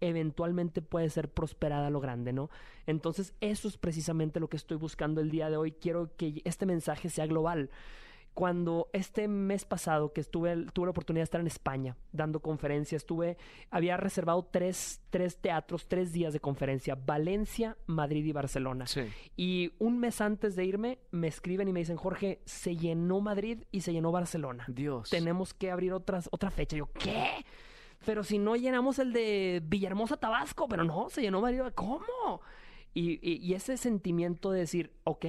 eventualmente 0.00 0.80
puede 0.82 1.10
ser 1.10 1.30
prosperada 1.30 1.88
a 1.88 1.90
lo 1.90 2.00
grande, 2.00 2.32
¿no? 2.32 2.48
Entonces, 2.86 3.34
eso 3.40 3.68
es 3.68 3.76
precisamente 3.76 4.40
lo 4.40 4.48
que 4.48 4.56
estoy 4.56 4.78
buscando 4.78 5.20
el 5.20 5.30
día 5.30 5.50
de 5.50 5.58
hoy. 5.58 5.72
Quiero 5.72 6.16
que 6.16 6.40
este 6.44 6.64
mensaje 6.66 7.10
sea 7.10 7.26
global 7.26 7.68
cuando 8.40 8.88
este 8.94 9.28
mes 9.28 9.66
pasado 9.66 10.14
que 10.14 10.22
estuve, 10.22 10.64
tuve 10.72 10.86
la 10.86 10.92
oportunidad 10.92 11.20
de 11.20 11.24
estar 11.24 11.42
en 11.42 11.46
España 11.46 11.98
dando 12.10 12.40
conferencias, 12.40 13.02
estuve, 13.02 13.36
había 13.70 13.98
reservado 13.98 14.48
tres, 14.50 15.02
tres 15.10 15.36
teatros, 15.36 15.88
tres 15.88 16.10
días 16.14 16.32
de 16.32 16.40
conferencia, 16.40 16.94
Valencia, 16.94 17.76
Madrid 17.84 18.24
y 18.24 18.32
Barcelona. 18.32 18.86
Sí. 18.86 19.02
Y 19.36 19.74
un 19.78 19.98
mes 19.98 20.22
antes 20.22 20.56
de 20.56 20.64
irme, 20.64 21.00
me 21.10 21.28
escriben 21.28 21.68
y 21.68 21.74
me 21.74 21.80
dicen, 21.80 21.98
Jorge, 21.98 22.40
se 22.46 22.78
llenó 22.78 23.20
Madrid 23.20 23.64
y 23.72 23.82
se 23.82 23.92
llenó 23.92 24.10
Barcelona. 24.10 24.64
Dios. 24.68 25.10
Tenemos 25.10 25.52
que 25.52 25.70
abrir 25.70 25.92
otras, 25.92 26.26
otra 26.32 26.50
fecha. 26.50 26.78
Yo, 26.78 26.86
¿qué? 26.94 27.44
Pero 28.06 28.24
si 28.24 28.38
no 28.38 28.56
llenamos 28.56 28.98
el 29.00 29.12
de 29.12 29.60
Villahermosa, 29.62 30.16
Tabasco, 30.16 30.66
pero 30.66 30.82
no, 30.82 31.10
se 31.10 31.20
llenó 31.20 31.42
Madrid. 31.42 31.60
¿Cómo? 31.74 32.40
Y, 32.94 33.20
y, 33.20 33.36
y 33.36 33.52
ese 33.52 33.76
sentimiento 33.76 34.50
de 34.50 34.60
decir, 34.60 34.94
ok, 35.04 35.26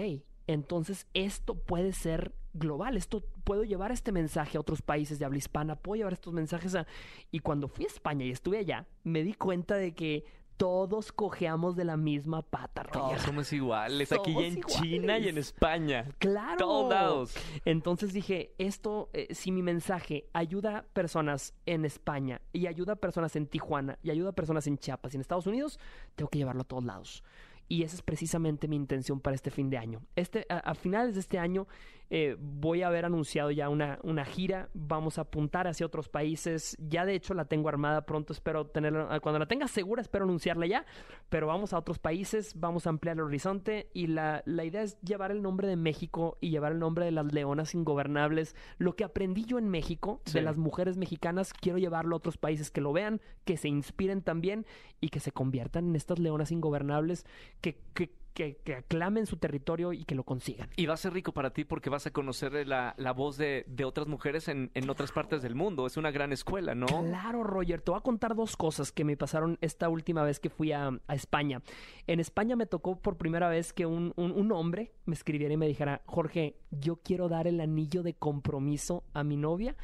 entonces 0.47 1.07
esto 1.13 1.55
puede 1.55 1.91
ser 1.91 2.39
global, 2.53 2.97
esto 2.97 3.23
puedo 3.43 3.63
llevar 3.63 3.91
este 3.91 4.11
mensaje 4.11 4.57
a 4.57 4.61
otros 4.61 4.81
países 4.81 5.19
de 5.19 5.25
habla 5.25 5.37
hispana, 5.37 5.75
puedo 5.75 5.97
llevar 5.97 6.13
estos 6.13 6.33
mensajes 6.33 6.75
a... 6.75 6.85
Y 7.31 7.39
cuando 7.39 7.67
fui 7.67 7.85
a 7.85 7.87
España 7.87 8.25
y 8.25 8.31
estuve 8.31 8.57
allá, 8.57 8.87
me 9.03 9.23
di 9.23 9.33
cuenta 9.33 9.75
de 9.75 9.93
que 9.93 10.25
todos 10.61 11.11
cojeamos 11.11 11.75
de 11.75 11.85
la 11.85 11.97
misma 11.97 12.43
pata, 12.43 12.83
Roger. 12.83 13.01
Todos 13.01 13.21
somos 13.23 13.51
iguales, 13.51 14.09
Somos 14.09 14.27
aquí 14.27 14.37
en 14.45 14.57
iguales. 14.59 14.79
China 14.79 15.17
y 15.17 15.27
en 15.27 15.37
España. 15.39 16.05
Claro. 16.19 16.57
Todos 16.59 16.89
lados. 16.91 17.33
Entonces 17.65 18.13
dije, 18.13 18.53
esto, 18.59 19.09
eh, 19.13 19.33
si 19.33 19.51
mi 19.51 19.63
mensaje 19.63 20.27
ayuda 20.33 20.77
a 20.77 20.83
personas 20.83 21.55
en 21.65 21.83
España 21.83 22.41
y 22.53 22.67
ayuda 22.67 22.93
a 22.93 22.95
personas 22.97 23.35
en 23.35 23.47
Tijuana 23.47 23.97
y 24.03 24.11
ayuda 24.11 24.29
a 24.29 24.33
personas 24.33 24.67
en 24.67 24.77
Chiapas 24.77 25.13
y 25.13 25.17
en 25.17 25.21
Estados 25.21 25.47
Unidos, 25.47 25.79
tengo 26.15 26.29
que 26.29 26.37
llevarlo 26.37 26.61
a 26.61 26.65
todos 26.65 26.83
lados. 26.83 27.23
Y 27.67 27.81
esa 27.81 27.95
es 27.95 28.03
precisamente 28.03 28.67
mi 28.67 28.75
intención 28.75 29.19
para 29.19 29.33
este 29.33 29.49
fin 29.49 29.71
de 29.71 29.79
año. 29.79 30.03
Este, 30.15 30.45
a, 30.47 30.57
a 30.57 30.75
finales 30.75 31.15
de 31.15 31.21
este 31.21 31.39
año 31.39 31.67
eh, 32.13 32.35
voy 32.37 32.81
a 32.81 32.87
haber 32.87 33.05
anunciado 33.05 33.51
ya 33.51 33.69
una, 33.69 33.97
una 34.03 34.25
gira. 34.25 34.67
Vamos 34.73 35.17
a 35.17 35.21
apuntar 35.21 35.65
hacia 35.67 35.85
otros 35.85 36.09
países. 36.09 36.75
Ya 36.77 37.05
de 37.05 37.15
hecho 37.15 37.33
la 37.33 37.45
tengo 37.45 37.69
armada 37.69 38.05
pronto. 38.05 38.33
Espero 38.33 38.67
tenerla. 38.67 39.17
Cuando 39.21 39.39
la 39.39 39.45
tenga 39.45 39.69
segura, 39.69 40.01
espero 40.01 40.25
anunciarla 40.25 40.67
ya. 40.67 40.85
Pero 41.29 41.47
vamos 41.47 41.71
a 41.71 41.77
otros 41.77 41.99
países. 41.99 42.59
Vamos 42.59 42.85
a 42.85 42.89
ampliar 42.89 43.15
el 43.15 43.21
horizonte. 43.23 43.89
Y 43.93 44.07
la, 44.07 44.43
la 44.45 44.65
idea 44.65 44.81
es 44.83 44.99
llevar 44.99 45.31
el 45.31 45.41
nombre 45.41 45.69
de 45.69 45.77
México 45.77 46.37
y 46.41 46.49
llevar 46.49 46.73
el 46.73 46.79
nombre 46.79 47.05
de 47.05 47.11
las 47.11 47.31
leonas 47.31 47.73
ingobernables. 47.75 48.57
Lo 48.77 48.97
que 48.97 49.05
aprendí 49.05 49.45
yo 49.45 49.57
en 49.57 49.69
México, 49.69 50.19
Sí. 50.25 50.33
de 50.33 50.41
las 50.41 50.57
mujeres 50.57 50.97
mexicanas, 50.97 51.53
quiero 51.53 51.77
llevarlo 51.77 52.15
a 52.15 52.17
otros 52.17 52.37
países 52.37 52.71
que 52.71 52.81
lo 52.81 52.91
vean, 52.91 53.21
que 53.45 53.55
se 53.55 53.69
inspiren 53.69 54.21
también 54.21 54.65
y 54.99 55.09
que 55.09 55.21
se 55.21 55.31
conviertan 55.31 55.87
en 55.87 55.95
estas 55.95 56.19
leonas 56.19 56.51
ingobernables 56.51 57.25
que, 57.61 57.79
que, 57.93 58.11
que, 58.33 58.57
que 58.63 58.75
aclamen 58.75 59.25
su 59.25 59.37
territorio 59.37 59.93
y 59.93 60.03
que 60.05 60.15
lo 60.15 60.23
consigan. 60.23 60.69
Y 60.75 60.85
va 60.85 60.93
a 60.93 60.97
ser 60.97 61.13
rico 61.13 61.33
para 61.33 61.51
ti 61.51 61.65
porque 61.65 61.89
vas 61.89 62.07
a 62.07 62.11
conocer 62.11 62.65
la, 62.67 62.93
la 62.97 63.11
voz 63.13 63.37
de, 63.37 63.65
de 63.67 63.85
otras 63.85 64.07
mujeres 64.07 64.47
en, 64.47 64.71
en 64.73 64.89
otras 64.89 65.11
partes 65.11 65.41
del 65.41 65.55
mundo. 65.55 65.85
Es 65.85 65.97
una 65.97 66.11
gran 66.11 66.31
escuela, 66.31 66.73
¿no? 66.75 66.85
Claro, 66.85 67.43
Roger. 67.43 67.81
Te 67.81 67.91
voy 67.91 67.97
a 67.99 68.01
contar 68.03 68.35
dos 68.35 68.55
cosas 68.57 68.91
que 68.91 69.03
me 69.03 69.17
pasaron 69.17 69.57
esta 69.61 69.89
última 69.89 70.23
vez 70.23 70.39
que 70.39 70.49
fui 70.49 70.71
a, 70.71 70.89
a 71.07 71.15
España. 71.15 71.61
En 72.07 72.19
España 72.19 72.55
me 72.55 72.65
tocó 72.65 72.99
por 72.99 73.17
primera 73.17 73.49
vez 73.49 73.73
que 73.73 73.85
un, 73.85 74.13
un- 74.15 74.31
un 74.31 74.51
hombre 74.51 74.93
me 75.05 75.13
escribiera 75.15 75.53
y 75.53 75.57
me 75.57 75.67
dijera, 75.67 76.01
Jorge, 76.05 76.55
yo 76.71 76.97
quiero 76.97 77.27
dar 77.29 77.47
el 77.47 77.59
anillo 77.59 78.03
de 78.03 78.13
compromiso 78.13 79.03
a 79.13 79.23
mi 79.23 79.37
novia 79.37 79.75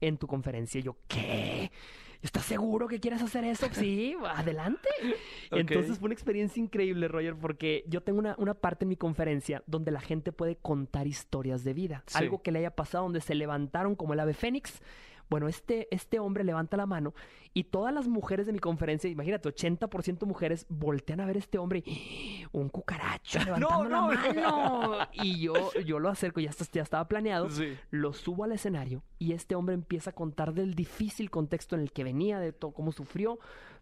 en 0.00 0.16
tu 0.18 0.26
conferencia. 0.26 0.78
Y 0.78 0.82
yo, 0.84 0.96
¿qué? 1.08 1.70
¿Estás 2.22 2.44
seguro 2.44 2.88
que 2.88 3.00
quieres 3.00 3.22
hacer 3.22 3.44
eso? 3.44 3.66
Sí, 3.78 4.16
adelante. 4.26 4.88
Entonces 5.50 5.98
fue 5.98 6.06
una 6.06 6.14
experiencia 6.14 6.60
increíble, 6.60 7.06
Roger, 7.06 7.36
porque 7.36 7.84
yo 7.86 8.02
tengo 8.02 8.18
una, 8.18 8.34
una 8.38 8.54
parte 8.54 8.84
en 8.84 8.88
mi 8.88 8.96
conferencia 8.96 9.62
donde 9.66 9.92
la 9.92 10.00
gente 10.00 10.32
puede 10.32 10.56
contar 10.56 11.06
historias 11.06 11.62
de 11.64 11.74
vida. 11.74 12.02
Sí. 12.06 12.18
Algo 12.18 12.42
que 12.42 12.50
le 12.50 12.58
haya 12.60 12.72
pasado 12.72 13.04
donde 13.04 13.20
se 13.20 13.34
levantaron 13.34 13.94
como 13.94 14.14
el 14.14 14.20
ave 14.20 14.34
fénix. 14.34 14.80
Bueno, 15.30 15.48
este, 15.48 15.88
este 15.94 16.18
hombre 16.18 16.42
levanta 16.44 16.76
la 16.76 16.86
mano 16.86 17.14
y 17.54 17.64
todas 17.64 17.92
las 17.92 18.08
mujeres 18.08 18.46
de 18.46 18.52
mi 18.52 18.58
conferencia, 18.58 19.10
imagínate, 19.10 19.48
80% 19.48 20.26
mujeres 20.26 20.66
voltean 20.68 21.20
a 21.20 21.26
ver 21.26 21.36
a 21.36 21.38
este 21.38 21.58
hombre 21.58 21.82
y 21.84 22.44
un 22.52 22.68
cucaracho 22.68 23.38
levantando 23.44 23.84
no. 23.88 24.10
la 24.12 24.16
mano. 24.32 24.98
Y 25.12 25.40
yo, 25.40 25.72
yo 25.84 25.98
lo 25.98 26.08
acerco, 26.08 26.40
ya, 26.40 26.50
ya 26.72 26.82
estaba 26.82 27.06
planeado 27.08 27.50
Sí. 27.50 27.76
lo 27.90 28.12
subo 28.12 28.44
al 28.44 28.52
escenario 28.52 29.02
y 29.18 29.32
este 29.32 29.54
hombre 29.54 29.74
empieza 29.74 30.10
a 30.10 30.12
contar 30.14 30.52
del 30.54 30.74
difícil 30.74 31.30
contexto 31.30 31.74
en 31.76 31.82
el 31.82 31.92
que 31.92 32.04
venía, 32.04 32.38
de 32.40 32.52
todo 32.52 32.72
cómo 32.72 32.92
sufrió, 32.92 33.38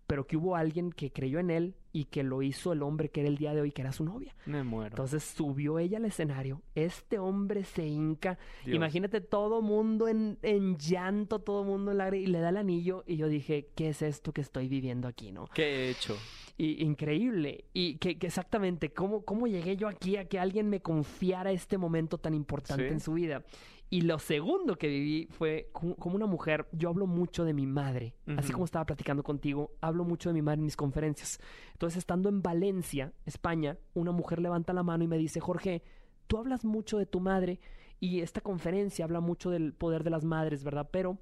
pero 0.07 0.27
que 0.27 0.37
hubo 0.37 0.57
alguien 0.57 0.91
que 0.93 1.11
creyó 1.13 1.39
en 1.39 1.51
él 1.51 1.75
y 1.93 2.05
que 2.05 2.23
lo 2.23 2.43
hizo 2.43 2.73
el 2.73 2.83
hombre 2.83 3.09
que 3.11 3.21
era 3.21 3.29
el 3.29 3.39
día 3.39 3.55
de 3.55 3.63
hoy, 3.63 3.73
que 3.73 3.81
era 3.83 3.91
su 3.93 4.05
novia. 4.05 4.35
Me 4.47 4.63
muero. 4.63 4.89
Entonces 4.91 5.23
subió 5.25 5.79
ella 5.79 5.99
al 5.99 6.05
escenario, 6.05 6.63
este 6.75 7.19
hombre 7.19 7.65
se 7.65 7.87
hinca, 7.87 8.39
Dios. 8.65 8.77
imagínate 8.77 9.21
todo 9.21 9.63
mundo 9.63 10.07
en, 10.09 10.39
en 10.43 10.77
llanto, 10.77 11.39
todo 11.41 11.65
mundo 11.65 11.91
en 11.93 11.99
lágrimas, 11.99 12.29
y 12.29 12.33
le 12.33 12.41
da 12.41 12.51
el 12.51 12.57
anillo 12.59 13.03
y 13.07 13.17
yo 13.17 13.29
dije, 13.29 13.71
¿qué 13.75 13.89
es 13.89 14.03
esto 14.03 14.33
que 14.33 14.43
estoy 14.43 14.69
viviendo 14.69 15.09
aquí, 15.09 15.33
no? 15.33 15.47
¿Qué 15.55 15.65
he 15.87 15.91
hecho? 15.91 16.17
Y, 16.59 16.83
increíble. 16.85 17.65
Y 17.75 17.97
que, 17.97 18.19
que 18.19 18.27
exactamente, 18.29 18.91
¿cómo, 18.93 19.25
¿cómo 19.25 19.47
llegué 19.47 19.77
yo 19.77 19.89
aquí 19.89 20.17
a 20.17 20.27
que 20.27 20.39
alguien 20.39 20.69
me 20.71 20.81
confiara 20.81 21.51
este 21.53 21.77
momento 21.79 22.17
tan 22.19 22.35
importante 22.35 22.87
Sí. 22.89 22.93
en 22.93 23.01
su 23.01 23.13
vida? 23.15 23.43
Y 23.89 24.01
lo 24.01 24.19
segundo 24.19 24.77
que 24.77 24.89
viví 24.89 25.29
fue 25.31 25.71
como 25.73 26.17
una 26.17 26.27
mujer, 26.27 26.67
yo 26.73 26.89
hablo 26.89 27.07
mucho 27.07 27.45
de 27.45 27.55
mi 27.55 27.67
madre, 27.67 28.15
así 28.37 28.53
como 28.53 28.65
estaba 28.65 28.85
platicando 28.85 29.23
contigo, 29.23 29.77
hablo 29.81 30.05
mucho 30.05 30.29
de 30.29 30.35
mi 30.35 30.43
madre 30.43 30.59
en 30.59 30.65
mis 30.65 30.77
conferencias. 30.77 31.39
Entonces, 31.73 31.99
estando 31.99 32.29
en 32.29 32.43
Valencia, 32.43 33.13
España, 33.27 33.79
una 33.95 34.11
mujer 34.11 34.41
levanta 34.41 34.73
la 34.73 34.83
mano 34.83 35.05
y 35.05 35.09
me 35.09 35.19
dice, 35.19 35.39
Jorge, 35.39 35.85
tú 36.27 36.39
hablas 36.39 36.65
mucho 36.65 36.99
de 36.99 37.07
tu 37.07 37.21
madre 37.21 37.61
y 38.01 38.21
esta 38.21 38.41
conferencia 38.41 39.05
habla 39.05 39.21
mucho 39.21 39.51
del 39.51 39.73
poder 39.73 40.03
de 40.03 40.11
las 40.11 40.25
madres, 40.25 40.65
¿verdad? 40.65 40.89
Pero 40.91 41.19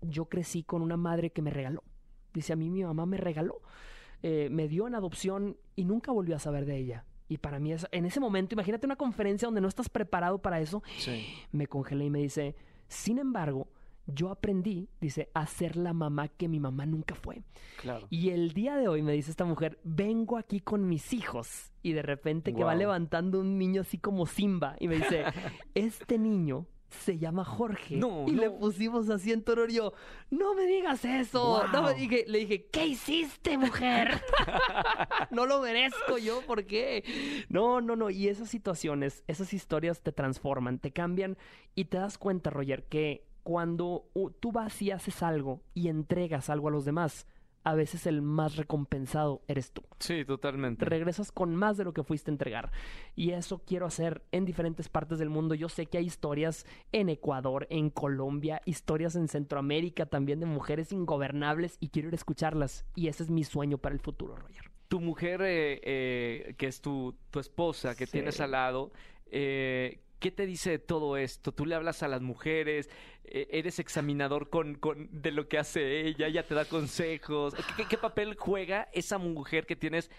yo 0.00 0.26
crecí 0.26 0.62
con 0.62 0.82
una 0.82 0.96
madre 0.96 1.30
que 1.30 1.42
me 1.42 1.50
regaló. 1.50 1.82
Dice, 2.32 2.52
a 2.52 2.56
mí 2.56 2.70
mi 2.70 2.84
mamá 2.84 3.04
me 3.04 3.16
regaló 3.16 3.62
eh, 4.22 4.48
me 4.50 4.68
dio 4.68 4.86
en 4.86 4.94
adopción 4.94 5.56
y 5.74 5.84
nunca 5.84 6.12
volvió 6.12 6.36
a 6.36 6.38
saber 6.38 6.64
de 6.64 6.76
ella. 6.76 7.04
Y 7.28 7.38
para 7.38 7.58
mí, 7.58 7.72
es, 7.72 7.86
en 7.90 8.06
ese 8.06 8.20
momento, 8.20 8.54
imagínate 8.54 8.86
una 8.86 8.96
conferencia 8.96 9.46
donde 9.46 9.60
no 9.60 9.68
estás 9.68 9.88
preparado 9.88 10.38
para 10.38 10.60
eso, 10.60 10.82
Sí. 10.98 11.26
me 11.52 11.66
congelé 11.66 12.04
y 12.06 12.10
me 12.10 12.20
dice, 12.20 12.54
sin 12.88 13.18
embargo, 13.18 13.68
yo 14.06 14.30
aprendí, 14.30 14.88
dice, 15.00 15.30
a 15.34 15.46
ser 15.46 15.74
la 15.76 15.92
mamá 15.92 16.28
que 16.28 16.46
mi 16.46 16.60
mamá 16.60 16.86
nunca 16.86 17.16
fue. 17.16 17.42
Claro. 17.80 18.06
Y 18.08 18.30
el 18.30 18.52
día 18.52 18.76
de 18.76 18.86
hoy, 18.86 19.02
me 19.02 19.12
dice 19.12 19.32
esta 19.32 19.44
mujer, 19.44 19.80
vengo 19.82 20.36
aquí 20.38 20.60
con 20.60 20.88
mis 20.88 21.12
hijos. 21.12 21.72
Y 21.82 21.92
de 21.92 22.02
repente 22.02 22.54
que 22.54 22.62
va 22.62 22.74
levantando 22.76 23.40
un 23.40 23.58
niño 23.58 23.80
así 23.80 23.98
como 23.98 24.26
Simba. 24.26 24.76
Y 24.78 24.86
me 24.86 24.96
dice, 24.96 25.24
este 25.74 26.18
niño 26.18 26.66
se 26.90 27.18
llama 27.18 27.44
Jorge. 27.44 27.96
No, 27.96 28.24
y 28.26 28.32
le 28.32 28.50
pusimos 28.50 29.08
así 29.10 29.32
en 29.32 29.42
toro. 29.42 29.66
Y 29.68 29.74
yo, 29.74 29.92
no 30.30 30.54
me 30.54 30.66
digas 30.66 31.04
eso. 31.04 31.64
No 31.72 31.82
me 31.82 31.94
dije, 31.94 32.24
le 32.26 32.38
dije, 32.38 32.66
¿qué 32.66 32.86
hiciste, 32.86 33.58
mujer? 33.58 34.22
no 35.30 35.46
lo 35.46 35.60
merezco 35.60 36.18
yo, 36.18 36.42
¿por 36.42 36.64
qué? 36.66 37.04
No, 37.48 37.80
no, 37.80 37.96
no. 37.96 38.10
Y 38.10 38.28
esas 38.28 38.48
situaciones, 38.48 39.24
esas 39.26 39.52
historias 39.52 40.00
te 40.00 40.12
transforman, 40.12 40.78
te 40.78 40.92
cambian 40.92 41.36
y 41.74 41.86
te 41.86 41.98
das 41.98 42.18
cuenta, 42.18 42.50
Roger, 42.50 42.84
que 42.84 43.26
cuando 43.42 44.08
uh, 44.14 44.30
tú 44.30 44.50
vas 44.50 44.80
y 44.82 44.90
haces 44.90 45.22
algo 45.22 45.62
y 45.72 45.88
entregas 45.88 46.50
algo 46.50 46.68
a 46.68 46.72
los 46.72 46.84
demás, 46.84 47.26
a 47.66 47.74
veces 47.74 48.06
el 48.06 48.22
más 48.22 48.54
recompensado 48.54 49.42
eres 49.48 49.72
tú. 49.72 49.82
Sí, 49.98 50.24
totalmente. 50.24 50.84
Regresas 50.84 51.32
con 51.32 51.56
más 51.56 51.76
de 51.76 51.82
lo 51.82 51.92
que 51.92 52.04
fuiste 52.04 52.30
a 52.30 52.34
entregar. 52.34 52.70
Y 53.16 53.32
eso 53.32 53.58
quiero 53.66 53.86
hacer 53.86 54.22
en 54.30 54.44
diferentes 54.44 54.88
partes 54.88 55.18
del 55.18 55.30
mundo. 55.30 55.52
Yo 55.56 55.68
sé 55.68 55.86
que 55.86 55.98
hay 55.98 56.06
historias 56.06 56.64
en 56.92 57.08
Ecuador, 57.08 57.66
en 57.68 57.90
Colombia, 57.90 58.62
historias 58.66 59.16
en 59.16 59.26
Centroamérica 59.26 60.06
también 60.06 60.38
de 60.38 60.46
mujeres 60.46 60.92
ingobernables 60.92 61.76
y 61.80 61.88
quiero 61.88 62.06
ir 62.06 62.14
a 62.14 62.16
escucharlas. 62.16 62.86
Y 62.94 63.08
ese 63.08 63.24
es 63.24 63.30
mi 63.30 63.42
sueño 63.42 63.78
para 63.78 63.94
el 63.96 64.00
futuro, 64.00 64.36
Roger. 64.36 64.70
tu 64.86 65.00
mujer, 65.00 65.40
eh, 65.42 65.80
eh, 65.82 66.54
que 66.56 66.68
es 66.68 66.80
tu, 66.80 67.16
tu 67.32 67.40
esposa, 67.40 67.96
que 67.96 68.06
Sí. 68.06 68.12
tienes 68.12 68.40
al 68.40 68.52
lado, 68.52 68.92
eh, 69.32 70.00
¿qué 70.18 70.30
te 70.30 70.46
dice 70.46 70.70
de 70.70 70.78
todo 70.78 71.16
esto? 71.16 71.52
¿Tú 71.52 71.66
le 71.66 71.74
hablas 71.74 72.02
a 72.02 72.08
las 72.08 72.20
mujeres? 72.22 72.88
Eh, 73.24 73.48
¿Eres 73.50 73.78
examinador 73.78 74.48
con, 74.50 74.74
con- 74.76 75.08
de 75.12 75.30
lo 75.32 75.48
que 75.48 75.58
hace 75.58 76.06
ella? 76.06 76.26
¿Ella 76.28 76.46
te 76.46 76.54
da 76.54 76.64
consejos? 76.64 77.54
¿Qué, 77.54 77.62
qué- 77.76 77.88
qué 77.88 77.98
papel 77.98 78.36
juega 78.38 78.88
esa 78.92 79.18
mujer 79.18 79.66
que 79.66 79.76
tienes 79.76 80.10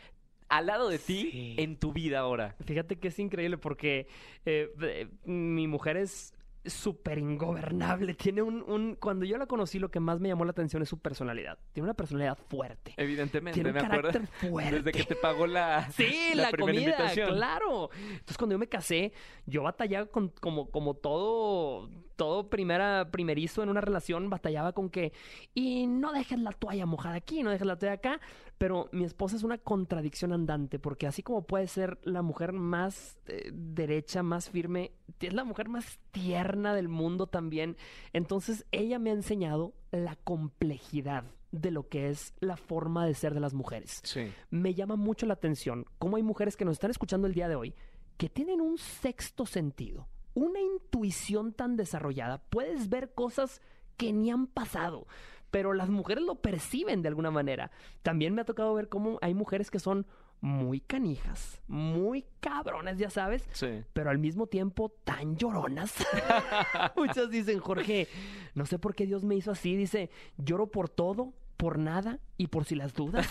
al 0.49 0.67
lado 0.67 0.87
de 0.89 0.97
ti 0.99 1.29
Sí. 1.31 1.55
en 1.57 1.77
tu 1.77 1.91
vida 1.93 2.19
ahora? 2.19 2.55
Fíjate 2.65 2.97
que 2.97 3.09
es 3.09 3.19
increíble 3.19 3.57
porque 3.57 4.07
eh, 4.45 4.69
eh, 4.81 5.07
mi 5.25 5.67
mujer 5.67 5.97
es 5.97 6.33
súper 6.65 7.17
ingobernable. 7.17 8.13
Tiene 8.13 8.41
un, 8.41 8.61
un- 8.69 8.95
Cuando 8.95 9.25
yo 9.25 9.37
la 9.37 9.45
conocí, 9.45 9.79
lo 9.79 9.89
que 9.89 9.99
más 9.99 10.19
me 10.19 10.27
llamó 10.29 10.43
la 10.45 10.51
atención 10.51 10.81
es 10.81 10.89
su 10.89 10.99
personalidad. 10.99 11.57
Tiene 11.73 11.85
una 11.85 11.93
personalidad 11.93 12.37
fuerte. 12.49 12.93
Evidentemente, 12.97 13.53
Tiene 13.55 13.69
un 13.69 13.75
me 13.75 13.81
acuerdo. 13.81 14.11
carácter 14.11 14.27
fuerte. 14.49 14.75
Desde 14.81 14.91
que 14.91 15.03
te 15.05 15.15
pagó 15.15 15.47
la, 15.47 15.89
Sí, 15.91 16.31
la 16.33 16.43
la, 16.43 16.49
primera 16.51 16.73
comida, 16.73 16.91
invitación. 16.91 17.29
claro. 17.35 17.89
Entonces 17.93 18.37
cuando 18.37 18.53
yo 18.55 18.59
me 18.59 18.67
casé, 18.67 19.13
yo 19.45 19.63
batallaba 19.63 20.07
con 20.07 20.29
como 20.29 20.69
como 20.69 20.93
todo 20.95 21.89
todo 22.17 22.49
primera 22.49 23.09
primerizo 23.11 23.63
en 23.63 23.69
una 23.69 23.79
relación 23.79 24.29
batallaba 24.29 24.73
con 24.73 24.89
que 24.89 25.13
y 25.53 25.87
no 25.87 26.11
dejes 26.11 26.39
la 26.39 26.51
toalla 26.51 26.85
mojada 26.85 27.15
aquí, 27.15 27.43
no 27.43 27.51
dejes 27.51 27.65
la 27.65 27.77
toalla 27.77 27.93
acá, 27.93 28.19
pero 28.57 28.89
mi 28.91 29.05
esposa 29.05 29.37
es 29.37 29.43
una 29.43 29.57
contradicción 29.57 30.33
andante 30.33 30.79
porque 30.79 31.07
así 31.07 31.23
como 31.23 31.43
puede 31.47 31.67
ser 31.67 31.99
la 32.03 32.21
mujer 32.21 32.51
más 32.51 33.17
eh, 33.27 33.51
derecha, 33.53 34.23
más 34.23 34.49
firme, 34.49 34.91
es 35.21 35.33
la 35.33 35.45
mujer 35.45 35.69
más 35.69 35.99
tierna 36.11 36.73
del 36.75 36.89
mundo 36.89 37.27
también. 37.27 37.77
Entonces 38.11 38.65
ella 38.71 38.99
me 38.99 39.11
ha 39.11 39.13
enseñado 39.13 39.73
la 39.91 40.15
complejidad 40.17 41.23
de 41.51 41.71
lo 41.71 41.87
que 41.87 42.09
es 42.09 42.33
la 42.41 42.57
forma 42.57 43.05
de 43.05 43.13
ser 43.13 43.33
de 43.33 43.39
las 43.39 43.53
mujeres 43.53 44.01
Sí. 44.03 44.29
me 44.49 44.73
llama 44.73 44.97
mucho 44.97 45.25
la 45.25 45.33
atención 45.33 45.85
cómo 45.97 46.17
hay 46.17 46.23
mujeres 46.23 46.57
que 46.57 46.65
nos 46.65 46.73
están 46.73 46.91
escuchando 46.91 47.25
el 47.25 47.33
día 47.33 47.47
de 47.47 47.55
hoy 47.55 47.73
que 48.17 48.27
tienen 48.27 48.59
un 48.59 48.77
sexto 48.77 49.45
sentido, 49.45 50.07
una 50.37 50.59
intuición 50.61 51.51
tan 51.51 51.75
desarrollada. 51.77 52.37
Puedes 52.51 52.89
ver 52.89 53.13
cosas 53.15 53.59
que 53.97 54.13
ni 54.13 54.29
han 54.29 54.45
pasado, 54.45 55.07
pero 55.49 55.73
las 55.73 55.89
mujeres 55.89 56.23
lo 56.23 56.35
perciben 56.35 57.01
de 57.01 57.07
alguna 57.07 57.31
manera. 57.31 57.71
También 58.03 58.35
me 58.35 58.41
ha 58.41 58.45
tocado 58.45 58.71
ver 58.75 58.87
cómo 58.87 59.17
hay 59.23 59.33
mujeres 59.33 59.71
que 59.71 59.79
son 59.79 60.05
muy 60.39 60.79
canijas, 60.79 61.59
muy 61.67 62.23
cabronas, 62.39 62.99
ya 62.99 63.09
sabes, 63.09 63.49
Sí. 63.53 63.83
pero 63.93 64.11
al 64.11 64.19
mismo 64.19 64.45
tiempo 64.45 64.89
tan 65.03 65.35
lloronas. 65.37 65.95
Muchas 66.95 67.31
dicen, 67.31 67.57
Jorge, 67.59 68.07
no 68.53 68.67
sé 68.67 68.77
por 68.77 68.93
qué 68.93 69.07
Dios 69.07 69.23
me 69.23 69.35
hizo 69.35 69.49
así. 69.49 69.75
Dice, 69.75 70.11
lloro 70.37 70.67
por 70.67 70.89
todo, 70.89 71.33
por 71.57 71.79
nada 71.79 72.19
y 72.37 72.47
por 72.47 72.65
si 72.65 72.75
las 72.75 72.93
dudas. 72.93 73.27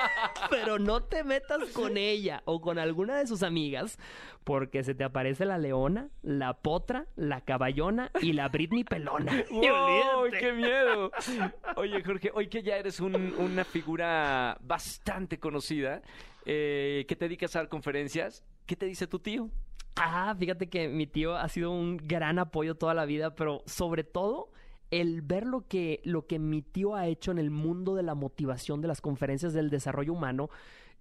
pero 0.50 0.78
no 0.78 1.02
te 1.02 1.24
metas 1.24 1.70
con 1.72 1.96
ella 1.96 2.42
o 2.44 2.60
con 2.60 2.78
alguna 2.78 3.16
de 3.18 3.26
sus 3.26 3.42
amigas, 3.42 3.98
porque 4.44 4.82
se 4.84 4.94
te 4.94 5.02
aparece 5.04 5.44
la 5.46 5.58
leona, 5.58 6.10
la 6.22 6.54
potra, 6.54 7.06
la 7.16 7.40
caballona 7.40 8.10
y 8.20 8.34
la 8.34 8.48
Britney 8.48 8.84
pelona. 8.84 9.44
¡Wow! 9.50 10.30
¡Qué 10.38 10.52
miedo! 10.52 11.10
Oye, 11.76 12.02
Jorge, 12.04 12.30
hoy 12.34 12.48
que 12.48 12.62
ya 12.62 12.76
eres 12.76 13.00
un- 13.00 13.34
una 13.38 13.64
figura 13.64 14.58
bastante 14.60 15.38
conocida, 15.38 16.02
eh, 16.44 17.04
que 17.08 17.16
te 17.16 17.24
dedicas 17.26 17.56
a 17.56 17.60
dar 17.60 17.68
conferencias, 17.68 18.44
¿qué 18.66 18.76
te 18.76 18.86
dice 18.86 19.06
tu 19.06 19.18
tío? 19.18 19.50
Ah, 19.96 20.34
fíjate 20.38 20.68
que 20.68 20.88
mi 20.88 21.06
tío 21.06 21.36
ha 21.36 21.48
sido 21.48 21.70
un 21.72 21.96
gran 21.96 22.38
apoyo 22.38 22.76
toda 22.76 22.94
la 22.94 23.04
vida, 23.06 23.34
pero 23.34 23.62
sobre 23.66 24.04
todo 24.04 24.50
el 24.90 25.22
ver 25.22 25.46
lo 25.46 25.66
que, 25.68 26.00
lo 26.04 26.26
que 26.26 26.38
mi 26.38 26.62
tío 26.62 26.94
ha 26.94 27.06
hecho 27.06 27.30
en 27.30 27.38
el 27.38 27.50
mundo 27.50 27.94
de 27.94 28.02
la 28.02 28.14
motivación 28.14 28.80
de 28.80 28.88
las 28.88 29.00
conferencias 29.00 29.52
del 29.52 29.70
desarrollo 29.70 30.12
humano 30.12 30.50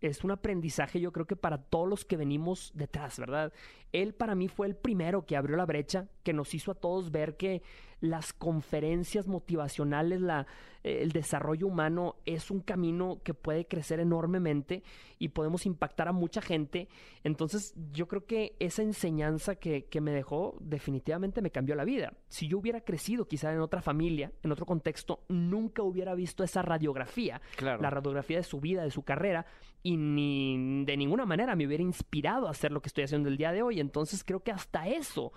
es 0.02 0.24
un 0.24 0.32
aprendizaje 0.32 1.00
yo 1.00 1.12
creo 1.12 1.28
que 1.28 1.36
para 1.36 1.58
todos 1.58 1.88
los 1.88 2.06
que 2.06 2.18
venimos 2.18 2.72
detrás, 2.74 3.20
¿verdad? 3.20 3.52
Él 3.92 4.14
para 4.14 4.36
mí 4.36 4.48
fue 4.48 4.68
el 4.68 4.76
primero 4.76 5.26
que 5.26 5.36
abrió 5.36 5.58
la 5.58 5.66
brecha, 5.66 6.08
que 6.24 6.34
nos 6.34 6.54
hizo 6.54 6.72
a 6.72 6.76
todos 6.76 7.12
ver 7.12 7.36
que 7.36 7.62
las 8.02 8.34
conferencias 8.34 9.28
motivacionales, 9.28 10.22
la, 10.22 10.48
eh, 10.84 11.00
el 11.02 11.12
desarrollo 11.12 11.68
humano 11.68 12.16
es 12.26 12.50
un 12.50 12.62
camino 12.62 13.20
que 13.24 13.34
puede 13.34 13.66
crecer 13.66 14.00
enormemente 14.00 14.84
y 15.18 15.30
podemos 15.30 15.66
impactar 15.66 16.08
a 16.08 16.14
mucha 16.14 16.42
gente. 16.42 16.88
Entonces 17.24 17.74
yo 17.92 18.08
creo 18.08 18.26
que 18.26 18.56
esa 18.60 18.82
enseñanza 18.84 19.56
que, 19.56 19.86
que 19.86 20.02
me 20.02 20.12
dejó 20.12 20.56
definitivamente 20.62 21.42
me 21.42 21.52
cambió 21.52 21.76
la 21.76 21.84
vida. 21.84 22.14
Si 22.30 22.48
yo 22.48 22.58
hubiera 22.60 22.82
crecido 22.82 23.28
quizá 23.28 23.52
en 23.54 23.60
otra 23.60 23.82
familia, 23.82 24.32
en 24.44 24.52
otro 24.52 24.66
contexto, 24.66 25.24
nunca 25.28 25.84
hubiera 25.84 26.16
visto 26.16 26.44
esa 26.44 26.62
radiografía 26.62 27.42
Claro. 27.58 27.82
la 27.82 27.90
radiografía 27.90 28.38
de 28.38 28.44
su 28.44 28.60
vida, 28.60 28.84
de 28.84 28.92
su 28.92 29.04
carrera, 29.04 29.46
y 29.84 29.98
ni 29.98 30.84
de 30.86 30.98
ninguna 30.98 31.26
manera 31.26 31.56
me 31.56 31.66
hubiera 31.66 31.84
inspirado 31.84 32.48
a 32.48 32.52
hacer 32.52 32.72
lo 32.72 32.82
que 32.82 32.88
estoy 32.88 33.04
haciendo 33.06 33.30
el 33.30 33.38
día 33.38 33.52
de 33.52 33.62
hoy. 33.62 33.80
Entonces 33.80 34.24
creo 34.24 34.42
que 34.42 34.52
hasta 34.52 34.88
eso 34.88 35.32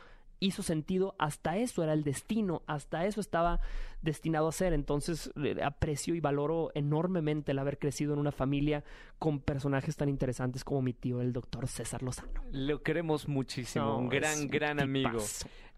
hizo 0.45 0.62
sentido, 0.62 1.14
hasta 1.18 1.57
eso 1.57 1.82
era 1.82 1.93
el 1.93 2.05
destino, 2.05 2.62
hasta 2.66 3.07
eso 3.07 3.20
estaba 3.20 3.61
destinado 4.03 4.49
a 4.49 4.53
ser. 4.53 4.72
Entonces 4.72 5.30
eh, 5.43 5.62
aprecio 5.62 6.14
y 6.14 6.20
valoro 6.20 6.70
enormemente 6.74 7.53
el 7.53 7.59
haber 7.59 7.78
crecido 7.78 8.12
en 8.12 8.18
una 8.18 8.32
familia 8.32 8.84
con 9.18 9.40
personajes 9.40 9.97
tan 9.97 10.09
interesantes 10.09 10.64
como 10.64 10.82
mi 10.82 10.93
tío, 10.93 11.20
el 11.20 11.32
doctor 11.32 11.68
César 11.68 12.03
Lozano. 12.03 12.43
Lo 12.51 12.82
queremos 12.82 13.28
muchísimo, 13.28 13.84
No, 13.84 13.99
un 13.99 14.09
gran, 14.09 14.40
un 14.40 14.49
gran 14.49 14.80
amigo. 14.80 15.20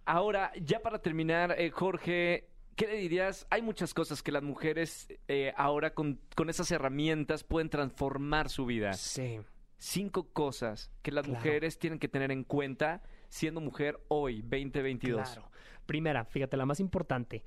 Ahora, 0.07 0.53
ya 0.61 0.81
para 0.81 0.99
terminar, 1.01 1.55
eh, 1.59 1.71
Jorge, 1.71 2.49
¿qué 2.77 2.87
le 2.87 2.97
dirías? 2.97 3.47
Hay 3.51 3.63
muchas 3.63 3.95
cosas 3.95 4.23
que 4.23 4.33
las 4.33 4.43
mujeres 4.43 5.09
eh, 5.29 5.53
ahora 5.57 5.95
con, 5.95 6.21
con 6.35 6.51
esas 6.51 6.71
herramientas 6.71 7.45
pueden 7.45 7.71
transformar 7.71 8.49
su 8.51 8.67
vida. 8.67 8.93
Sí. 8.95 9.41
Cinco 9.79 10.29
cosas 10.33 10.91
que 11.03 11.11
las 11.11 11.25
Claro. 11.25 11.39
mujeres 11.39 11.79
tienen 11.79 11.99
que 11.99 12.09
tener 12.09 12.31
en 12.31 12.45
cuenta 12.45 13.03
siendo 13.35 13.61
mujer 13.61 14.01
hoy, 14.07 14.43
2022. 14.43 15.29
Claro. 15.29 15.51
Primera, 15.87 16.25
fíjate, 16.25 16.57
la 16.57 16.67
más 16.67 16.79
importante. 16.79 17.43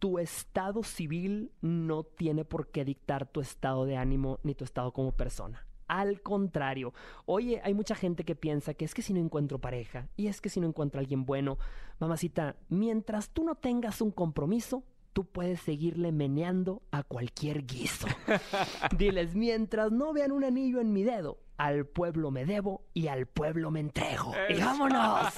Tu 0.00 0.18
estado 0.18 0.82
civil 0.82 1.52
no 1.60 2.02
tiene 2.02 2.44
por 2.44 2.72
qué 2.72 2.84
dictar 2.84 3.24
tu 3.24 3.40
estado 3.40 3.84
de 3.84 3.96
ánimo 3.96 4.40
ni 4.42 4.56
tu 4.56 4.64
estado 4.64 4.92
como 4.92 5.12
persona. 5.12 5.64
Al 5.86 6.22
contrario, 6.22 6.92
oye, 7.24 7.60
hay 7.62 7.72
mucha 7.72 7.94
gente 7.94 8.24
que 8.24 8.34
piensa 8.34 8.74
que 8.74 8.84
es 8.84 8.94
que 8.94 9.02
si 9.02 9.14
no 9.14 9.20
encuentro 9.20 9.60
pareja 9.60 10.08
y 10.16 10.26
es 10.26 10.40
que 10.40 10.48
si 10.48 10.60
no 10.60 10.66
encuentro 10.66 10.98
a 10.98 11.02
alguien 11.02 11.24
bueno, 11.24 11.56
mamacita, 12.00 12.56
mientras 12.68 13.30
tú 13.30 13.44
no 13.44 13.54
tengas 13.54 14.00
un 14.00 14.10
compromiso, 14.10 14.82
tú 15.18 15.24
puedes 15.24 15.60
seguirle 15.62 16.12
meneando 16.12 16.80
a 16.92 17.02
cualquier 17.02 17.66
guiso. 17.66 18.06
Diles, 18.96 19.34
mientras 19.34 19.90
no 19.90 20.12
vean 20.12 20.30
un 20.30 20.44
anillo 20.44 20.80
en 20.80 20.92
mi 20.92 21.02
dedo, 21.02 21.40
al 21.56 21.86
pueblo 21.86 22.30
me 22.30 22.46
debo 22.46 22.84
y 22.94 23.08
al 23.08 23.26
pueblo 23.26 23.72
me 23.72 23.80
entrego. 23.80 24.32
¡Y 24.48 24.60
vámonos! 24.60 25.34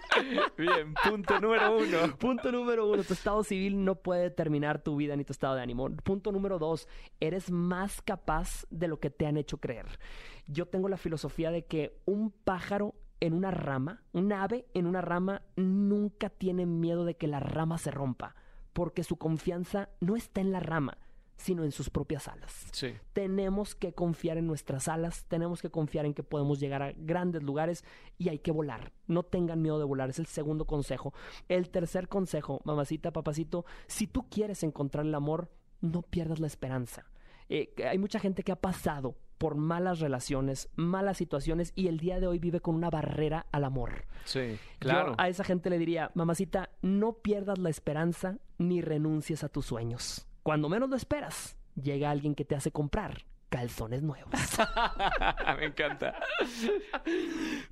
Bien, 0.58 0.92
punto 1.08 1.38
número 1.38 1.76
uno. 1.78 2.16
Punto 2.18 2.50
número 2.50 2.90
uno, 2.90 3.04
tu 3.04 3.12
estado 3.12 3.44
civil 3.44 3.84
no 3.84 3.94
puede 3.94 4.22
determinar 4.22 4.82
tu 4.82 4.96
vida 4.96 5.14
ni 5.14 5.22
tu 5.22 5.32
estado 5.32 5.54
de 5.54 5.62
ánimo. 5.62 5.88
Punto 6.02 6.32
número 6.32 6.58
dos, 6.58 6.88
eres 7.20 7.48
más 7.52 8.02
capaz 8.02 8.66
de 8.70 8.88
lo 8.88 8.98
que 8.98 9.10
te 9.10 9.28
han 9.28 9.36
hecho 9.36 9.58
creer. 9.58 10.00
Yo 10.48 10.66
tengo 10.66 10.88
la 10.88 10.96
filosofía 10.96 11.52
de 11.52 11.64
que 11.64 11.96
un 12.06 12.32
pájaro 12.32 12.96
en 13.20 13.34
una 13.34 13.52
rama, 13.52 14.02
un 14.10 14.32
ave 14.32 14.66
en 14.74 14.84
una 14.84 15.00
rama, 15.00 15.42
nunca 15.54 16.28
tiene 16.28 16.66
miedo 16.66 17.04
de 17.04 17.16
que 17.16 17.28
la 17.28 17.38
rama 17.38 17.78
se 17.78 17.92
rompa, 17.92 18.34
porque 18.76 19.04
su 19.04 19.16
confianza 19.16 19.88
no 20.00 20.16
está 20.16 20.42
en 20.42 20.52
la 20.52 20.60
rama, 20.60 20.98
sino 21.38 21.64
en 21.64 21.72
sus 21.72 21.88
propias 21.88 22.28
alas 22.28 22.66
Sí. 22.72 22.92
tenemos 23.14 23.74
que 23.74 23.94
confiar 23.94 24.36
en 24.36 24.46
nuestras 24.46 24.86
alas, 24.86 25.24
tenemos 25.28 25.62
que 25.62 25.70
confiar 25.70 26.04
en 26.04 26.12
que 26.12 26.22
podemos 26.22 26.60
llegar 26.60 26.82
a 26.82 26.92
grandes 26.92 27.42
lugares 27.42 27.84
y 28.18 28.28
hay 28.28 28.38
que 28.38 28.52
volar. 28.52 28.92
No 29.06 29.22
tengan 29.22 29.62
miedo 29.62 29.78
de 29.78 29.84
volar, 29.86 30.10
es 30.10 30.18
el 30.18 30.26
segundo 30.26 30.66
consejo. 30.66 31.14
El 31.48 31.70
tercer 31.70 32.08
consejo, 32.08 32.60
mamacita, 32.64 33.12
papacito, 33.12 33.64
si 33.86 34.06
tú 34.06 34.28
quieres 34.28 34.62
encontrar 34.62 35.06
el 35.06 35.14
amor, 35.14 35.48
no 35.80 36.02
pierdas 36.02 36.38
la 36.38 36.46
esperanza. 36.48 37.06
Eh, 37.48 37.72
hay 37.88 37.96
mucha 37.98 38.18
gente 38.18 38.42
que 38.42 38.52
ha 38.52 38.60
pasado 38.60 39.14
por 39.38 39.56
malas 39.56 40.00
relaciones, 40.00 40.68
malas 40.76 41.16
situaciones 41.18 41.72
y 41.74 41.88
el 41.88 41.98
día 41.98 42.20
de 42.20 42.26
hoy 42.26 42.38
vive 42.38 42.60
con 42.60 42.74
una 42.74 42.90
barrera 42.90 43.46
al 43.52 43.64
amor. 43.64 44.06
Sí, 44.24 44.52
Yo 44.52 44.58
claro. 44.78 45.14
a 45.18 45.28
esa 45.28 45.44
gente 45.44 45.70
le 45.70 45.78
diría, 45.78 46.10
mamacita, 46.14 46.70
no 46.82 47.14
pierdas 47.14 47.58
la 47.58 47.70
esperanza 47.70 48.38
ni 48.58 48.80
renuncies 48.80 49.44
a 49.44 49.48
tus 49.48 49.66
sueños. 49.66 50.26
Cuando 50.42 50.68
menos 50.68 50.88
lo 50.88 50.96
esperas, 50.96 51.56
llega 51.80 52.10
alguien 52.10 52.34
que 52.34 52.44
te 52.44 52.54
hace 52.54 52.70
comprar 52.70 53.24
calzones 53.48 54.02
nuevos. 54.02 54.30
Me 55.58 55.66
encanta. 55.66 56.14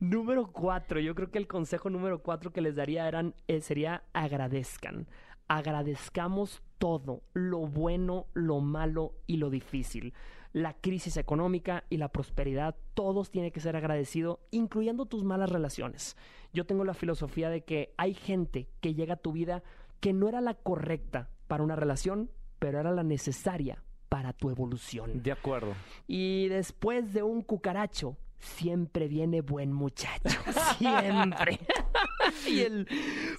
número 0.00 0.52
cuatro, 0.52 1.00
yo 1.00 1.14
creo 1.14 1.30
que 1.30 1.38
el 1.38 1.46
consejo 1.46 1.90
número 1.90 2.22
cuatro 2.22 2.52
que 2.52 2.60
les 2.60 2.76
daría 2.76 3.08
eran, 3.08 3.34
eh, 3.48 3.60
sería 3.60 4.04
agradezcan. 4.12 5.08
Agradezcamos 5.48 6.62
todo, 6.78 7.22
lo 7.32 7.60
bueno, 7.66 8.26
lo 8.34 8.60
malo 8.60 9.14
y 9.26 9.36
lo 9.36 9.50
difícil. 9.50 10.14
La 10.54 10.72
crisis 10.72 11.18
económica 11.18 11.84
y 11.90 11.98
la 11.98 12.08
prosperidad, 12.08 12.76
todos 12.94 13.30
tienen 13.30 13.50
que 13.50 13.60
ser 13.60 13.76
agradecidos, 13.76 14.38
incluyendo 14.50 15.04
tus 15.04 15.22
malas 15.22 15.50
relaciones. 15.50 16.16
Yo 16.54 16.64
tengo 16.64 16.84
la 16.84 16.94
filosofía 16.94 17.50
de 17.50 17.64
que 17.64 17.92
hay 17.98 18.14
gente 18.14 18.68
que 18.80 18.94
llega 18.94 19.14
a 19.14 19.18
tu 19.18 19.32
vida 19.32 19.62
que 20.00 20.14
no 20.14 20.28
era 20.28 20.40
la 20.40 20.54
correcta 20.54 21.28
para 21.48 21.62
una 21.62 21.76
relación, 21.76 22.30
pero 22.58 22.80
era 22.80 22.92
la 22.92 23.02
necesaria 23.02 23.82
para 24.08 24.32
tu 24.32 24.48
evolución. 24.48 25.22
De 25.22 25.32
acuerdo. 25.32 25.74
Y 26.06 26.46
después 26.46 27.12
de 27.12 27.22
un 27.24 27.42
cucaracho, 27.42 28.16
siempre 28.38 29.08
viene 29.08 29.40
buen 29.40 29.72
muchacho. 29.72 30.28
Siempre. 30.78 31.58
y 32.48 32.60
el 32.60 32.86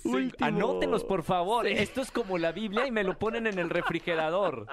Sí, 0.01 0.09
último... 0.09 0.47
Anótenlos, 0.47 1.03
por 1.03 1.23
favor. 1.23 1.65
Sí. 1.67 1.73
Esto 1.73 2.01
es 2.01 2.11
como 2.11 2.37
la 2.37 2.51
Biblia 2.51 2.87
y 2.87 2.91
me 2.91 3.03
lo 3.03 3.17
ponen 3.17 3.47
en 3.47 3.59
el 3.59 3.69
refrigerador. 3.69 4.67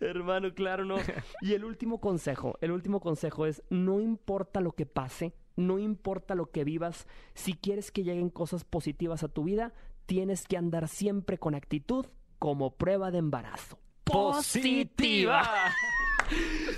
Hermano, 0.00 0.54
claro, 0.54 0.84
no. 0.84 0.96
Y 1.40 1.54
el 1.54 1.64
último 1.64 2.00
consejo, 2.00 2.56
el 2.60 2.70
último 2.70 3.00
consejo 3.00 3.46
es, 3.46 3.62
no 3.70 4.00
importa 4.00 4.60
lo 4.60 4.72
que 4.72 4.86
pase, 4.86 5.34
no 5.56 5.78
importa 5.78 6.34
lo 6.34 6.50
que 6.50 6.64
vivas, 6.64 7.06
si 7.34 7.54
quieres 7.54 7.90
que 7.90 8.04
lleguen 8.04 8.30
cosas 8.30 8.64
positivas 8.64 9.22
a 9.24 9.28
tu 9.28 9.44
vida, 9.44 9.72
tienes 10.06 10.46
que 10.46 10.56
andar 10.56 10.88
siempre 10.88 11.38
con 11.38 11.54
actitud 11.54 12.06
como 12.38 12.76
prueba 12.76 13.10
de 13.10 13.18
embarazo. 13.18 13.78
¡Positiva! 14.04 15.42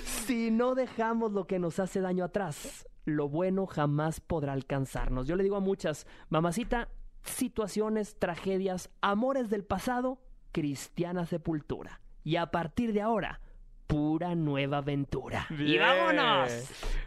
Si 0.04 0.50
no 0.50 0.74
dejamos 0.74 1.32
lo 1.32 1.46
que 1.46 1.58
nos 1.58 1.78
hace 1.78 2.00
daño 2.00 2.24
atrás, 2.24 2.88
lo 3.04 3.28
bueno 3.28 3.66
jamás 3.66 4.20
podrá 4.20 4.52
alcanzarnos. 4.52 5.26
Yo 5.26 5.36
le 5.36 5.42
digo 5.42 5.56
a 5.56 5.60
muchas, 5.60 6.06
mamacita, 6.28 6.88
situaciones, 7.22 8.16
tragedias, 8.18 8.90
amores 9.00 9.50
del 9.50 9.64
pasado, 9.64 10.20
cristiana 10.52 11.26
sepultura. 11.26 12.00
Y 12.24 12.36
a 12.36 12.46
partir 12.46 12.92
de 12.92 13.02
ahora, 13.02 13.40
pura 13.86 14.34
nueva 14.34 14.78
aventura. 14.78 15.46
¡Y 15.50 15.76
vámonos! 15.78 16.50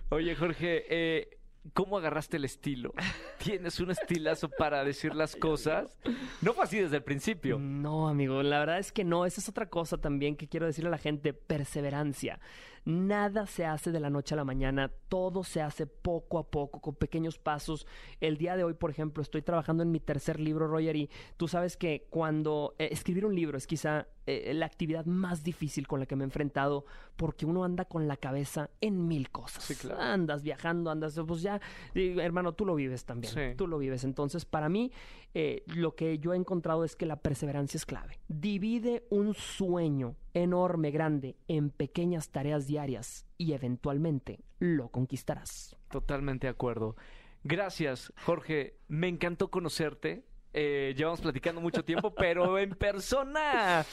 Oye, 0.09 0.35
Jorge, 0.35 0.85
eh, 0.89 1.37
¿cómo 1.73 1.97
agarraste 1.97 2.37
el 2.37 2.45
estilo? 2.45 2.93
¿Tienes 3.43 3.79
un 3.79 3.91
estilazo 3.91 4.49
para 4.49 4.83
decir 4.83 5.15
las 5.15 5.35
cosas? 5.35 5.97
No 6.41 6.53
fue 6.53 6.63
así 6.63 6.79
desde 6.79 6.97
el 6.97 7.03
principio. 7.03 7.57
No, 7.59 8.07
amigo, 8.07 8.43
la 8.43 8.59
verdad 8.59 8.79
es 8.79 8.91
que 8.91 9.03
no. 9.03 9.25
Esa 9.25 9.41
es 9.41 9.49
otra 9.49 9.69
cosa 9.69 9.97
también 9.97 10.35
que 10.35 10.47
quiero 10.47 10.65
decirle 10.65 10.89
a 10.89 10.91
la 10.91 10.97
gente, 10.97 11.33
perseverancia. 11.33 12.39
Nada 12.85 13.47
se 13.47 13.65
hace 13.65 13.91
de 13.91 13.99
la 13.99 14.11
noche 14.11 14.35
a 14.35 14.37
la 14.37 14.45
mañana, 14.45 14.91
todo 15.09 15.43
se 15.43 15.59
hace 15.59 15.87
poco 15.87 16.37
a 16.37 16.51
poco, 16.51 16.81
con 16.81 16.93
pequeños 16.93 17.39
pasos. 17.39 17.87
El 18.21 18.37
día 18.37 18.55
de 18.55 18.63
hoy, 18.63 18.75
por 18.75 18.91
ejemplo, 18.91 19.23
estoy 19.23 19.41
trabajando 19.41 19.81
en 19.81 19.91
mi 19.91 19.99
tercer 19.99 20.39
libro, 20.39 20.67
Roger, 20.67 20.95
y 20.95 21.09
tú 21.35 21.47
sabes 21.47 21.77
que 21.77 22.05
cuando 22.11 22.75
eh, 22.77 22.89
escribir 22.91 23.25
un 23.25 23.33
libro 23.33 23.57
es 23.57 23.65
quizá 23.65 24.07
eh, 24.27 24.53
la 24.53 24.65
actividad 24.65 25.05
más 25.05 25.43
difícil 25.43 25.87
con 25.87 25.99
la 25.99 26.05
que 26.05 26.15
me 26.15 26.23
he 26.23 26.25
enfrentado, 26.25 26.85
porque 27.15 27.45
uno 27.45 27.63
anda 27.63 27.85
con 27.85 28.07
la 28.07 28.17
cabeza 28.17 28.69
en 28.81 29.07
mil 29.07 29.29
cosas. 29.29 29.63
Sí, 29.63 29.75
claro. 29.75 30.01
Andas 30.01 30.41
viajando, 30.43 30.89
andas, 30.91 31.19
pues 31.27 31.41
ya, 31.41 31.61
eh, 31.93 32.15
hermano, 32.19 32.53
tú 32.53 32.65
lo 32.65 32.75
vives 32.75 33.05
también, 33.05 33.33
Sí. 33.33 33.55
tú 33.57 33.67
lo 33.67 33.77
vives. 33.77 34.03
Entonces, 34.03 34.45
para 34.45 34.69
mí, 34.69 34.91
eh, 35.33 35.63
lo 35.67 35.95
que 35.95 36.17
yo 36.19 36.33
he 36.33 36.37
encontrado 36.37 36.83
es 36.83 36.95
que 36.95 37.05
la 37.05 37.17
perseverancia 37.17 37.77
es 37.77 37.85
clave. 37.85 38.19
Divide 38.27 39.05
un 39.09 39.33
sueño 39.33 40.15
enorme, 40.33 40.91
grande, 40.91 41.37
en 41.47 41.69
pequeñas 41.69 42.29
tareas 42.29 42.67
diarias 42.67 43.25
y 43.37 43.53
eventualmente 43.53 44.39
lo 44.59 44.89
conquistarás. 44.89 45.75
Totalmente 45.89 46.47
de 46.47 46.51
acuerdo. 46.51 46.95
Gracias, 47.43 48.11
Jorge. 48.25 48.79
Me 48.87 49.07
encantó 49.07 49.51
conocerte. 49.51 50.25
Eh, 50.57 50.93
llevamos 50.95 51.19
platicando 51.21 51.59
mucho 51.59 51.83
tiempo, 51.83 52.13
pero 52.15 52.57
en 52.57 52.69
persona. 52.71 53.85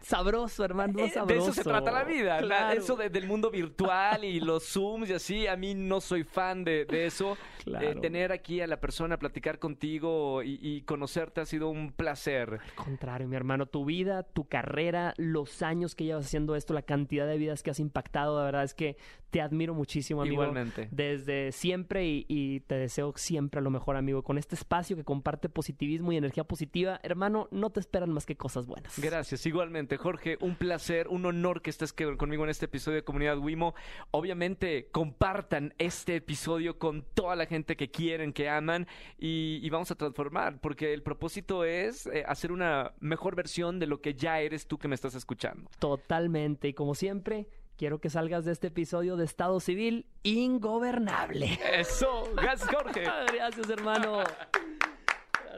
Sabroso, 0.00 0.64
hermano, 0.64 0.98
Eh, 0.98 1.08
sabroso. 1.08 1.26
De 1.26 1.38
eso 1.38 1.52
se 1.54 1.64
trata 1.64 1.90
la 1.90 2.04
vida. 2.04 2.38
Claro. 2.40 2.78
Eso 2.78 2.94
de- 2.94 3.08
del 3.08 3.26
mundo 3.26 3.50
virtual 3.50 4.22
y 4.24 4.38
los 4.38 4.64
Zooms 4.64 5.08
y 5.08 5.14
así. 5.14 5.46
A 5.46 5.56
mí 5.56 5.74
no 5.74 6.00
soy 6.02 6.24
fan 6.24 6.62
de, 6.62 6.84
de 6.84 7.06
eso. 7.06 7.38
Claro. 7.64 7.88
Eh, 7.90 7.94
tener 7.96 8.30
aquí 8.30 8.60
a 8.60 8.66
la 8.66 8.78
persona, 8.80 9.18
platicar 9.18 9.58
contigo 9.58 10.42
y, 10.42 10.58
y 10.60 10.82
conocerte 10.82 11.40
ha 11.40 11.46
sido 11.46 11.70
un 11.70 11.90
placer. 11.92 12.58
Al 12.62 12.74
contrario, 12.84 13.26
mi 13.28 13.36
hermano, 13.36 13.64
tu 13.64 13.86
vida, 13.86 14.24
tu 14.24 14.46
carrera, 14.46 15.14
los 15.16 15.62
años 15.62 15.94
que 15.94 16.04
llevas 16.04 16.26
haciendo 16.26 16.54
esto, 16.54 16.74
la 16.74 16.82
cantidad 16.82 17.26
de 17.26 17.38
vidas 17.38 17.62
que 17.62 17.70
has 17.70 17.80
impactado, 17.80 18.38
la 18.40 18.44
verdad 18.44 18.64
es 18.64 18.74
que 18.74 18.98
te 19.30 19.40
admiro 19.40 19.72
muchísimo, 19.74 20.20
amigo. 20.20 20.42
Igualmente. 20.42 20.86
Desde 20.92 21.50
siempre 21.50 22.06
y, 22.06 22.26
y 22.28 22.60
te 22.60 22.74
deseo 22.76 23.14
siempre 23.16 23.62
lo 23.62 23.70
mejor, 23.70 23.96
amigo. 23.96 24.22
Con 24.22 24.36
este 24.36 24.54
espacio 24.54 24.96
que 24.96 25.02
comparte 25.02 25.48
positivismo 25.48 26.03
y 26.12 26.16
energía 26.16 26.44
positiva, 26.44 27.00
hermano, 27.02 27.48
no 27.50 27.70
te 27.70 27.80
esperan 27.80 28.10
más 28.10 28.26
que 28.26 28.36
cosas 28.36 28.66
buenas. 28.66 28.98
Gracias, 28.98 29.46
igualmente, 29.46 29.96
Jorge. 29.96 30.36
Un 30.40 30.56
placer, 30.56 31.08
un 31.08 31.26
honor 31.26 31.62
que 31.62 31.70
estés 31.70 31.92
conmigo 31.92 32.44
en 32.44 32.50
este 32.50 32.66
episodio 32.66 32.96
de 32.96 33.04
Comunidad 33.04 33.38
Wimo. 33.38 33.74
Obviamente, 34.10 34.88
compartan 34.90 35.74
este 35.78 36.16
episodio 36.16 36.78
con 36.78 37.02
toda 37.14 37.36
la 37.36 37.46
gente 37.46 37.76
que 37.76 37.90
quieren, 37.90 38.32
que 38.32 38.48
aman 38.48 38.86
y, 39.18 39.60
y 39.62 39.70
vamos 39.70 39.90
a 39.90 39.94
transformar, 39.94 40.60
porque 40.60 40.92
el 40.92 41.02
propósito 41.02 41.64
es 41.64 42.06
eh, 42.06 42.24
hacer 42.26 42.52
una 42.52 42.92
mejor 43.00 43.36
versión 43.36 43.78
de 43.78 43.86
lo 43.86 44.00
que 44.00 44.14
ya 44.14 44.40
eres 44.40 44.66
tú 44.66 44.78
que 44.78 44.88
me 44.88 44.94
estás 44.94 45.14
escuchando. 45.14 45.70
Totalmente. 45.78 46.68
Y 46.68 46.74
como 46.74 46.94
siempre, 46.94 47.48
quiero 47.76 48.00
que 48.00 48.10
salgas 48.10 48.44
de 48.44 48.52
este 48.52 48.68
episodio 48.68 49.16
de 49.16 49.24
estado 49.24 49.60
civil 49.60 50.06
ingobernable. 50.22 51.58
Eso, 51.72 52.30
gracias, 52.34 52.70
Jorge. 52.70 53.02
Gracias, 53.34 53.68
hermano. 53.68 54.22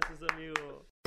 Gracias, 0.01 0.31
amigo. 0.31 0.86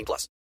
18 0.00 0.04
plus. 0.06 0.40